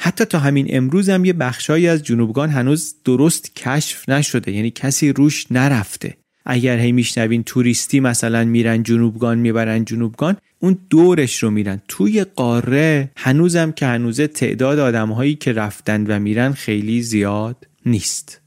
[0.00, 5.12] حتی تا همین امروز هم یه بخشایی از جنوبگان هنوز درست کشف نشده یعنی کسی
[5.12, 6.16] روش نرفته.
[6.48, 11.82] اگر هی میشنوین توریستی مثلا میرن جنوبگان می‌برن جنوبگان اون دورش رو میرن.
[11.88, 18.40] توی قاره هنوزم که هنوزه تعداد آدمهایی که رفتن و میرن خیلی زیاد نیست.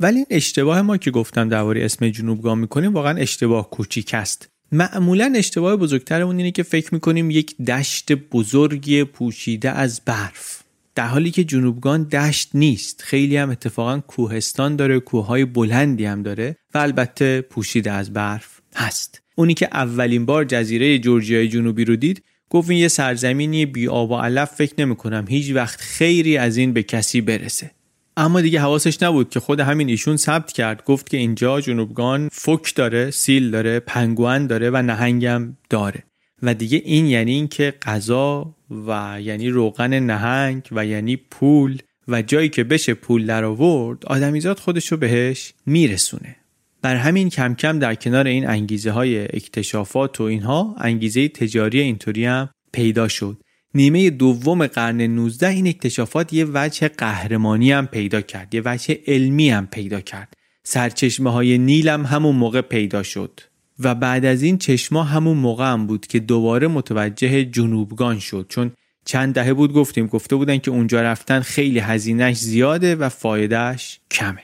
[0.00, 4.48] ولی این اشتباه ما که گفتم درباره اسم جنوبگان می‌کنیم واقعا اشتباه کوچیک است.
[4.72, 10.57] معمولا اشتباه بزرگترمون اینه که فکر می‌کنیم یک دشت بزرگی پوشیده از برف.
[10.98, 16.56] در حالی که جنوبگان دشت نیست خیلی هم اتفاقا کوهستان داره کوههای بلندی هم داره
[16.74, 19.22] و البته پوشیده از برف هست.
[19.34, 24.10] اونی که اولین بار جزیره جورجیای جنوبی رو دید گفت این یه سرزمینی بی آب
[24.10, 27.70] و علف فکر نمی کنم هیچ وقت خیری از این به کسی برسه.
[28.16, 30.84] اما دیگه حواسش نبود که خود همین ایشون ثبت کرد.
[30.84, 36.07] گفت که اینجا جنوبگان فک داره سیل داره پنگوان داره و نهنگم داره.
[36.42, 38.54] و دیگه این یعنی اینکه غذا
[38.86, 41.78] و یعنی روغن نهنگ و یعنی پول
[42.08, 46.36] و جایی که بشه پول در آورد آدمیزاد خودشو بهش میرسونه.
[46.82, 52.24] بر همین کم کم در کنار این انگیزه های اکتشافات و اینها انگیزه تجاری اینطوری
[52.24, 53.42] هم پیدا شد.
[53.74, 59.50] نیمه دوم قرن 19 این اکتشافات یه وجه قهرمانی هم پیدا کرد یه وجه علمی
[59.50, 60.34] هم پیدا کرد.
[60.64, 63.40] سرچشمه های نیل هم همون موقع پیدا شد.
[63.78, 68.46] و بعد از این چشما همون موقع هم بود که دوباره متوجه جنوبگان شد.
[68.48, 68.72] چون
[69.04, 74.42] چند دهه بود گفتیم گفته بودن که اونجا رفتن خیلی هزینهش زیاده و فایدهش کمه.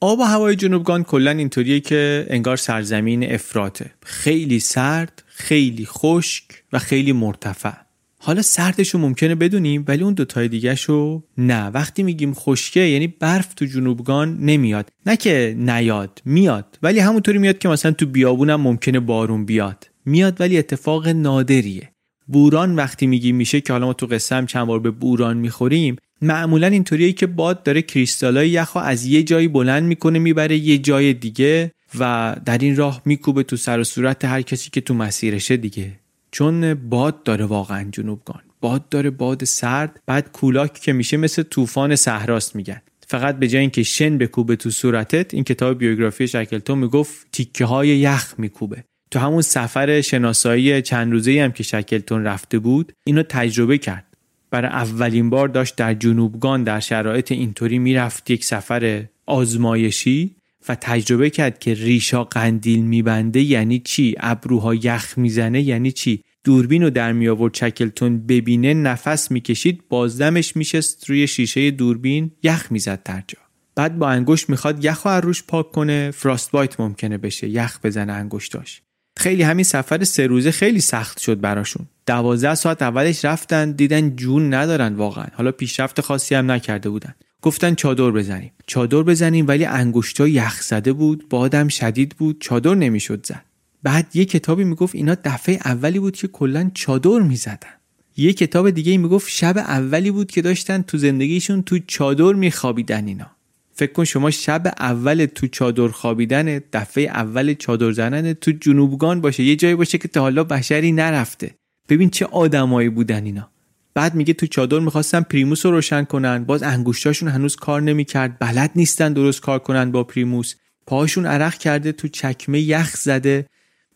[0.00, 6.78] آب و هوای جنوبگان کلا اینطوریه که انگار سرزمین افراته خیلی سرد خیلی خشک و
[6.78, 7.81] خیلی مرتفع.
[8.24, 11.66] حالا سردش رو ممکنه بدونیم ولی اون دوتای دیگه شو نه.
[11.66, 14.88] وقتی میگیم خشکه یعنی برف تو جنوبگان نمیاد.
[15.06, 16.78] نه که نیاد میاد.
[16.82, 19.90] ولی همونطوری میاد که مثلا تو بیابونم ممکنه بارون بیاد.
[20.06, 21.88] میاد ولی اتفاق نادریه.
[22.26, 25.96] بوران وقتی میگیم میشه که حالا ما تو قصه هم چند بار به بوران می‌خوریم
[26.20, 31.14] معمولا اینطوریه که باد داره کریستالای یخو از یه جایی بلند می‌کنه می‌بره یه جای
[31.14, 35.56] دیگه و در این راه میکوبه تو سر و صورت هر کسی که تو مسیرشه
[35.56, 36.01] دیگه.
[36.32, 41.96] چون باد داره واقعا جنوبگان باد داره باد سرد بعد کولاک که میشه مثل طوفان
[41.96, 42.80] صحراست میگن.
[43.08, 47.88] فقط به جای اینکه شن بکوبه تو صورتت این کتاب بیوگرافی شکلتون می‌گفت تیکه های
[47.88, 48.84] یخ میکوبه.
[49.10, 54.06] تو همون سفر شناسایی چند روزه هم که شکلتون رفته بود اینو تجربه کرد.
[54.50, 60.36] برای اولین بار داشت در جنوبگان در شرایط اینطوری می‌رفت یک سفر آزمایشی.
[60.68, 66.82] و تجربه کرد که ریشا قندیل میبنده یعنی چی؟ ابروها یخ می‌زنه یعنی چی؟ دوربین
[66.82, 73.02] رو در می آورد چکلتون ببینه نفس می‌کشید بازدمش میشست روی شیشه دوربین یخ می‌زد
[73.02, 73.38] در جا.
[73.74, 78.12] بعد با انگشت می‌خواد یخ رو روش پاک کنه فراست بایت ممکنه بشه یخ بزنه
[78.12, 78.82] انگشتاش.
[79.16, 81.86] خیلی همین سفر سه روزه خیلی سخت شد براشون.
[82.06, 85.26] دوازده ساعت اولش رفتن دیدن جون ندارن واقعا.
[85.34, 87.14] حالا پیشرفت خاصی هم نکرده بودن.
[87.42, 88.52] گفتن چادر بزنیم.
[88.66, 93.44] چادر بزنیم ولی انگشتا یخ زده بود بادم شدید بود چادر نمی‌شد زد.
[93.82, 97.74] بعد یه کتابی می‌گفت اینا دفعه اولی بود که کلا چادر می‌زدن.
[98.16, 103.26] یه کتاب دیگه می‌گفت شب اولی بود که داشتن تو زندگیشون تو چادر میخوابیدن اینا.
[103.74, 109.42] فکر کن شما شب اول تو چادر خوابیدن دفعه اول چادر زنن تو جنوبگان باشه
[109.42, 111.54] یه جایی باشه که تا حالا بشری نرفته.
[111.88, 113.51] ببین چه آدمایی بودن اینا.
[113.94, 116.44] بعد میگه تو چادر می‌خواستن پریموس رو روشن کنن.
[116.44, 118.38] باز انگشتاشون هنوز کار نمی‌کرد.
[118.38, 120.54] بلد نیستن درست کار کنن با پریموس.
[120.86, 123.46] پاهاشون عرق کرده تو چکمه یخ زده.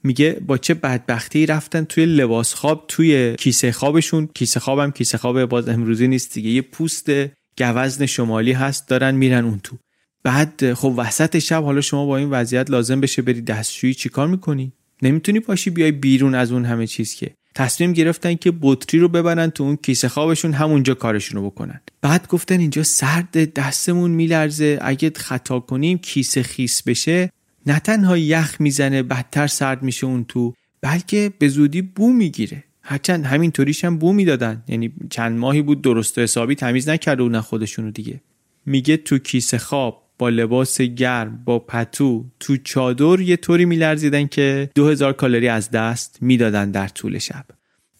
[0.02, 4.28] میگه با چه بدبختی رفتن توی لباس خواب توی کیسه خوابشون.
[4.34, 6.50] کیسه خوابم کیسه خواب باز امروزی نیست دیگه.
[6.50, 7.10] یه پوست
[7.58, 9.76] گوزن شمالی هست دارن میرن اون تو.
[10.22, 14.72] بعد خب وسط شب حالا شما با این وضعیت لازم بشه بری دستشویی چیکار می‌کنی؟
[15.02, 19.50] نمی‌تونی پاشی بیای بیرون از اون همه چیز که تصمیم گرفتن که بطری رو ببرن
[19.50, 21.80] تو اون کیسه خوابشون همونجا کارشون رو بکنن.
[22.00, 24.78] بعد گفتن اینجا سرد دستمون میلرزه.
[24.82, 27.30] اگه خطا کنیم کیسه خیس بشه
[27.66, 32.64] نه تنها یخ می‌زنه بدتر سرد میشه اون تو بلکه به زودی بو می‌گیره.
[32.82, 34.62] هرچند همینطوریش هم بو می‌دادن.
[34.68, 38.20] یعنی چند ماهی بود درست و حسابی تمیز نکرده بودن خودشونو دیگه.
[38.66, 44.70] میگه تو کیسه خواب با لباس گرم با پتو تو چادر یه طوری میلرزیدن که
[44.74, 47.44] 2000 کالری از دست می‌دادن در طول شب.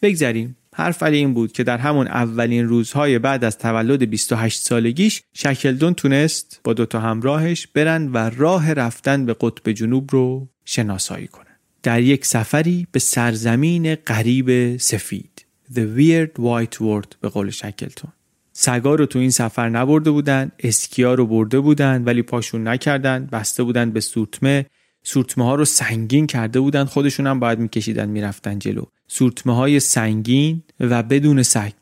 [0.02, 0.56] بگذریم.
[0.74, 5.94] حرف علی این بود که در همون اولین روزهای بعد از تولد 28 سالگیش شکلدون
[5.94, 11.47] تونست با دوتا همراهش برن و راه رفتن به قطب جنوب رو شناسایی کنن.
[11.82, 15.47] در یک سفری به سرزمین غریب سفید.
[15.74, 18.12] The Weird White World به قول شکلتون.
[18.59, 23.62] سگا رو تو این سفر نبرده بودن اسکیا رو برده بودن ولی پاشون نکردن بسته
[23.62, 24.66] بودن به سورتمه.
[25.03, 28.85] سورتمه ها رو سنگین کرده بودن خودشون هم باید میکشیدن می‌رفتن جلو.
[29.09, 31.73] سورتمه های سنگین و بدون سگ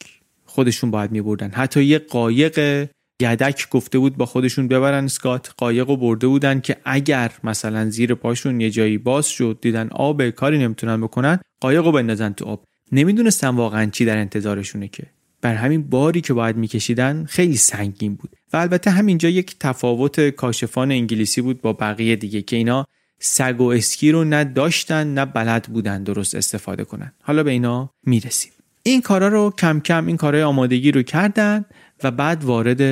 [0.45, 1.51] خودشون باید میبردن.
[1.51, 2.89] حتی یه قایق
[3.21, 5.55] یدک گفته بود با خودشون ببرن اسکات.
[5.57, 10.31] قایق رو برده بودن که اگر مثلا زیر پاشون یه جایی باز شد دیدن آب
[10.31, 12.65] کاری نمی‌تونن بکنن قایق رو بندازن تو آب.
[12.93, 15.07] نمی‌دونستن واقعا چی در انتظارشونه که.
[15.45, 20.91] بر همین باری که باید میکشیدن خیلی سنگین بود و البته همینجا یک تفاوت کاشفان
[20.91, 22.87] انگلیسی بود با بقیه دیگه که اینا
[23.19, 27.13] سگ و اسکی رو نه داشتن نه بلد بودن درست استفاده کنن.
[27.23, 28.53] حالا به اینا می‌رسیم.
[28.83, 31.65] این کارا رو کم کم این کارهای آمادگی رو کردن
[32.03, 32.83] و بعد وارد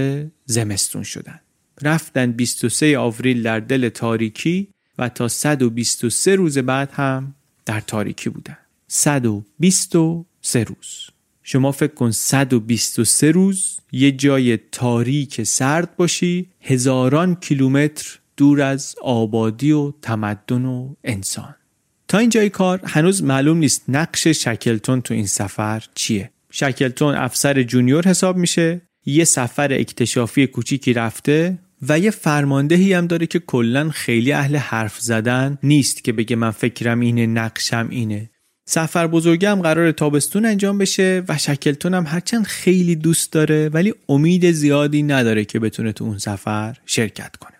[0.45, 1.41] زمستون شدن.
[1.83, 4.69] رفتن 23 آوریل در دل تاریکی
[4.99, 7.35] و تا 123 روز بعد هم
[7.67, 8.59] در تاریکی بودن.
[8.89, 11.12] 123 روز.
[11.43, 19.73] شما فکر کن 123 روز یه جای تاریک سرد باشی هزاران کیلومتر دور از آبادی
[19.73, 21.55] و تمدن و انسان.
[22.09, 26.31] تا اینجای کار هنوز معلوم نیست نقش شکلتون تو این سفر چیه.
[26.51, 31.59] شکلتون افسر جونیور حساب میشه یه سفر اکتشافی کوچیکی رفته
[31.89, 36.51] و یه فرماندهی هم داره که کلا خیلی اهل حرف زدن نیست که بگه من
[36.51, 38.31] فکرم اینه نقشم اینه.
[38.65, 44.51] سفر بزرگم قرار تابستون انجام بشه و شکلتون هم هرچند خیلی دوست داره ولی امید
[44.51, 47.57] زیادی نداره که بتونه تو اون سفر شرکت کنه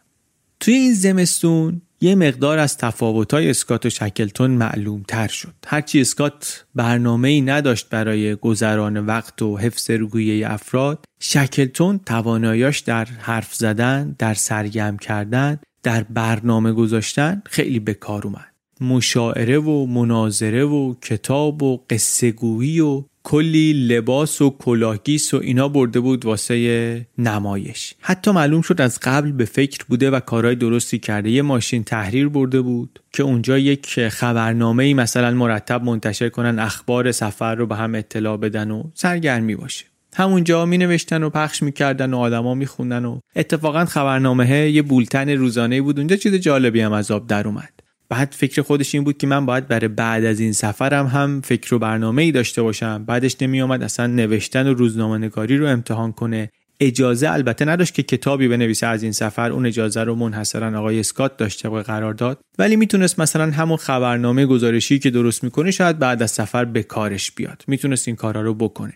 [0.61, 5.55] توی این زمستون یه مقدار از تفاوت‌های اسکات و شکلتون معلوم تر شد.
[5.67, 13.05] هرچی اسکات برنامه ای نداشت برای گذران وقت و حفظ روگویه افراد، شکلتون تواناییاش در
[13.05, 18.52] حرف زدن، در سرگرم کردن، در برنامه گذاشتن خیلی به کار اومد.
[18.83, 26.01] مشاعره و مناظره و کتاب و قصه و کلی لباس و کلاهگیس و اینا برده
[26.01, 27.95] بود واسه نمایش.
[28.01, 31.31] حتی معلوم شد از قبل به فکر بوده و کارهای درستی کرده.
[31.31, 37.55] یه ماشین تحریر برده بود که اونجا یک خبرنامه مثلا مرتب منتشر کنن اخبار سفر
[37.55, 39.85] رو به هم اطلاع بدن و سرگرمی باشه.
[40.15, 45.83] همونجا می نوشتن و پخش می‌کردن و آدما میخوندن و اتفاقا خبرنامه یه بولتن روزانه
[45.83, 45.99] بود.
[45.99, 47.82] اونجا چیز جالبی هم از آب در اومد.
[48.13, 51.75] بعد فکر خودش این بود که من باید برای بعد از این سفرم هم فکر
[51.75, 53.05] و برنامه ای داشته باشم.
[53.05, 56.51] بعدش نمی اومد اصلا نوشتن و روزنامه نگاری رو امتحان کنه.
[56.81, 59.53] اجازه البته نداشت که کتابی بنویسه از این سفر.
[59.53, 62.41] اون اجازه رو منحصرا آقای اسکات داشته طبق قرار داد.
[62.59, 67.31] ولی می‌تونست مثلا همون خبرنامه گزارشی که درست می‌کنه شاید بعد از سفر به کارش
[67.31, 67.65] بیاد.
[67.67, 68.93] می‌تونست این کارا رو بکنه.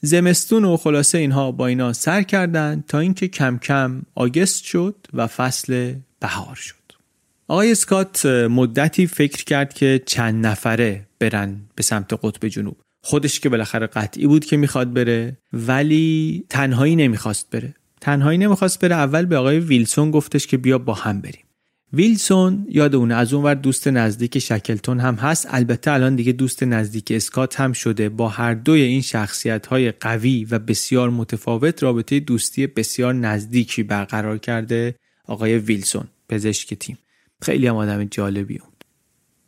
[0.00, 5.26] زمستون و خلاصه اینها با اینا سر کردن تا اینکه کم کم آگست شد و
[5.26, 6.79] فصل بهار شد.
[7.50, 12.76] آقای اسکات مدتی فکر کرد که چند نفره برن به سمت قطب جنوب.
[13.02, 17.74] خودش که بالاخره قطعی بود که می‌خواد بره ولی تنهایی نمی‌خواست بره.
[18.00, 21.44] تنهایی نمی‌خواست بره اول به آقای ویلسون گفتش که بیا با هم بریم.
[21.92, 25.46] ویلسون یاد اون از اونور دوست نزدیک شکلتون هم هست.
[25.50, 28.08] البته الان دیگه دوست نزدیک اسکات هم شده.
[28.08, 34.38] با هر دوی این شخصیت های قوی و بسیار متفاوت رابطه دوستی بسیار نزدیکی برقرار
[34.38, 34.94] کرده
[35.24, 36.98] آقای ویلسون پزشک تیم.
[37.42, 38.84] خیلی هم آدم جالبی بود.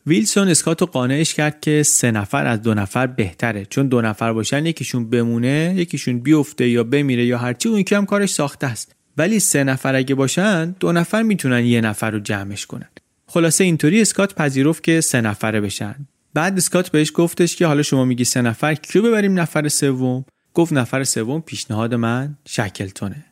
[0.06, 3.64] ویلسون اسکات رو قانعش کرد که سه نفر از دو نفر بهتره.
[3.64, 8.06] چون دو نفر باشن یکیشون بمونه یکیشون بیفته یا بمیره یا هرچی اون یکی هم
[8.06, 8.94] کارش ساخته است.
[9.16, 12.88] ولی سه نفر اگه باشن دو نفر می‌تونن یه نفر رو جمعش کنن.
[13.26, 15.94] خلاصه اینطوری اسکات پذیرفت که سه نفره بشن.
[16.34, 20.24] بعد اسکات بهش گفتش که حالا شما میگی سه نفر کیو ببریم نفر سوم؟
[20.54, 23.24] گفت نفر سوم پیشنهاد من شکلتونه.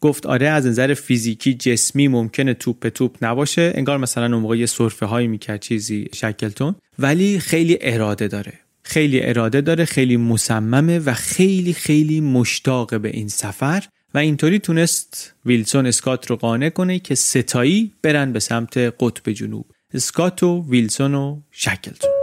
[0.00, 3.72] گفت آره از نظر فیزیکی جسمی ممکنه توپ به توپ نباشه.
[3.74, 6.74] انگار مثلا اون موقع یه سرفه هایی می‌کرد چیزی شکلتون.
[6.98, 8.52] ولی خیلی اراده داره.
[8.82, 13.84] خیلی اراده داره خیلی مصممه و خیلی خیلی مشتاق به این سفر.
[14.14, 19.66] و اینطوری تونست ویلسون اسکات رو قانع کنه که ستایی برن به سمت قطب جنوب.
[19.94, 22.17] اسکات و ویلسون و شکلتون.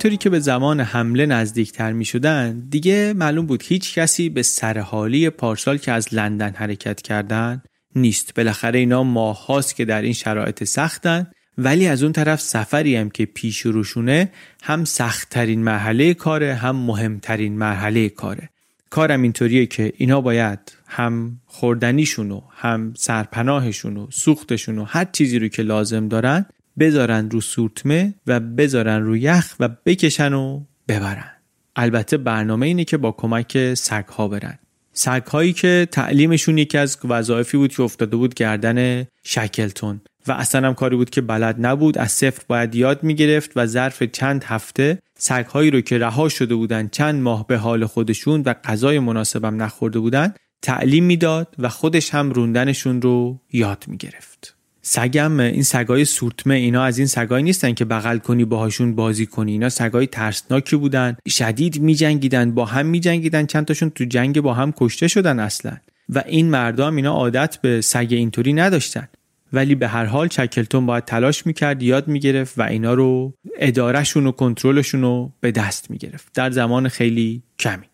[0.00, 5.30] همینطوری که به زمان حمله نزدیکتر می شدن دیگه معلوم بود هیچ کسی به سرحالی
[5.30, 7.62] پارسال که از لندن حرکت کردن
[7.94, 8.34] نیست.
[8.34, 11.26] بالاخره اینا ماه هاست که در این شرایط سختن
[11.58, 14.32] ولی از اون طرف سفری هم که پیش روشونه
[14.62, 18.48] هم سختترین مرحله کاره هم مهمترین مرحله کاره.
[18.90, 26.08] کارم اینطوریه که اینا باید هم خوردنیشونو هم سرپناهشونو سوختشونو هر چیزی رو که لازم
[26.08, 26.46] دارن
[26.80, 31.30] بذارن رو سورتمه و بذارن رو یخ و بکشن و ببرن.
[31.76, 34.58] البته برنامه اینه که با کمک سگ ها برن.
[34.92, 40.00] سگ هایی که تعلیمشون یکی از وظایفی بود که افتاده بود گردن شکلتون.
[40.26, 44.02] و اصلا هم کاری بود که بلد نبود از صفر باید یاد می‌گرفت و ظرف
[44.02, 48.54] چند هفته سگ هایی رو که رها شده بودن چند ماه به حال خودشون و
[48.64, 54.56] غذای مناسبم نخورده بودن تعلیم می‌داد و خودش هم روندنشون رو یاد می‌گرفت.
[54.82, 59.52] سگم این سگای سورتمه اینا از این سگایی نیستن که بغل کنی باهاشون بازی کنی.
[59.52, 61.16] اینا سگای ترسناکی بودن.
[61.28, 63.46] شدید میجنگیدن با هم میجنگیدن.
[63.46, 65.76] چند تاشون تو جنگ با هم کشته شدن اصلا.
[66.08, 69.08] و این مردم اینا عادت به سگ اینطوری نداشتن.
[69.52, 74.32] ولی به هر حال چکلتون باید تلاش می‌کرد یاد می‌گرفت و اینا رو ادارهشون و
[74.32, 76.28] کنترلشون رو به دست می‌گرفت.
[76.34, 77.89] در زمان خیلی کمی.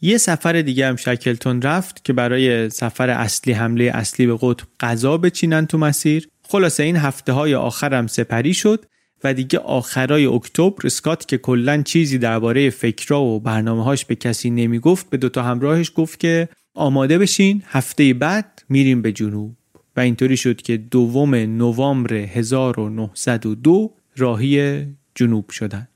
[0.00, 5.18] یه سفر دیگه هم شکلتون رفت که برای سفر اصلی حمله اصلی به قطب غذا
[5.18, 6.28] بچینن تو مسیر.
[6.48, 8.84] خلاصه این هفته های آخرم سپری شد
[9.24, 15.10] و دیگه آخرای اکتبر اسکات که کلا چیزی درباره فکرا و برنامه به کسی نمی‌گفت
[15.10, 19.56] به دوتا همراهش گفت که آماده بشین هفته بعد میریم به جنوب.
[19.96, 25.88] و اینطوری شد که دوم نوامبر 1902 راهی جنوب شدن.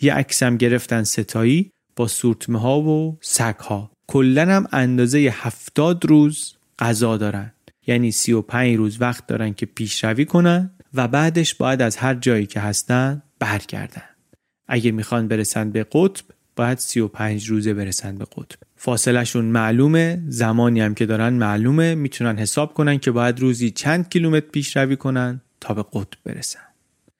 [0.00, 1.70] یه عکسم گرفتن ستایی.
[2.08, 7.52] سورتمه ها و سگ ها کلا هم اندازه هفتاد روز غذا دارن.
[7.86, 12.60] یعنی 35 روز وقت دارن که پیشروی کنن و بعدش باید از هر جایی که
[12.60, 14.02] هستن برگردن.
[14.68, 16.24] اگه می‌خوان برسن به قطب
[16.56, 18.58] باید 35 روزه برسن به قطب.
[18.76, 24.46] فاصلهشون معلومه زمانی هم که دارن معلومه می‌تونن حساب کنن که باید روزی چند کیلومتر
[24.46, 26.60] پیشروی کنن تا به قطب برسن.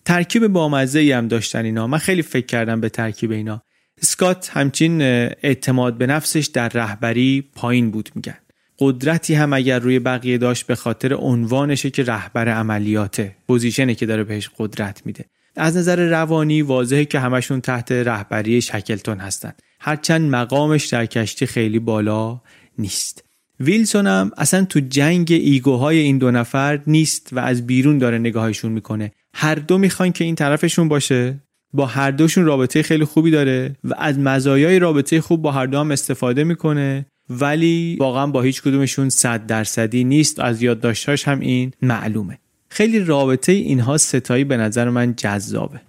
[0.05, 1.87] ترکیب بامزه هم داشتن اینا.
[1.87, 3.63] من خیلی فکر کردم به ترکیب اینا.
[4.03, 8.37] اسکات همچین اعتماد به نفسش در رهبری پایین بود میگن.
[8.79, 14.07] قدرتی هم اگر روی بقیه داشت به خاطر عنوانشه که رهبر عملیاته position ی که
[14.07, 15.25] داره بهش قدرت میده.
[15.57, 19.53] از نظر روانی واضحه که همشون تحت رهبری شکلتون هستن.
[19.81, 22.41] هرچند مقامش در کشتی خیلی بالا
[22.79, 23.25] نیست.
[23.61, 28.19] ویلسون هم اصلا تو جنگ ego های این دو نفر نیست و از بیرون داره
[28.19, 29.13] نگاهشون می‌کنه.
[29.35, 31.41] هر دو می‌خوان که این طرفشون باشه.
[31.73, 35.79] با هر دوشون رابطه خیلی خوبی داره و از مزایای رابطه خوب با هر دو
[35.79, 40.41] هم استفاده می‌کنه ولی واقعا با هیچ کدومشون صد درصدی نیست.
[40.41, 42.39] از یادداشتاش هم این معلومه.
[42.69, 45.81] خیلی رابطه اینها ستایی به نظر من جذابه.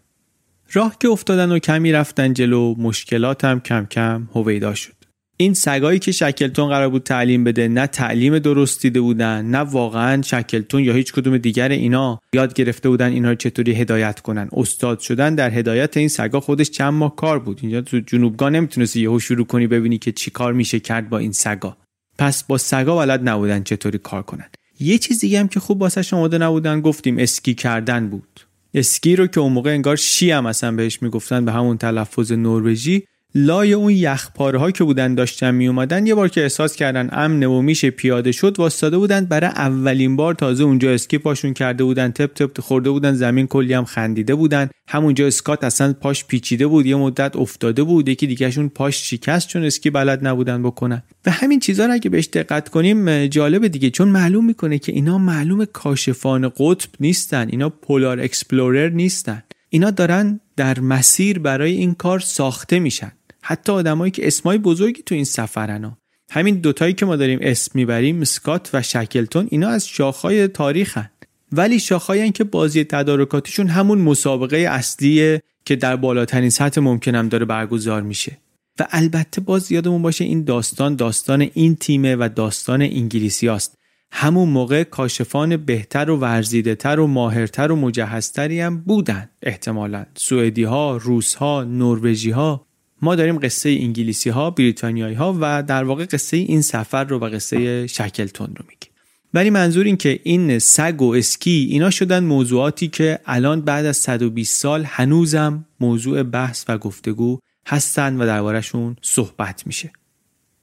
[0.74, 5.01] راه که افتادن و کمی رفتن جلو مشکلات هم کم کم هویدا شد.
[5.42, 10.22] این سگایی که شکلتون قرار بود تعلیم بده نه تعلیم درست دیده بودن نه واقعا
[10.22, 14.50] شکلتون یا هیچ کدوم دیگر اینا یاد گرفته بودن اینا رو چطوری هدایت کنن.
[14.54, 17.60] استاد شدن در هدایت این سگا خودش چند ماه کار بود.
[17.62, 21.32] اینجا تو جنوبگاه نمی‌تونستی یهو شروع کنی ببینی که چی کار میشه کرد با این
[21.32, 21.78] سگا.
[22.18, 24.50] پس با سگا بلد نبودن چطوری کار کنن.
[24.80, 28.40] یه چیز دیگه هم که خوب واسه آماده نبودن گفتیم اسکی کردن بود.
[28.74, 33.04] اسکی رو که اون موقع انگار شی هم اصلا بهش می‌گفتن به همون تلفظ نروژی.
[33.36, 37.44] لای اون یخپاره ها که بودن داشتن می اومدن یه بار که احساس کردن امن
[37.44, 42.12] و میشه پیاده شد وایستاده بودن برای اولین بار تازه اونجا اسکی پاشون کرده بودن
[42.12, 44.70] تپ تپ خورده بودن زمین کلی هم خندیده بودن.
[44.88, 49.64] همونجا اسکات اصلا پاش پیچیده بود یه مدت افتاده بود یکی دیگهشون پاش شکست چون
[49.64, 51.04] اسکی بلد نبودن بکنن.
[51.26, 55.18] و همین چیزا رو اگه بهش دقت کنیم جالب دیگه چون معلوم می‌کنه که اینا
[55.18, 59.44] معلوم کاشفان قطب نیستن اینا polar explorer نیستن.
[59.70, 63.12] اینا دارن در مسیر برای این کار ساخته میشن.
[63.44, 65.98] حتی آدمایی که اسمای بزرگی تو این سفرن
[66.32, 71.10] همین دوتایی که ما داریم اسم می‌بریم سکات و شکلتون اینا از شاخهای تاریخن.
[71.52, 78.02] ولی شاخهایی که بازی تدارکاتیشون همون مسابقه اصلیه که در بالاترین سطح ممکنم داره برگزار
[78.02, 78.38] میشه.
[78.80, 83.78] و البته باز یادمون باشه این داستان داستان این تیمه و داستان انگلیسی هاست.
[84.12, 90.06] همون موقع کاشفان بهتر و ورزیدهتر و ماهرتر و مجهزتری هم بودن احتمالا.
[90.16, 92.68] سوئدی ها، روس ها، نروژی ها
[93.02, 97.30] ما داریم قصه انگلیسی ها، بریتانیایی ها و در واقع قصه این سفر رو و
[97.30, 98.92] قصه شکلتون رو میگیم.
[99.34, 103.98] ولی منظور این که این سگ و اسکی اینا شدن موضوعاتی که الان بعد از
[103.98, 109.92] 120 سال هنوزم موضوع بحث و گفتگو هستن و دربارهشون صحبت میشه.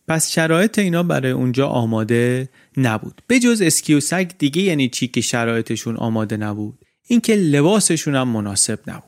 [0.09, 3.23] پس شرایط اینا برای اونجا آماده نبود.
[3.27, 6.78] به جز اسکی و سگ دیگه یعنی چی که شرایطشون آماده نبود؟
[7.09, 9.07] اینکه لباسشون هم مناسب نبود.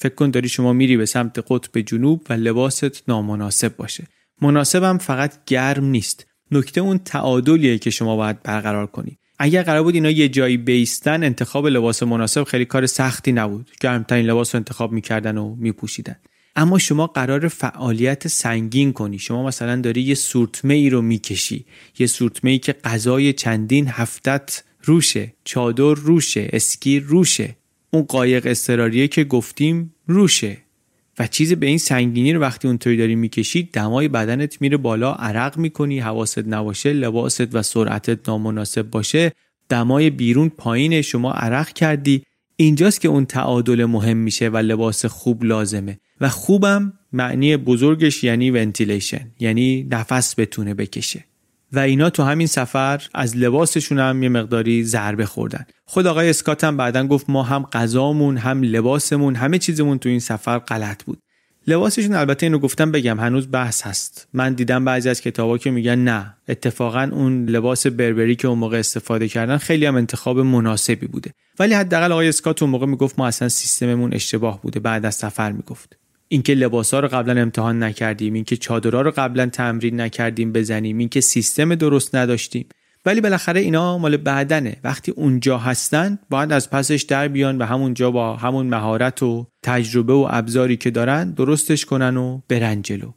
[0.00, 4.06] فکر کن داری شما میری به سمت قطب جنوب و لباست نامناسب باشه.
[4.42, 6.26] مناسبم فقط گرم نیست.
[6.50, 9.18] نکته اون تعادلیه که شما باید برقرار کنی.
[9.38, 13.70] اگر قرار بود اینا یه جایی بیستن انتخاب لباس مناسب خیلی کار سختی نبود.
[13.80, 16.16] گرمترین لباس رو انتخاب می‌کردن و میپوشیدن.
[16.56, 19.18] اما شما قرار فعالیت سنگین کنی.
[19.18, 21.64] شما مثلا داری یه سورتمه ای رو می‌کشی.
[21.98, 25.34] یه سورتمه ای که غذای چندین هفتت روشه.
[25.44, 26.48] چادر روشه.
[26.52, 27.56] اسکی روشه.
[27.90, 30.58] اون قایق استراریه که گفتیم روشه.
[31.18, 35.58] و چیز به این سنگینی رو وقتی اونطوری داری می‌کشی دمای بدنت میره بالا عرق
[35.58, 39.32] می‌کنی حواست نباشه لباست و سرعتت نامناسب باشه
[39.68, 42.22] دمای بیرون پایین شما عرق کردی.
[42.56, 45.98] اینجاست که اون تعادل مهم میشه و لباس خوب لازمه.
[46.20, 51.24] و خوبم معنی بزرگش یعنی ونتیلیشن یعنی نفس بتونه بکشه.
[51.72, 56.64] و اینا تو همین سفر از لباسشون هم یه مقداری ضربه خوردن خود آقای اسکات
[56.64, 61.18] هم بعدا گفت ما هم غذامون هم لباسمون همه چیزمون تو این سفر غلط بود.
[61.66, 64.28] لباسشون البته اینو گفتم بگم هنوز بحث هست.
[64.32, 68.78] من دیدم بعضی از کتابا که میگن نه اتفاقا اون لباس بربری که اون موقع
[68.78, 71.30] استفاده کردن خیلی هم انتخاب مناسبی بوده.
[71.58, 75.52] ولی حداقل آقای اسکات اون موقع می‌گفت ما اصلا سیستممون اشتباه بوده بعد از سفر
[75.52, 75.99] می‌گفت.
[76.32, 81.74] اینکه لباسا رو قبلا امتحان نکردیم اینکه چادرها رو قبلا تمرین نکردیم بزنیم اینکه سیستم
[81.74, 82.66] درست نداشتیم.
[83.06, 84.76] ولی بالاخره اینا مال بعدنه.
[84.84, 90.12] وقتی اونجا هستن باید از پسش در بیان و همونجا با همون مهارت و تجربه
[90.12, 93.12] و ابزاری که دارن درستش کنن و برن جلو.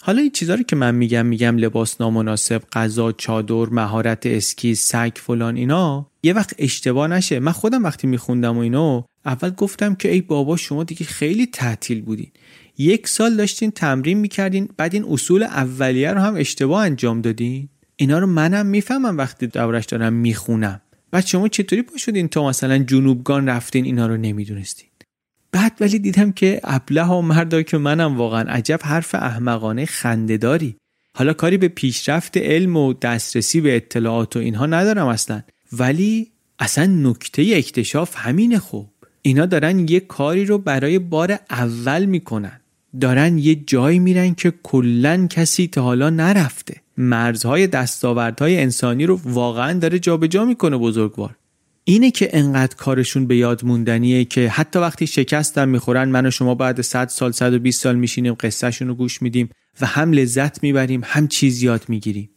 [0.00, 5.12] حالا این چیزا رو که من میگم میگم لباس نامناسب غذا چادر مهارت اسکی سگ
[5.16, 7.40] فلان اینا یه وقت اشتباه نشه.
[7.40, 12.02] من خودم وقتی میخوندم و اینو اول گفتم که ای بابا شما دیگه خیلی تعطیل
[12.02, 12.30] بودین.
[12.78, 18.18] یک سال داشتین تمرین می‌کردین بعد این اصول اولیه رو هم اشتباه انجام دادین؟ اینا
[18.18, 20.80] رو منم می‌فهمم وقتی دورش دارم می‌خونم.
[21.10, 24.88] بعد شما چطوری پا شدین تا مثلا جنوبگان رفتین اینا رو نمی‌دونستین؟
[25.52, 30.76] بعد ولی دیدم که ابله ها مردا که منم واقعا عجب حرف احمقانه خندهداری
[31.14, 35.42] حالا کاری به پیشرفت علم و دسترسی به اطلاعات و اینها ندارم اصلا.
[35.72, 38.90] ولی اصلا نکته اکتشاف همینه خوب
[39.28, 42.60] اینا دارن یه کاری رو برای بار اول می‌کنن.
[43.00, 46.76] دارن یه جایی میرن که کلا کسی تا حالا نرفته.
[46.96, 51.36] مرزهای دستاوردهای انسانی رو واقعا داره جابجا می‌کنه بزرگوار.
[51.84, 56.54] اینه که انقدر کارشون به یاد موندنیه که حتی وقتی شکستم می‌خورن من و شما
[56.54, 59.48] بعد 100 سال 120 سال میشینیم قصهشون رو گوش میدیم
[59.80, 62.30] و هم لذت می‌بریم هم چیز یاد می‌گیریم.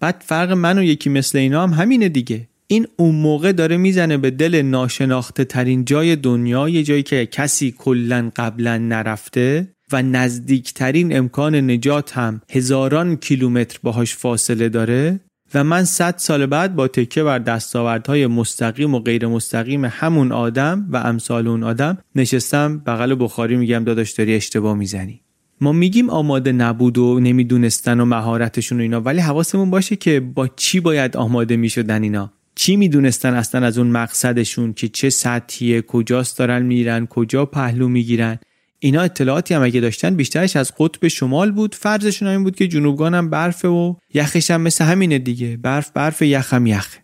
[0.00, 2.48] بعد فرق من و یکی مثل اینا هم همینه دیگه.
[2.70, 7.74] این اون موقع داره می‌زنه به دل ناشناخته ترین جای دنیا یه جایی که کسی
[7.78, 15.20] کلا قبلا نرفته و نزدیکترین امکان نجات هم هزاران کیلومتر باهاش فاصله داره
[15.54, 20.88] و من صد سال بعد با تکه بر دستاوردهای مستقیم و غیر مستقیم همون آدم
[20.90, 25.20] و امثال اون آدم نشستم بغل بخاری میگم داداش داری اشتباه می‌زنی.
[25.60, 30.48] ما میگیم آماده نبود و نمی‌دونستن و مهارتشون و اینا ولی حواسمون باشه که با
[30.48, 32.32] چی باید آماده می‌شدن اینا.
[32.58, 38.38] چی می‌دونستن اصلا از اون مقصدشون که چه سطحیه کجاست دارن میرن کجا پهلو می‌گیرن؟
[38.78, 41.74] اینا اطلاعاتی هم اگه داشتن بیشترش از قطب شمال بود.
[41.74, 45.56] فرضشون این بود که جنوبگان هم برفه و یخش هم مثل همینه دیگه.
[45.56, 46.98] برف برف یخ هم یخ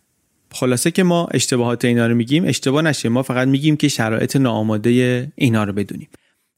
[0.51, 3.09] خلاصه که ما اشتباهات اینا رو میگیم اشتباه نشه.
[3.09, 6.07] ما فقط میگیم که شرایط ناآماده اینا رو بدونیم.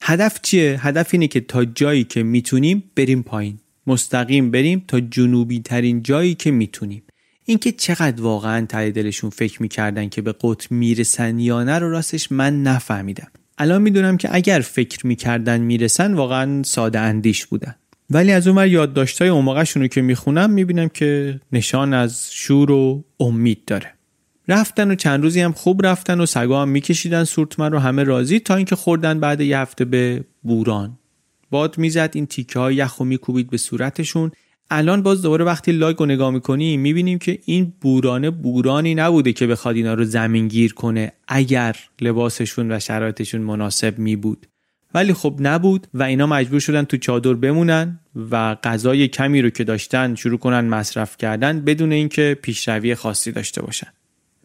[0.01, 3.59] هدف چیه؟ هدف اینه که تا جایی که می‌تونیم بریم پایین.
[3.87, 7.03] مستقیم بریم تا جنوبی ترین جایی که می‌تونیم.
[7.49, 12.31] اینکه چقدر واقعا ته دلشون فکر می‌کردن که به قطب می‌رسن یا نه رو راستش
[12.31, 13.27] من نفهمیدم.
[13.57, 17.75] الان می‌دونم که اگر فکر می‌کردن می‌رسن واقعا ساده اندیش بودن.
[18.09, 23.05] ولی از اون یادداشت‌های اون موقعشون رو که می‌خونم می‌بینم که نشان از شور و
[23.19, 23.93] امید داره.
[24.47, 28.39] رفتن و چند روزی هم خوب رفتن و سگا هم میکشیدن سورتمن رو همه راضی
[28.39, 30.99] تا اینکه خوردن بعد یه هفته به بوران.
[31.49, 34.31] باد می‌زد این تیکه های یخ و میکوبید به صورتشون.
[34.69, 39.47] الان باز دوباره وقتی لایک رو نگاه می‌کنیم می‌بینیم که این بورانه بورانی نبوده که
[39.47, 44.47] بخواد اینا رو زمین گیر کنه اگر لباسشون و شرایطشون مناسب می بود
[44.93, 47.99] ولی خب نبود و اینا مجبور شدن تو چادر بمونن
[48.31, 53.61] و غذای کمی رو که داشتن شروع کنن مصرف کردن بدون اینکه پیشروی خاصی داشته
[53.61, 53.87] باشن.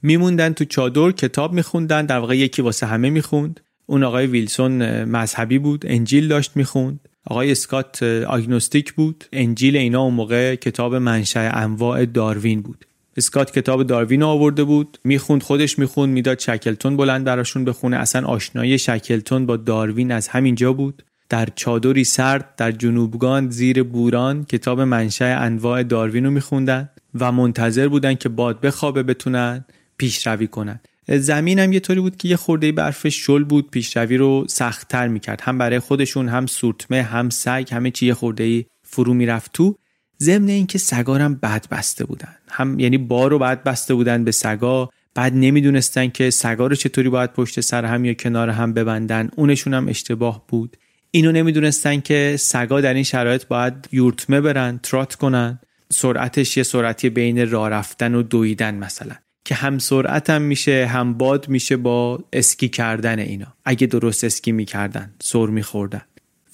[0.02, 3.60] میموندن تو چادر کتاب میخوندن در واقع یکی واسه همه می‌خوند.
[3.86, 7.08] اون آقای ویلسون مذهبی بود انجیل داشت می‌خوند.
[7.26, 9.24] آقای اسکات آگنوستیک بود.
[9.32, 12.84] انجیل اینا اون موقع کتاب منشأ انواع داروین بود.
[13.16, 17.96] اسکات کتاب داروین آورده بود می‌خوند خودش می‌خوند می‌داد شکلتون بلند براشون بخونه.
[17.96, 21.02] اصلا آشنایی شکلتون با داروین از همینجا بود.
[21.28, 26.88] در چادری سرد در جنوبگان زیر بوران کتاب منشأ انواع داروین رو میخوندن
[27.20, 29.64] و منتظر بودن که باد بخوابه بتونن
[29.96, 30.80] پیشروی کنن.
[31.08, 35.40] زمین هم یه طوری بود که یه خورده برفش شل بود پیشروی رو سختتر می‌کرد.
[35.40, 39.76] هم برای خودشون هم سورتمه هم سگ همه چی یه خورده فرو می‌رفت تو.
[40.20, 42.34] ضمن اینکه سگارم بد بسته بودن.
[42.50, 44.90] هم یعنی بار رو بد بسته بودن به سگا.
[45.14, 49.30] بعد نمی‌دونستن که سگا رو چطوری باید پشت سر هم یا کنار هم ببندن.
[49.36, 50.76] اونشون هم اشتباه بود.
[51.10, 55.58] اینو نمی‌دونستن که سگا در این شرایط باید یورتمه برن ترات کنن.
[55.92, 59.14] سرعتش یه سرعتی بین راه رفتن و دویدن مثلا.
[59.44, 63.54] که هم سرعت هم میشه هم باد میشه با اسکی کردن اینا.
[63.64, 66.02] اگه درست اسکی می‌کردن سر میخوردن.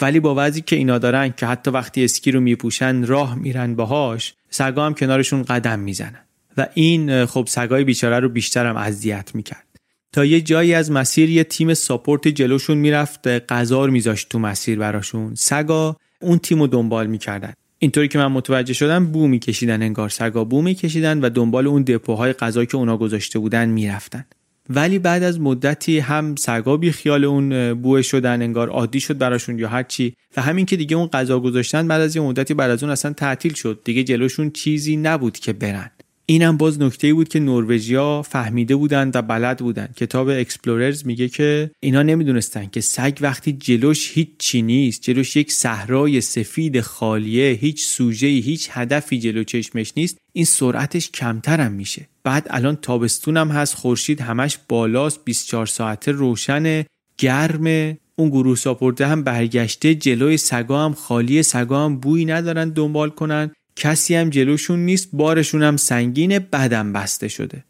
[0.01, 4.35] ولی با وضعی که اینا دارن که حتی وقتی اسکی رو میپوشن راه میرن باهاش
[4.51, 6.24] سگا هم کنارشون قدم می‌زنن.
[6.56, 9.65] و این خب سگای بیچاره رو بیشتر هم اذیت می‌کرد.
[10.12, 15.35] تا یه جایی از مسیر یه تیم ساپورت جلوشون می‌رفت قزار میذاشت تو مسیر براشون.
[15.35, 17.52] سگا اون تیم رو دنبال می‌کردن.
[17.79, 22.33] اینطوری که من متوجه شدم بو میکشیدن انگار سگا بو میکشیدن و دنبال اون دپوهای
[22.33, 24.25] غذایی که اونا گذاشته بودن می‌رفتن.
[24.71, 29.59] ولی بعد از مدتی هم سگا بی خیال اون بوه شدن انگار عادی شد براشون
[29.59, 30.15] یا هر چی.
[30.37, 33.13] و همین که دیگه اون غذا گذاشتن بعد از یه مدتی بعد از اون اصلا
[33.13, 33.81] تعطیل شد.
[33.85, 35.91] دیگه جلوشون چیزی نبود که برن.
[36.31, 41.71] اینم باز نکته بود که نروژیا فهمیده بودن و بلد بودن کتاب Explorers میگه که
[41.81, 47.87] اینا نمی‌دونستن که سگ وقتی جلوش هیچ چی نیست جلوش یک صحرای سفید خالیه هیچ
[47.87, 52.09] سوژه هیچ هدفی جلو چشمش نیست این سرعتش کمترم میشه.
[52.25, 56.85] بعد الان تابستونم هست خورشید همش بالاست 24 ساعته روشن
[57.19, 63.11] گرم اون گروه ساپورته هم برگشته جلوی سگا هم خالی سگا هم بویی ندارن دنبال
[63.11, 63.51] کنن.
[63.79, 67.65] کسی هم جلوشون نیست بارشون هم سنگینه بدم بسته شده.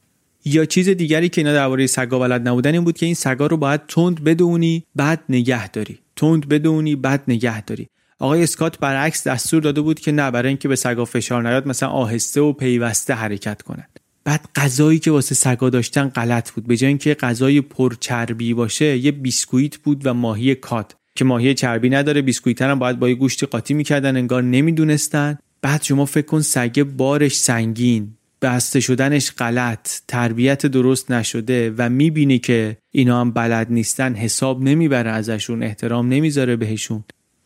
[0.45, 3.57] یا چیز دیگری که اینا درباره سگا بلد نبودن این بود که این سگا رو
[3.57, 5.99] باید تند بدونی بعد نگه داری.
[6.17, 7.89] تند بدونی بعد نگه داری.
[8.19, 11.89] آقای اسکات برعکس دستور داده بود که نه برای اینکه به سگا فشار نیاد مثلا
[11.89, 16.67] آهسته و پیوسته حرکت کنند بعد غذایی که واسه سگا داشتن غلط بود.
[16.67, 20.95] به جای اینکه غذای پرچربی باشه یه بیسکویت بود و ماهی کات.
[21.15, 25.39] که ماهی چربی نداره بیسکویت هم باید با یه گوشتی قاطی می‌کردن انگار نمی‌دونستن.
[25.63, 32.39] بعد شما فکر کن سگه بارش سنگین بسته شدنش غلط تربیت درست نشده و می‌بینی
[32.39, 37.05] که اینا هم بلد نیستن حساب نمی‌بره ازشون احترام نمی‌ذاره بهشون.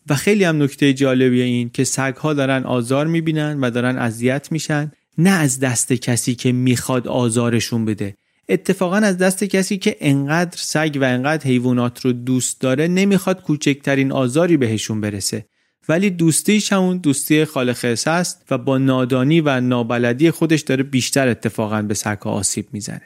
[0.08, 4.92] و خیلی هم نکته جالبی این که سگها دارن آزار می‌بینن و دارن اذیت میشن
[5.18, 8.14] نه از دست کسی که می‌خواد آزارشون بده.
[8.48, 14.12] اتفاقا از دست کسی که انقدر سگ و انقدر حیوانات رو دوست داره نمی‌خواد کوچکترین
[14.12, 15.46] آزاری بهشون برسه.
[15.88, 21.82] ولی دوستیش همون دوستی خالق است و با نادانی و نابلدی خودش داره بیشتر اتفاقا
[21.82, 23.02] به سگها آسیب می‌زنه.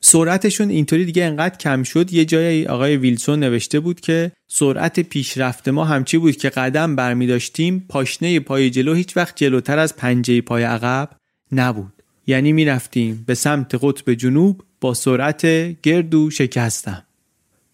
[0.00, 5.68] سرعتشون اینطوری دیگه انقدر کم شد یه جای آقای ویلسون نوشته بود که سرعت پیشرفت
[5.68, 10.40] ما همچی بود که قدم برمی داشتیم پاشنه پای جلو هیچ وقت جلوتر از پنجه
[10.40, 11.10] پای عقب
[11.52, 11.92] نبود.
[12.26, 15.46] یعنی می‌رفتیم به سمت قطب جنوب با سرعت
[15.82, 17.02] گردو شکستم.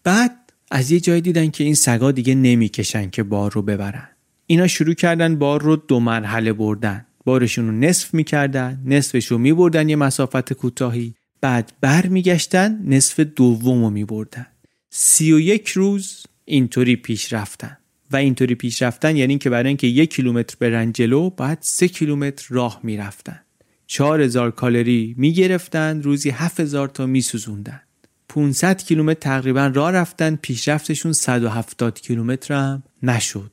[0.03, 0.35] بعد
[0.71, 4.09] از یه جای دیدن که این سگا دیگه نمی‌کشن که بار رو ببرن.
[4.49, 7.05] اینا شروع کردن بار رو دو مرحله بردن.
[7.25, 11.13] بارشون رو نصف می‌کردن نصفش رو میبردن یه مسافت کوتاهی.
[11.41, 14.45] بعد برمیگشتن نصف دوم رو میبردن.
[14.89, 17.77] سی و یک روز اینطوری پیش رفتن.
[18.11, 22.45] و اینطوری پیش رفتن یعنی که برای اینکه یک کیلومتر برن جلو بعد سه کیلومتر
[22.49, 23.39] راه می‌رفتن.
[23.87, 27.81] چهار هزار کالری می‌گرفتن روزی هفت هزار تا میسوزوندن.
[28.29, 33.51] 500 کیلومتر تقریبا راه رفتن پیشرفتشون 170 کیلومتر هم نشد.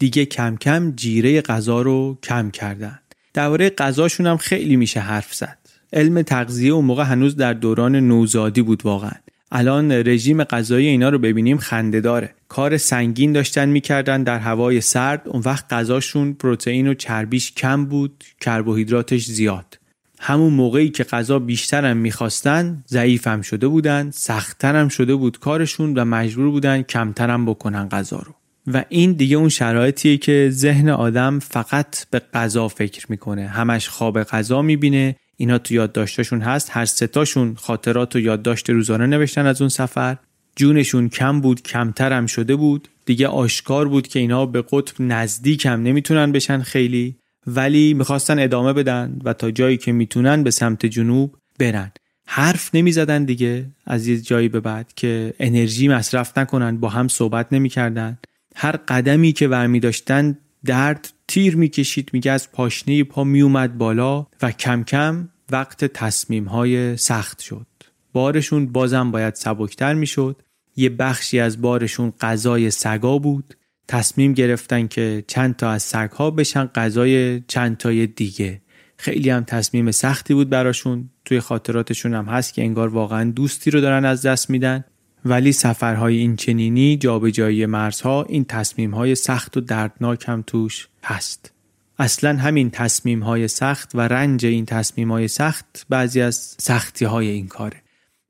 [0.00, 2.98] دیگه کم کم جیره غذا رو کم کردن.
[3.34, 5.58] درباره غذاشون هم خیلی میشه حرف زد.
[5.92, 9.12] علم تغذیه اون موقع هنوز در دوران نوزادی بود واقعا.
[9.52, 12.34] الان رژیم غذایی اینا رو ببینیم خنده داره.
[12.48, 18.24] کار سنگین داشتن می‌کردن در هوای سرد اون وقت غذاشون پروتئین و چربیش کم بود
[18.40, 19.78] کربوهیدراتش زیاد.
[20.20, 26.50] همون موقعی که غذا بیشترم می‌خواستن ضعیفم شده بودن سختترم شده بود کارشون و مجبور
[26.50, 28.34] بودن کمترم بکنن غذا رو.
[28.74, 33.46] و این دیگه اون شرایطیه که ذهن آدم فقط به غذا فکر می‌کنه.
[33.46, 35.16] همش خواب غذا می‌بینه.
[35.36, 36.68] اینا تو یادداشتاشون هست.
[36.72, 40.16] هر ستاشون خاطرات و یادداشت روزانه نوشتن از اون سفر.
[40.56, 42.88] جونشون کم بود کمترم شده بود.
[43.06, 47.16] دیگه آشکار بود که اینا به قطب نزدیک هم نمی‌تونن بشن خیلی.
[47.46, 51.92] ولی می‌خواستن ادامه بدن و تا جایی که می‌تونن به سمت جنوب برن.
[52.26, 57.52] حرف نمی‌زدن دیگه از یه جایی به بعد که انرژی مصرف نکنن با هم صحبت
[57.52, 58.18] نمی‌کردن.
[58.56, 64.52] هر قدمی که برمی داشتن درد تیر می‌کشید میگه از پاشنه پا میومد بالا و
[64.52, 67.66] کم کم وقت تصمیم های سخت شد.
[68.12, 70.42] بارشون بازم باید سبکتر می‌شد
[70.76, 73.54] یه بخشی از بارشون غذای سگا بود.
[73.88, 78.60] تصمیم گرفتن که چند تا از سگها بشن غذای چند تای دیگه.
[78.96, 81.10] خیلی هم تصمیم سختی بود براشون.
[81.24, 84.84] توی خاطراتشون هم هست که انگار واقعا دوستی رو دارن از دست میدن.
[85.24, 91.52] ولی سفرهای این چنینی جابجایی مرزها این تصمیمهای سخت و دردناک هم توش هست.
[91.98, 97.28] اصلا همین تصمیم های سخت و رنج این تصمیم های سخت بعضی از سختی های
[97.28, 97.82] این کاره.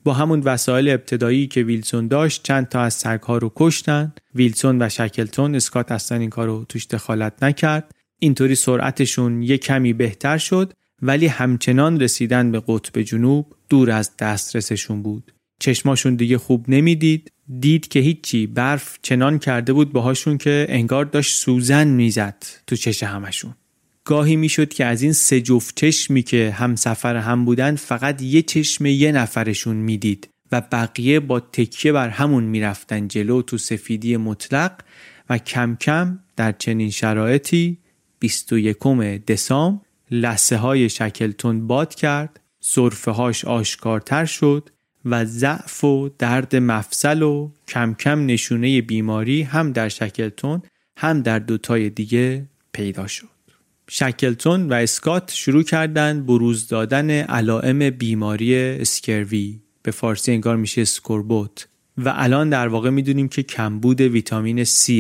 [0.05, 4.13] با همون وسایل ابتدایی که ویلسون داشت چند تا از سگها رو کشتن.
[4.35, 7.95] ویلسون و شکلتون اسکات اصلا این کار رو توش دخالت نکرد.
[8.19, 10.73] اینطوری سرعتشون یه کمی بهتر شد
[11.03, 15.33] ولی همچنان رسیدن به قطب جنوب دور از دسترسشون بود.
[15.61, 17.33] چشماشون دیگه خوب نمی‌دید.
[17.61, 18.47] دید که هیچی.
[18.47, 23.55] برف چنان کرده بود باهاشون که انگار داشت سوزن می‌زد تو چش همشون.
[24.05, 28.87] گاهی می‌شد که از این سه جفت چشمی که همسفر هم بودن فقط یه چشم
[28.87, 34.73] یه نفرشون می‌دید و بقیه با تکیه بر همون می‌رفتن جلو تو سفیدی مطلق
[35.31, 37.79] و کم کم در چنین شرایطی
[38.19, 38.77] 21
[39.27, 39.81] دسامبر
[40.11, 44.71] لسه های شکلتون باد کرد صرفه هاش آشکارتر شد
[45.05, 50.63] و ضعف و درد مفصل و کم کم نشونه بیماری هم در شکلتون
[50.97, 53.27] هم در دوتای دیگه پیدا شد.
[53.89, 59.61] شکلتون و اسکات شروع کردن بروز دادن علائم بیماری اسکروی.
[59.83, 61.69] به فارسی انگار میشه سکوربوت.
[61.99, 64.91] و الان در واقع می‌دونیم که کمبود ویتامین C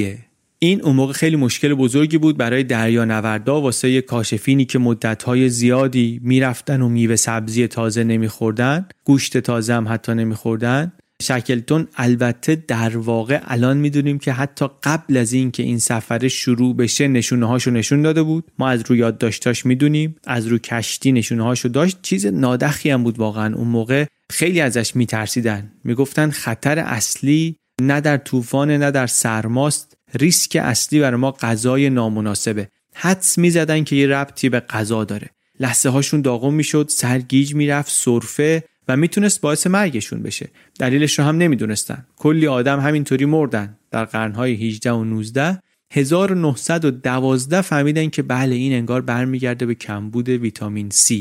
[0.62, 6.82] این اون موقع خیلی مشکل بزرگی بود برای دریانوردا واسه کاشفینی که مدتهای زیادی می‌رفتن
[6.82, 10.92] و میوه سبزی تازه نمیخوردن گوشت تازه هم حتی نمیخوردن.
[11.22, 17.08] شکلتون البته در واقع الان می‌دونیم که حتی قبل از اینکه این سفر شروع بشه
[17.08, 18.44] نشونه نشون داده بود.
[18.58, 21.98] ما از رو یادداشتاش می‌دونیم از رو کشتی نشونه هاشو داشت.
[22.02, 23.56] چیز نادخی هم بود واقعا.
[23.56, 25.72] اون موقع خیلی ازش میترسیدن.
[25.84, 29.96] می‌گفتن خطر اصلی نه در طوفان نه در سرماست.
[30.14, 32.68] ریسک اصلی برای ما غذای نامناسبه.
[32.94, 35.30] حدس می‌زدن که یه ربطی به غذا داره.
[35.60, 40.48] لحظه هاشون داغم می‌شد سرگیج می‌رفت سرفه و می‌تونست باعث مرگشون بشه.
[40.78, 42.06] دلیلش رو هم نمی‌دونستن.
[42.16, 43.78] کلی آدم همینطوری مردن.
[43.90, 45.58] در قرنهای 18 و 19
[45.92, 51.14] 1912 فهمیدن که بله این انگار برمیگرده به کمبود ویتامین C.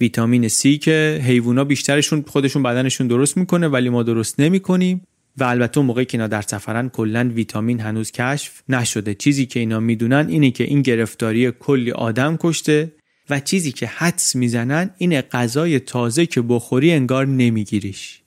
[0.00, 5.02] ویتامین C که حیوونا بیشترشون خودشون بدنشون درست می‌کنه ولی ما درست نمی‌کنیم.
[5.38, 9.14] و البته موقعی که اینا در سفرن کلا ویتامین هنوز کشف نشده.
[9.14, 12.92] چیزی که اینا می‌دونن اینه که این گرفتاری کلی آدم کشته
[13.30, 18.20] و چیزی که حدس می‌زنن این غذای تازه که بخوری انگار نمیگیریش.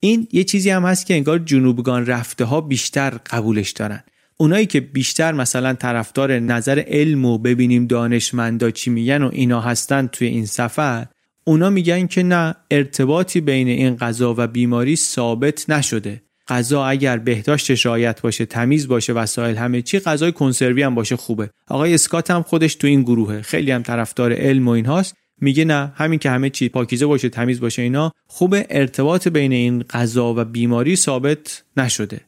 [0.00, 4.04] این یه چیزی هم هست که انگار جنوبگان رفته ها بیشتر قبولش دارن.
[4.36, 10.06] اونایی که بیشتر مثلا طرفدار نظر علم و ببینیم دانشمندا چی میگن و اینا هستن
[10.06, 11.06] توی این سفر
[11.44, 16.22] اونا میگن که نه ارتباطی بین این غذا و بیماری ثابت نشده.
[16.50, 21.50] غذا اگر بهداشتش رعایت باشه تمیز باشه وسایل همه چی غذای کنسروی هم باشه خوبه.
[21.68, 23.42] آقای اسکات هم خودش تو این گروهه.
[23.42, 25.14] خیلی هم طرفدار علم و اینهاست.
[25.40, 28.66] میگه نه همین که همه چی پاکیزه باشه تمیز باشه اینا خوبه.
[28.70, 32.20] ارتباط بین این غذا و بیماری ثابت نشده.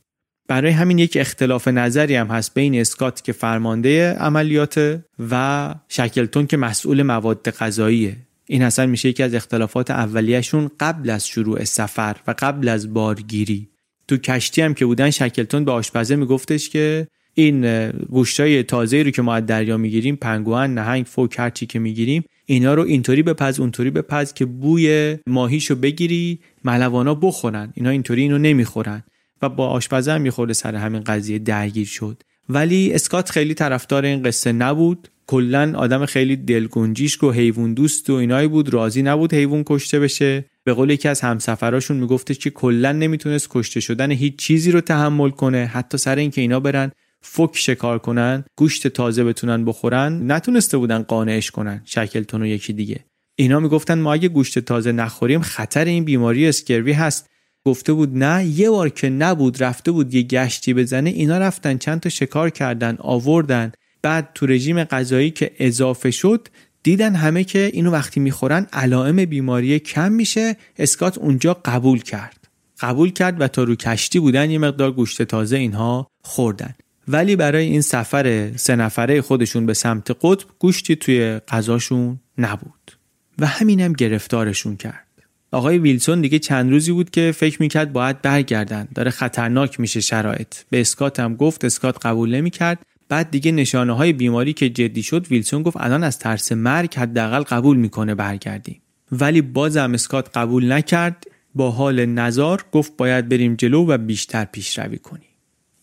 [0.48, 5.00] برای همین یک اختلاف نظری هم هست بین اسکات که فرمانده عملیات
[5.30, 8.16] و شکلتون که مسئول مواد غذاییه.
[8.46, 13.71] این اصلا میشه یکی از اختلافات اولیهشون قبل از شروع سفر و قبل از بارگیری.
[14.08, 19.22] تو کشتی هم که بودن شکلتون به آشپزه میگفتش که این گوشتای تازه رو که
[19.22, 23.60] ما از دریا می‌گیریم پنگوان نهنگ فوک هر چی که می‌گیریم اینا رو اینطوری بپز
[23.60, 27.72] اونطوری بپز که بوی ماهیشو بگیری ملوانا بخورن.
[27.74, 29.02] اینا اینطوری اینو نمی‌خورن.
[29.42, 32.22] و با آشپزه هم میخورده سر همین قضیه درگیر شد.
[32.48, 35.08] ولی اسکات خیلی طرفدار این قصه نبود.
[35.26, 38.74] کلا آدم خیلی دلگنجیش و حیوان دوست و اینایی بود.
[38.74, 40.44] راضی نبود حیوان کشته بشه.
[40.64, 45.30] به قول یکی از همسفراشون میگفتش که کلا نمی‌تونست کشته شدن هیچ چیزی رو تحمل
[45.30, 45.66] کنه.
[45.66, 50.32] حتی سر اینکه اینا برن فک شکار کنن گوشت تازه بتونن بخورن.
[50.32, 51.82] نتونسته بودن قانعش کنن.
[51.84, 53.04] شکلتون و یکی دیگه.
[53.36, 57.28] اینا می‌گفتن ما اگه گوشت تازه نخوریم خطر این بیماری اسکروی هست.
[57.64, 62.00] گفته بود نه یه بار که نبود رفته بود یه گشتی بزنه اینا رفتن چند
[62.00, 63.72] تا شکار کردن آوردن.
[64.02, 66.48] بعد تو رژیم غذایی که اضافه شد
[66.82, 70.56] دیدن همه که اینو وقتی می‌خورن علائم بیماری کم میشه.
[70.78, 72.48] اسکات اونجا قبول کرد.
[72.80, 76.74] قبول کرد و تا رو کشتی بودن یه مقدار گوشت تازه اینها خوردن.
[77.08, 82.92] ولی برای این سفر سه نفره خودشون به سمت قطب گوشتی توی غذاشون نبود.
[83.38, 85.11] و همینم گرفتارشون کرد.
[85.52, 88.88] آقای ویلسون دیگه چند روزی بود که فکر می‌کرد باید برگردن.
[88.94, 90.54] داره خطرناک میشه شرایط.
[90.70, 92.78] به اسکات هم گفت اسکات قبول نمی‌کرد.
[93.08, 97.42] بعد دیگه نشانه های بیماری که جدی شد ویلسون گفت الان از ترس مرگ حداقل
[97.42, 98.82] قبول می‌کنه برگردیم.
[99.12, 101.26] ولی بازم اسکات قبول نکرد.
[101.54, 105.31] با حال نزار گفت باید بریم جلو و بیشتر پیشروی کنیم.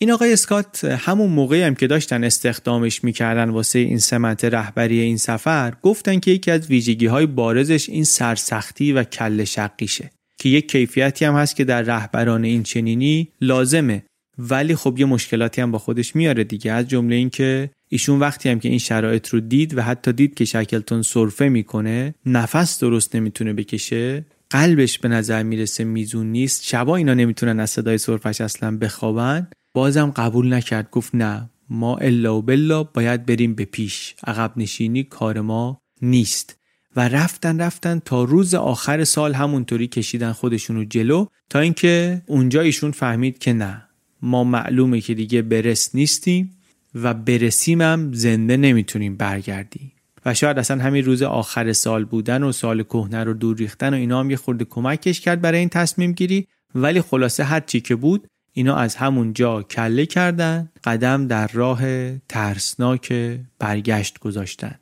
[0.02, 5.18] این آقای اسکات همون موقعی هم که داشتن استخدامش می‌کردن واسه این سمت رهبری این
[5.18, 10.72] سفر گفتن که یکی از ویژگی های بارزش این سرسختی و کل شقیشه که یک
[10.72, 14.04] کیفیتی هم هست که در رهبران این چنینی لازمه.
[14.38, 18.50] ولی خب یه مشکلاتی هم با خودش میاره دیگه از جمله این که ایشون وقتی
[18.50, 23.16] هم که این شرایط رو دید و حتی دید که شکلتون سرفه می‌کنه نفس درست
[23.16, 28.78] نمی‌تونه بکشه قلبش به نظر می‌رسه میزون نیست شبا اینا نمی‌تونن از صدای سرفش اصلا
[28.78, 29.48] بخوابن.
[29.80, 30.90] بازم قبول نکرد.
[30.92, 34.16] گفت نه ما الا و بلا باید بریم به پیش.
[34.28, 36.58] عقب نشینی کار ما نیست.
[36.96, 42.92] و رفتن رفتن تا روز آخر سال همونطوری کشیدن خودشونو جلو تا اینکه اونجا ایشون
[42.92, 43.84] فهمید که نه
[44.22, 46.58] ما معلومه که دیگه برس نیستیم
[46.96, 49.92] و برسیم هم زنده نمی‌تونیم برگردیم.
[50.26, 53.98] و شاید اصلا همین روز آخر سال بودن و سال کهنه رو دور ریختن و
[53.98, 56.48] اینا هم یه خورده کمکش کرد برای این تصمیم گیری.
[56.76, 58.28] ولی خلاصه هر چی که بود
[58.60, 61.81] اینا از همون جا کله کردن قدم در راه
[62.18, 63.14] ترسناک
[63.60, 64.76] برگشت گذاشتن.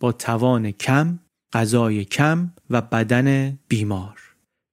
[0.00, 1.18] با توان کم
[1.52, 4.18] غذای کم و بدن بیمار.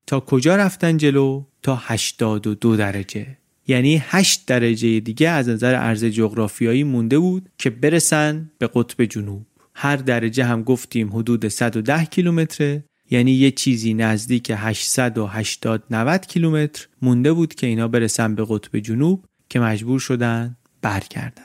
[0.07, 3.37] تا کجا رفتن جلو؟ تا 82 درجه.
[3.67, 9.45] یعنی 8 درجه دیگه از نظر عرض جغرافیایی مونده بود که برسن به قطب جنوب.
[9.75, 12.83] هر درجه هم گفتیم حدود 110 کیلومتره.
[13.11, 19.25] یعنی یه چیزی نزدیک 880 90 کیلومتر مونده بود که اینا برسن به قطب جنوب
[19.49, 21.43] که مجبور شدن برگردن.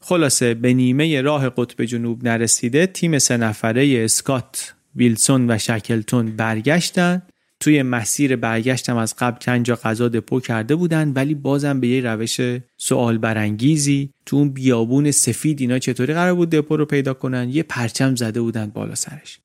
[0.00, 7.22] خلاصه به نیمه راه قطب جنوب نرسیده تیم سه نفره اسکات ویلسون و شکلتون برگشتن.
[7.60, 12.00] توی مسیر برگشتم از قبل چند جا غذا دپو کرده بودن ولی بازم به یه
[12.00, 12.40] روش
[12.76, 14.10] سوال برانگیزی.
[14.26, 18.40] تو اون بیابون سفید اینا چطوری قرار بود دپو رو پیدا کنن؟ یه پرچم زده
[18.40, 19.38] بودن بالا سرش.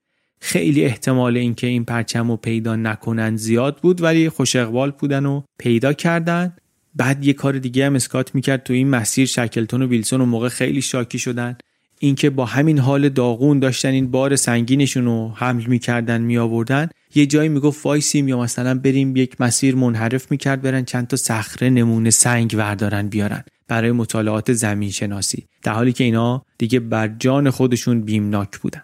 [0.45, 5.41] خیلی احتمال اینکه این پرچم رو پیدا نکنن زیاد بود ولی خوش اقبال بودن و
[5.57, 6.55] پیدا کردن.
[6.95, 9.25] بعد یه کار دیگه هم اسکات می‌کرد تو این مسیر.
[9.25, 11.57] شکلتون و ویلسون و موقع خیلی شاکی شدن.
[11.99, 16.89] اینکه با همین حال داغون داشتن این بار سنگینشون رو حمل می‌کردن میآوردن.
[17.15, 21.69] یه جایی می‌گفت وایسیم یا مثلا بریم یک مسیر منحرف می‌کرد برن چند تا صخره
[21.69, 27.49] نمونه سنگ وردارن بیارن برای مطالعات زمین شناسی در حالی که اینا دیگه بر جان
[27.49, 28.81] خودشون بیمناک بودن.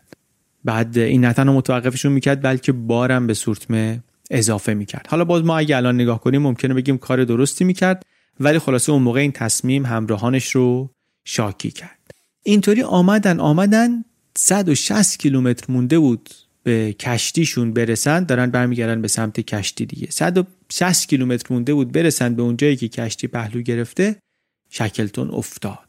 [0.65, 5.07] بعد این نه تنها متوقفشون می‌کرد بلکه بارم به سورتمه اضافه می‌کرد.
[5.09, 8.05] حالا باز ما اگه الان نگاه کنیم ممکنه بگیم کار درستی می‌کرد
[8.39, 10.89] ولی خلاصه اون موقع این تصمیم همراهانش رو
[11.25, 11.99] شاکی کرد.
[12.43, 14.03] اینطوری آمدن آمدن
[14.37, 16.29] 160 کیلومتر مونده بود
[16.63, 20.11] به کشتیشون برسن دارن برمیگردن به سمت کشتی دیگه.
[20.11, 24.15] 160 کیلومتر مونده بود برسن به اونجایی که کشتی پهلو گرفته
[24.69, 25.88] شکلتون افتاد.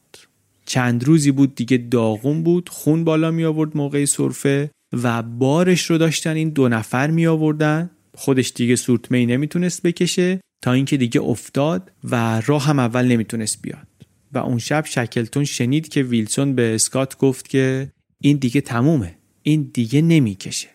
[0.71, 5.97] چند روزی بود دیگه داغون بود خون بالا می آورد موقع سرفه و بارش رو
[5.97, 7.89] داشتن این دو نفر می آوردن.
[8.13, 13.61] خودش دیگه سورتمه ای نمی‌تونست بکشه تا اینکه دیگه افتاد و راه هم اول نمی‌تونست
[13.61, 13.87] بیاد.
[14.31, 17.91] و اون شب شکلتون شنید که ویلسون به اسکات گفت که
[18.21, 20.67] این دیگه تمومه این دیگه نمی‌کشه.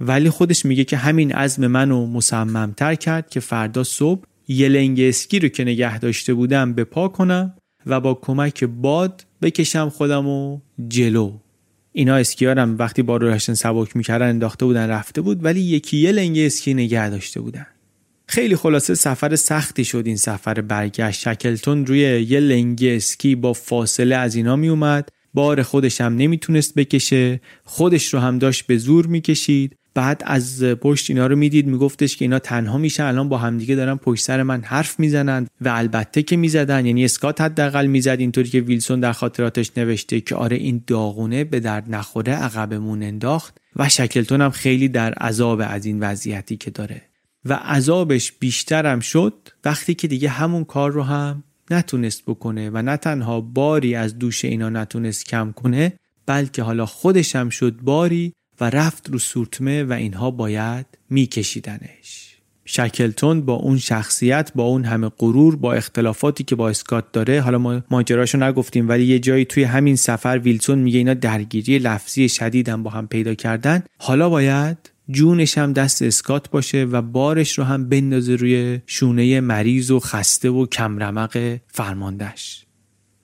[0.00, 5.38] ولی خودش میگه که همین عزم منو مصممتر کرد که فردا صبح یه لنگ اسکی
[5.38, 7.54] رو که نگه داشته بودم به پا کنم
[7.86, 11.32] و با کمک باد بکشم خودم جلو.
[11.92, 16.12] اینا اسکیارم وقتی بار رو داشتن سبک می‌کردن انداخته بودن رفته بود ولی یکی یه
[16.12, 17.66] لنگ اسکی نگه داشته بودن.
[18.26, 21.20] خیلی خلاصه سفر سختی شد این سفر برگشت.
[21.20, 21.98] شکلتون روی
[22.28, 27.40] یه لنگی اسکی با فاصله از اینا می اومد بار خودش هم نمی‌تونست بکشه.
[27.64, 29.76] خودش رو هم داشت به زور می‌کشید.
[29.98, 33.94] بعد از پشت اینا رو می‌دید میگفتش که اینا تنها میشن الان با همدیگه دارن
[33.94, 36.86] پشت سر من حرف می‌زنن و البته که می‌زدن.
[36.86, 41.60] یعنی اسکات حداقل می‌زد اینطوری که ویلسون در خاطراتش نوشته که آره این داغونه به
[41.60, 47.02] درد نخوره عقبمون انداخت و شکلتون هم خیلی در عذاب از این وضعیتی که داره.
[47.44, 49.34] و عذابش بیشترم شد
[49.64, 54.44] وقتی که دیگه همون کار رو هم نتونست بکنه و نه تنها باری از دوش
[54.44, 55.92] اینا نتونست کم کنه
[56.26, 62.28] بلکه حالا خودش هم شد باری و رفت رو سورتمه و اینها باید میکشیدنش.
[62.70, 67.58] شکلتون با اون شخصیت با اون همه غرور با اختلافاتی که با اسکات داره حالا
[67.58, 72.82] ما ماجراشو نگفتیم ولی یه جایی توی همین سفر ویلسون میگه اینا درگیری لفظی شدیدم
[72.82, 73.82] با هم پیدا کردن.
[73.98, 79.90] حالا باید جونش هم دست اسکات باشه و بارش رو هم بندازه روی شونه مریض
[79.90, 82.67] و خسته و کمرمق فرماندش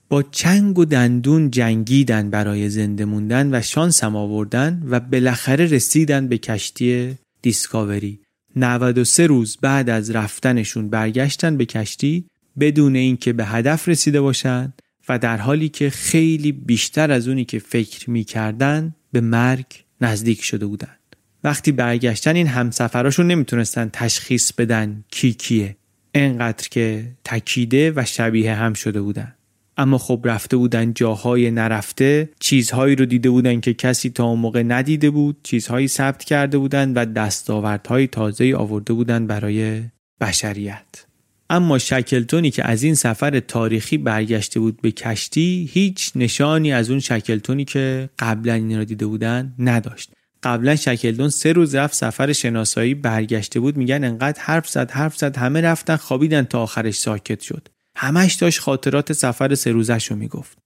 [0.09, 6.27] با چنگ و دندون جنگیدن برای زنده موندن و شانس هم آوردن و بالاخره رسیدن
[6.27, 8.19] به کشتی دیسکاوری.
[8.55, 12.25] 93 روز بعد از رفتنشون برگشتن به کشتی
[12.59, 14.73] بدون اینکه به هدف رسیده باشن
[15.09, 19.65] و در حالی که خیلی بیشتر از اونی که فکر می‌کردن به مرگ
[20.01, 20.95] نزدیک شده بودن.
[21.43, 25.75] وقتی برگشتن این همسفراشون نمی‌تونستن تشخیص بدن کی کیه.
[26.13, 29.35] انقدر که تکیده و شبیه هم شده بودن.
[29.77, 34.63] اما خب رفته بودن جاهای نرفته چیزهایی رو دیده بودن که کسی تا اون موقع
[34.63, 39.83] ندیده بود چیزهایی ثبت کرده بودن و دستاوردهای تازه آورده بودن برای
[40.21, 41.05] بشریت.
[41.49, 46.99] اما شکلتونی که از این سفر تاریخی برگشته بود به کشتی هیچ نشانی از اون
[46.99, 50.11] شکلتونی که قبلا این را دیده بودن نداشت.
[50.43, 55.37] قبلا شکلدون سه روز رفت سفر شناسایی برگشته بود میگن انقدر حرف زد حرف زد
[55.37, 57.67] همه رفتن خوابیدن تا آخرش ساکت شد.
[57.95, 60.57] همش داشت خاطرات سفر سه روزش رو می‌گفت.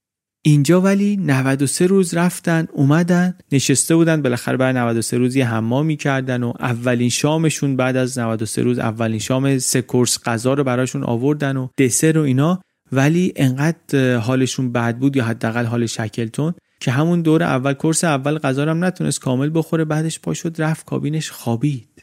[0.41, 6.43] اینجا ولی 93 روز رفتن اومدن نشسته بودن بالاخره بعد 93 روز یه حمام می‌کردن
[6.43, 11.57] و اولین شامشون بعد از 93 روز اولین شام سه کورس غذا رو براشون آوردن
[11.57, 12.61] و دسر و اینا.
[12.91, 18.37] ولی انقدر حالشون بد بود یا حداقل حال شکلتون که همون دور اول کورس اول
[18.37, 21.98] غذا هم نتونست کامل بخوره بعدش پا شد رفت کابینش خوابید.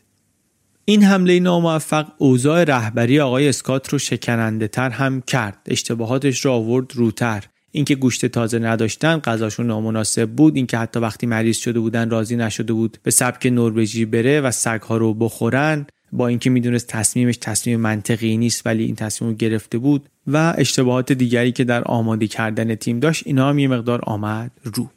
[0.89, 5.59] این حمله ناموفق اوضاع رهبری آقای اسکات رو شکننده تر هم کرد.
[5.67, 7.45] اشتباهاتش رو آورد روتر.
[7.73, 10.57] اینکه گوشت تازه نداشتن غذاشون نامناسب بود.
[10.57, 14.97] اینکه حتی وقتی مریض شده بودن راضی نشده بود به سبک نروژی بره و سگها
[14.97, 15.87] رو بخورن.
[16.13, 21.13] با اینکه می‌دونست تصمیمش تصمیم منطقی نیست ولی این تصمیم رو گرفته بود و اشتباهات
[21.13, 24.91] دیگری که در آماده کردن تیم داشت اینا هم یه مقدار آمد رو.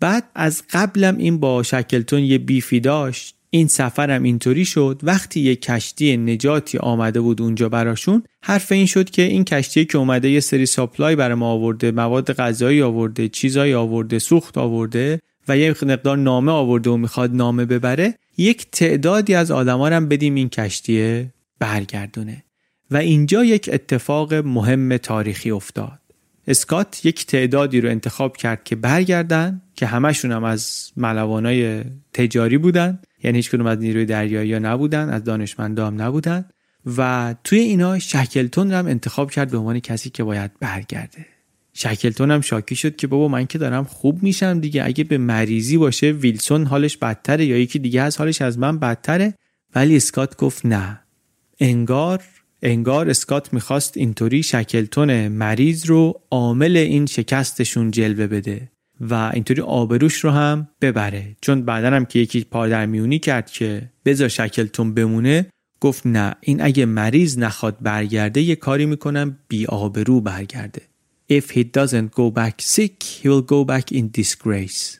[0.00, 3.36] بعد از قبلم این با شکلتون یه بیفی داشت.
[3.54, 5.00] این سفرم اینطوری شد.
[5.02, 9.98] وقتی یه کشتی نجاتی آمده بود اونجا براشون حرف این شد که این کشتی که
[9.98, 15.58] اومده یه سری ساپلای برای ما آورده مواد غذایی آورده چیزایی آورده سوخت آورده و
[15.58, 20.48] یه مقدار نامه آورده و می‌خواد نامه ببره یک تعدادی از آدما هم بدیم این
[20.48, 21.26] کشتی
[21.58, 22.44] برگردونه.
[22.90, 25.98] و اینجا یک اتفاق مهم تاریخی افتاد.
[26.48, 32.98] اسکات یک تعدادی رو انتخاب کرد که برگردن که همشون هم از ملوانای تجاری بودن
[33.22, 36.44] یعنی هیچ از نیروی دریایی نبودن از دانشمندا هم نبودن
[36.96, 41.26] و توی اینا شکلتون رو هم انتخاب کرد به عنوان کسی که باید برگرده.
[41.74, 45.76] شکلتون هم شاکی شد که بابا من که دارم خوب میشم دیگه اگه به مریضی
[45.76, 49.34] باشه ویلسون حالش بدتره یا یکی دیگه از حالش از من بدتره؟
[49.74, 51.00] ولی اسکات گفت نه.
[51.60, 52.22] انگار
[52.62, 58.71] انگار اسکات می‌خواست اینطوری شکلتون مریض رو عامل این شکستشون جلوه بده.
[59.02, 64.28] و اینطوری آبروش رو هم ببره چون بعدا هم که یکی پادرمیونی کرد که بذار
[64.28, 65.46] شکلتون بمونه
[65.80, 70.82] گفت نه این اگه مریض نخواد برگرده یه کاری می‌کنم بی آبرو برگرده
[71.32, 74.98] If he doesn't go back sick, he will go back in disgrace.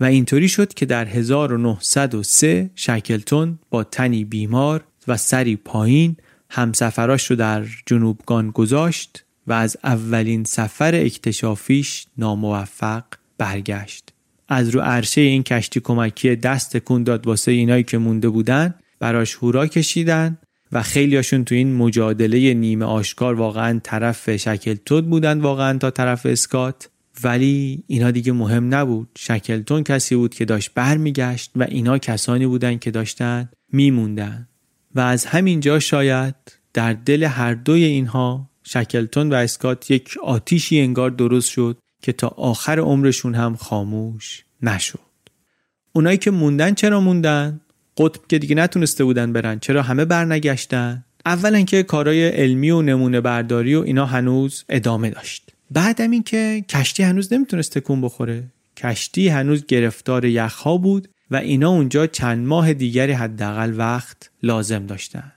[0.00, 6.16] و اینطوری شد که در 1903 شکلتون با تنی بیمار و سری پایین
[6.50, 13.04] همسفراش رو در جنوبگان گذاشت و از اولین سفر اکتشافیش ناموفق
[13.42, 14.08] برگشت.
[14.48, 19.34] از رو عرشه این کشتی کمکی دست کن داد واسه اینایی که مونده بودن براش
[19.34, 20.38] هورا کشیدن
[20.72, 26.88] و خیلیاشون تو این مجادله نیمه آشکار واقعا طرف شکلتون بودن واقعا تا طرف اسکات.
[27.24, 29.08] ولی اینا دیگه مهم نبود.
[29.18, 34.48] شکلتون کسی بود که داشت برمیگشت و اینا کسانی بودن که داشتن میموندن.
[34.94, 36.34] و از همین جا شاید
[36.74, 42.28] در دل هر دوی اینها شکلتون و اسکات یک آتیشی انگار درست شد که تا
[42.28, 44.98] آخر عمرشون هم خاموش نشد.
[45.92, 47.60] اونایی که موندن چرا موندن؟
[47.96, 53.20] قطب که دیگه نتونسته بودن برن چرا همه برنگشتن؟ اولا که کارهای علمی و نمونه
[53.20, 55.50] برداری و اینا هنوز ادامه داشت.
[55.70, 58.44] بعدم این که کشتی هنوز نمی‌تونست تکون بخوره.
[58.76, 65.32] کشتی هنوز گرفتار یخها بود و اینا اونجا چند ماه دیگری حداقل وقت لازم داشتن.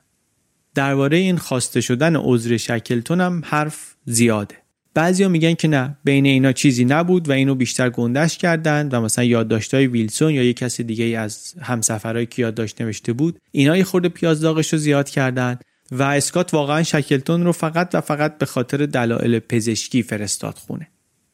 [0.76, 4.56] درباره این خواسته شدن عذر شکلتون هم حرف زیاده.
[4.96, 9.24] بعضیا میگن که نه بین اینا چیزی نبود و اینو بیشتر گندش کردند و مثلا
[9.24, 14.10] یادداشت‌های ویلسون یا یک کسی دیگه از همسفرهایی که یادداشت نوشته بود اینا یه خورده
[14.10, 18.86] پیاز داغش رو زیاد کردند و اسکات واقعا شکلتون رو فقط و فقط به خاطر
[18.86, 20.88] دلایل پزشکی فرستاد خونه.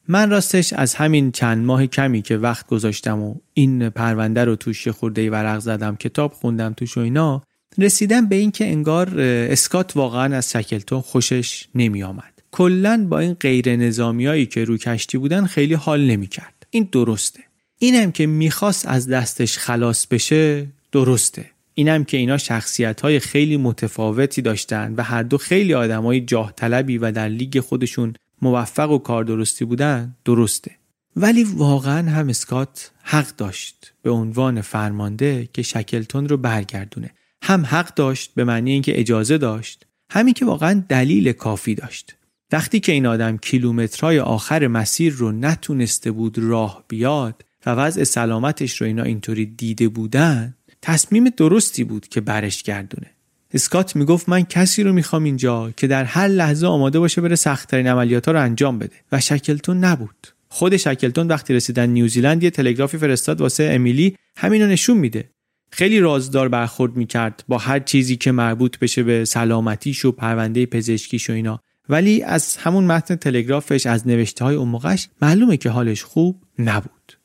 [0.08, 4.88] من راستش از همین چند ماه کمی که وقت گذاشتم و این پرونده رو توش
[4.88, 7.42] خورده ورق زدم کتاب خوندم توش و اینا
[7.78, 13.76] رسیدم به اینکه انگار اسکات واقعا از شکلتون خوشش نمی آمد کلا با این غیر
[13.76, 17.40] نظامیایی که رو کشتی بودن خیلی حال نمی کرد این درسته.
[17.78, 21.50] اینم که می‌خواست از دستش خلاص بشه درسته.
[21.74, 26.98] اینم که اینا شخصیت های خیلی متفاوتی داشتن و هر دو خیلی آدمای جاه طلبی
[26.98, 30.70] و در لیگ خودشون موفق و کار درستی بودن درسته.
[31.16, 37.10] ولی واقعا هم اسکات حق داشت به عنوان فرمانده که شکلتون رو برگردونه.
[37.42, 42.16] هم حق داشت به معنی اینکه اجازه داشت همین که واقعا دلیل کافی داشت.
[42.52, 48.80] وقتی که این آدم کیلومترهای آخر مسیر رو نتونسته بود راه بیاد و وضع سلامتش
[48.80, 53.10] رو اینا اینطوری دیده بودن تصمیم درستی بود که برش گردونه.
[53.54, 57.86] اسکات می‌گفت من کسی رو می‌خوام اینجا که در هر لحظه آماده باشه بره سختترین
[57.86, 58.96] عملیات ها رو انجام بده.
[59.12, 60.26] و شکلتون نبود.
[60.48, 65.30] خود شکلتون وقتی رسیدن نیوزیلند یه تلگرافی فرستاد واسه امیلی همینو نشون میده.
[65.70, 71.30] خیلی رازدار برخورد می‌کرد با هر چیزی که مربوط بشه به سلامتیش و پرونده پزشکیش
[71.30, 71.60] و اینا.
[71.88, 74.80] ولی از همون متن تلگرافش از نوشته های اون
[75.22, 77.18] معلومه که حالش خوب نبود.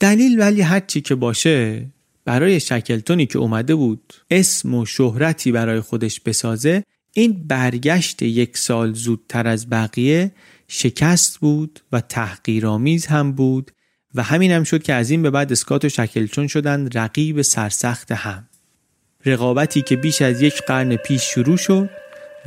[0.00, 1.86] دلیل ولی هر چی که باشه
[2.24, 8.92] برای شکلتونی که اومده بود اسم و شهرتی برای خودش بسازه این برگشت یک سال
[8.92, 10.32] زودتر از بقیه
[10.68, 13.70] شکست بود و تحقیرآمیز هم بود
[14.14, 18.12] و همین هم شد که از این به بعد اسکات و شکلچون شدن رقیب سرسخت
[18.12, 18.48] هم.
[19.26, 21.90] رقابتی که بیش از یک قرن پیش شروع شد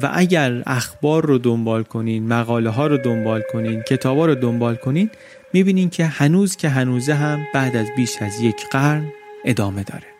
[0.01, 4.75] و اگر اخبار رو دنبال کنین مقاله ها رو دنبال کنین کتاب ها رو دنبال
[4.75, 5.09] کنین
[5.53, 9.11] می‌بینین که هنوز که هنوزه هم بعد از بیش از یک قرن
[9.45, 10.14] ادامه داره.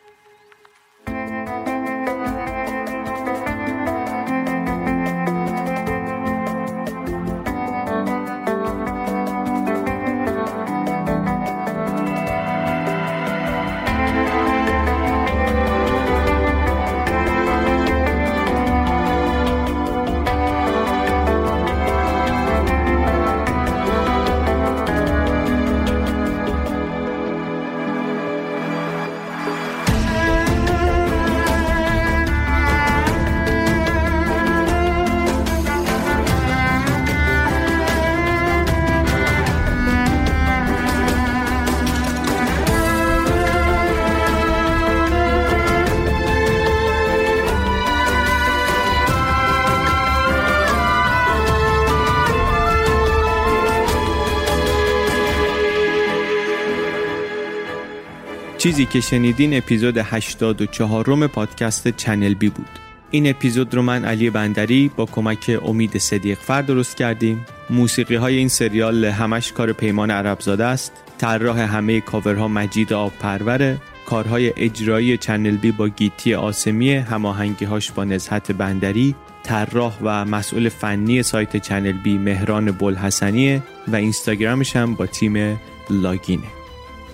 [58.66, 62.70] چیزی که شنیدین اپیزود 84 م پادکست چنل بی بود.
[63.12, 67.46] این اپیزود رو من علی بندری با کمک امید صدیق فر درست کردیم.
[67.70, 70.92] موسیقی های این سریال همش کار پیمان عربزاده است.
[71.18, 77.92] طراح همه کاورها مجید آب پروره کارهای اجرایی چنل بی با گیتی آسمی هماهنگی هاش
[77.92, 79.16] با نزهت بندری.
[79.44, 85.60] طراح و مسئول فنی سایت چنل بی مهران بلحسنیه و اینستاگرامش هم با تیم
[85.90, 86.65] لاگینه.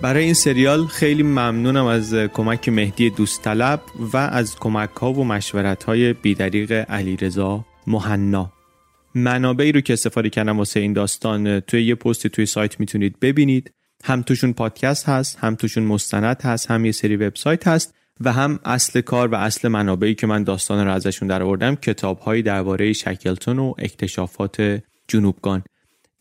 [0.02, 5.24] برای این سریال خیلی ممنونم از کمک مهدی دوست طلب و از کمک ها و
[5.24, 8.52] مشورت های بیدریق علیرضا مهنا.
[9.14, 13.72] منابعی رو که استفاده کردم واسه این داستان توی یه پستی توی سایت می‌تونید ببینید.
[14.04, 18.60] هم توشون پادکست هست هم توشون مستند هست هم یه سری وبسایت هست و هم
[18.64, 22.92] اصل کار و اصل منابعی که من داستان رو ازشون در آوردم کتاب هایی درباره
[22.92, 25.62] شکلتون و اکتشافات جنوبگان.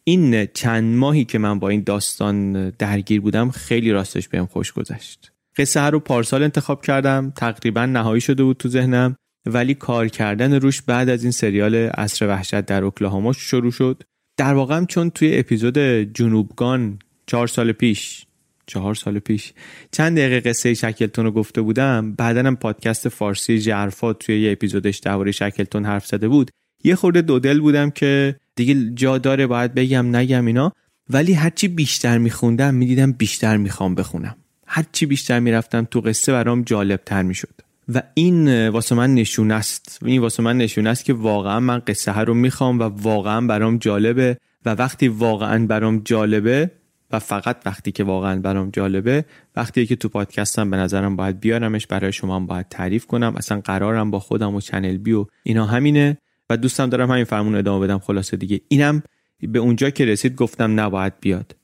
[0.04, 5.32] این چند ماهی که من با این داستان درگیر بودم خیلی راستش بهم خوش گذشت.
[5.58, 9.16] قصه رو پارسال انتخاب کردم تقریبا نهایی شده بود تو ذهنم
[9.46, 14.04] ولی کار کردن روش بعد از این سریال عصر وحشت در اوکلاهاما شروع شد.
[14.38, 15.78] در واقع چون توی اپیزود
[16.14, 18.26] جنوبگان چهار سال پیش
[18.66, 19.54] چهار سال پیش
[19.92, 25.32] چند دقیقه قصه شکلتون رو گفته بودم بعدنم پادکست فارسی جرفات توی یه اپیزودش درباره
[25.32, 26.52] شکلتون حرف زده بود
[26.84, 30.72] یه خورده دودل بودم که دیگه جا داره باید بگم نگم اینا.
[31.10, 34.36] ولی هرچی بیشتر میخوندم می‌دیدم بیشتر می‌خوام بخونم.
[34.68, 37.62] هرچی بیشتر می‌رفتم تو قصه برام جالب تر می‌شد.
[37.94, 42.18] و این واسه من نشون است این واسه من نشون است که واقعا من قصه
[42.18, 46.72] رو می‌خوام و واقعا برام جالبه و وقتی واقعا برام جالبه
[47.12, 49.26] و فقط وقتی که واقعا برام جالبه
[49.56, 53.34] وقتی که تو پادکستم به نظرم باید بیارمش برای شما هم باید تعریف کنم.
[53.38, 56.18] اصلا قرارم با خودم و چنل بی و اینا همینه.
[56.52, 58.62] و دوستم دارم همین فرمون ادامه بدم خلاصه دیگه.
[58.68, 59.04] اینم
[59.42, 61.56] به اونجا که رسید گفتم نباید بیاد.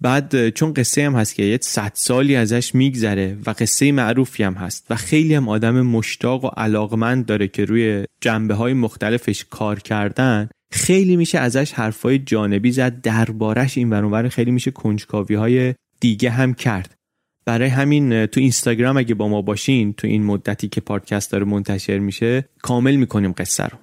[0.00, 4.54] بعد چون قصه هم هست که یه صد سالی ازش میگذره و قصه معروفی هم
[4.54, 9.80] هست و خیلی هم آدم مشتاق و علاقمند داره که روی جنبه های مختلفش کار
[9.80, 16.30] کردن خیلی میشه ازش حرفای جانبی زد دربارش این ورانور خیلی میشه کنجکاوی های دیگه
[16.30, 16.94] هم کرد.
[17.46, 21.98] برای همین تو اینستاگرام اگه با ما باشین تو این مدتی که پادکست داره منتشر
[21.98, 23.78] میشه کامل می‌کنیم قصه رو.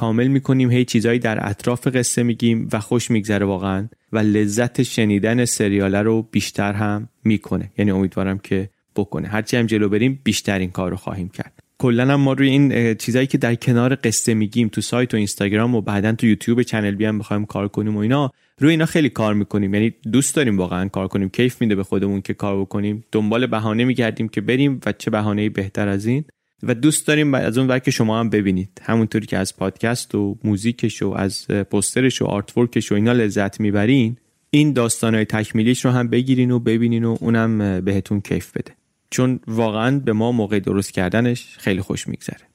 [0.00, 0.70] کامل می‌کنیم.
[0.70, 3.88] هی چیزایی در اطراف قصه میگیم و خوش میگذره واقعا.
[4.12, 7.70] و لذت شنیدن سریاله رو بیشتر هم می‌کنه.
[7.78, 9.28] یعنی امیدوارم که بکنه.
[9.28, 11.52] هرچی هم جلو بریم بیشتر این کار رو خواهیم کرد.
[11.78, 15.74] کلا هم ما روی این چیزایی که در کنار قصه میگیم تو سایت و اینستاگرام
[15.74, 19.08] و بعدا تو یوتیوب چنل بی هم بخوایم کار کنیم و اینا روی اینا خیلی
[19.08, 19.74] کار می‌کنیم.
[19.74, 21.28] یعنی دوست داریم واقعا کار کنیم.
[21.28, 23.04] کیف میده به خودمون که کار بکنیم.
[23.12, 26.24] دنبال بهانه میگردیم که بریم و چه بهانه بهتر از این.
[26.62, 28.82] و دوست داریم از اون که شما هم ببینید.
[28.82, 33.60] همونطوری که از پادکست و موزیکش و از پوسترش و artwork ش و اینا لذت
[33.60, 34.16] می‌برین
[34.50, 38.72] این داستانهای تکمیلیش رو هم بگیرین و ببینین و اونم بهتون کیف بده.
[39.10, 42.48] چون واقعا به ما موقع درست کردنش خیلی خوش میگذره.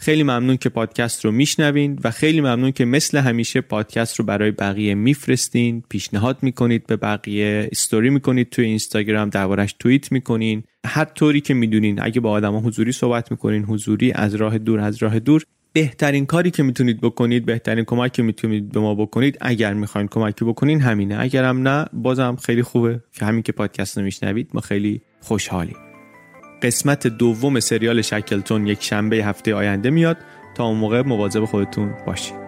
[0.00, 4.50] خیلی ممنون که پادکست رو میشنوین و خیلی ممنون که مثل همیشه پادکست رو برای
[4.50, 5.82] بقیه میفرستین.
[5.88, 10.62] پیشنهاد می‌کنید به بقیه استوری می‌کنید توی اینستاگرام دربارش توییت می‌کنین.
[10.86, 12.02] هر طوری که می‌دونین.
[12.02, 15.42] اگه با آدما حضوری صحبت می‌کنین حضوری از راه دور از راه دور.
[15.72, 20.44] بهترین کاری که می‌تونید بکنید بهترین کمک که می‌تونید به ما بکنید اگر می‌خواین کمکی
[20.44, 21.20] بکنین همینه.
[21.20, 25.76] اگرم نه بازم خیلی خوبه که همین که پادکست رو میشنوید ما خیلی خوشحالیم.
[26.62, 30.16] قسمت دوم سریال شکلتون یک شنبه هفته آینده میاد.
[30.54, 32.47] تا اون موقع مواظب خودتون باشید.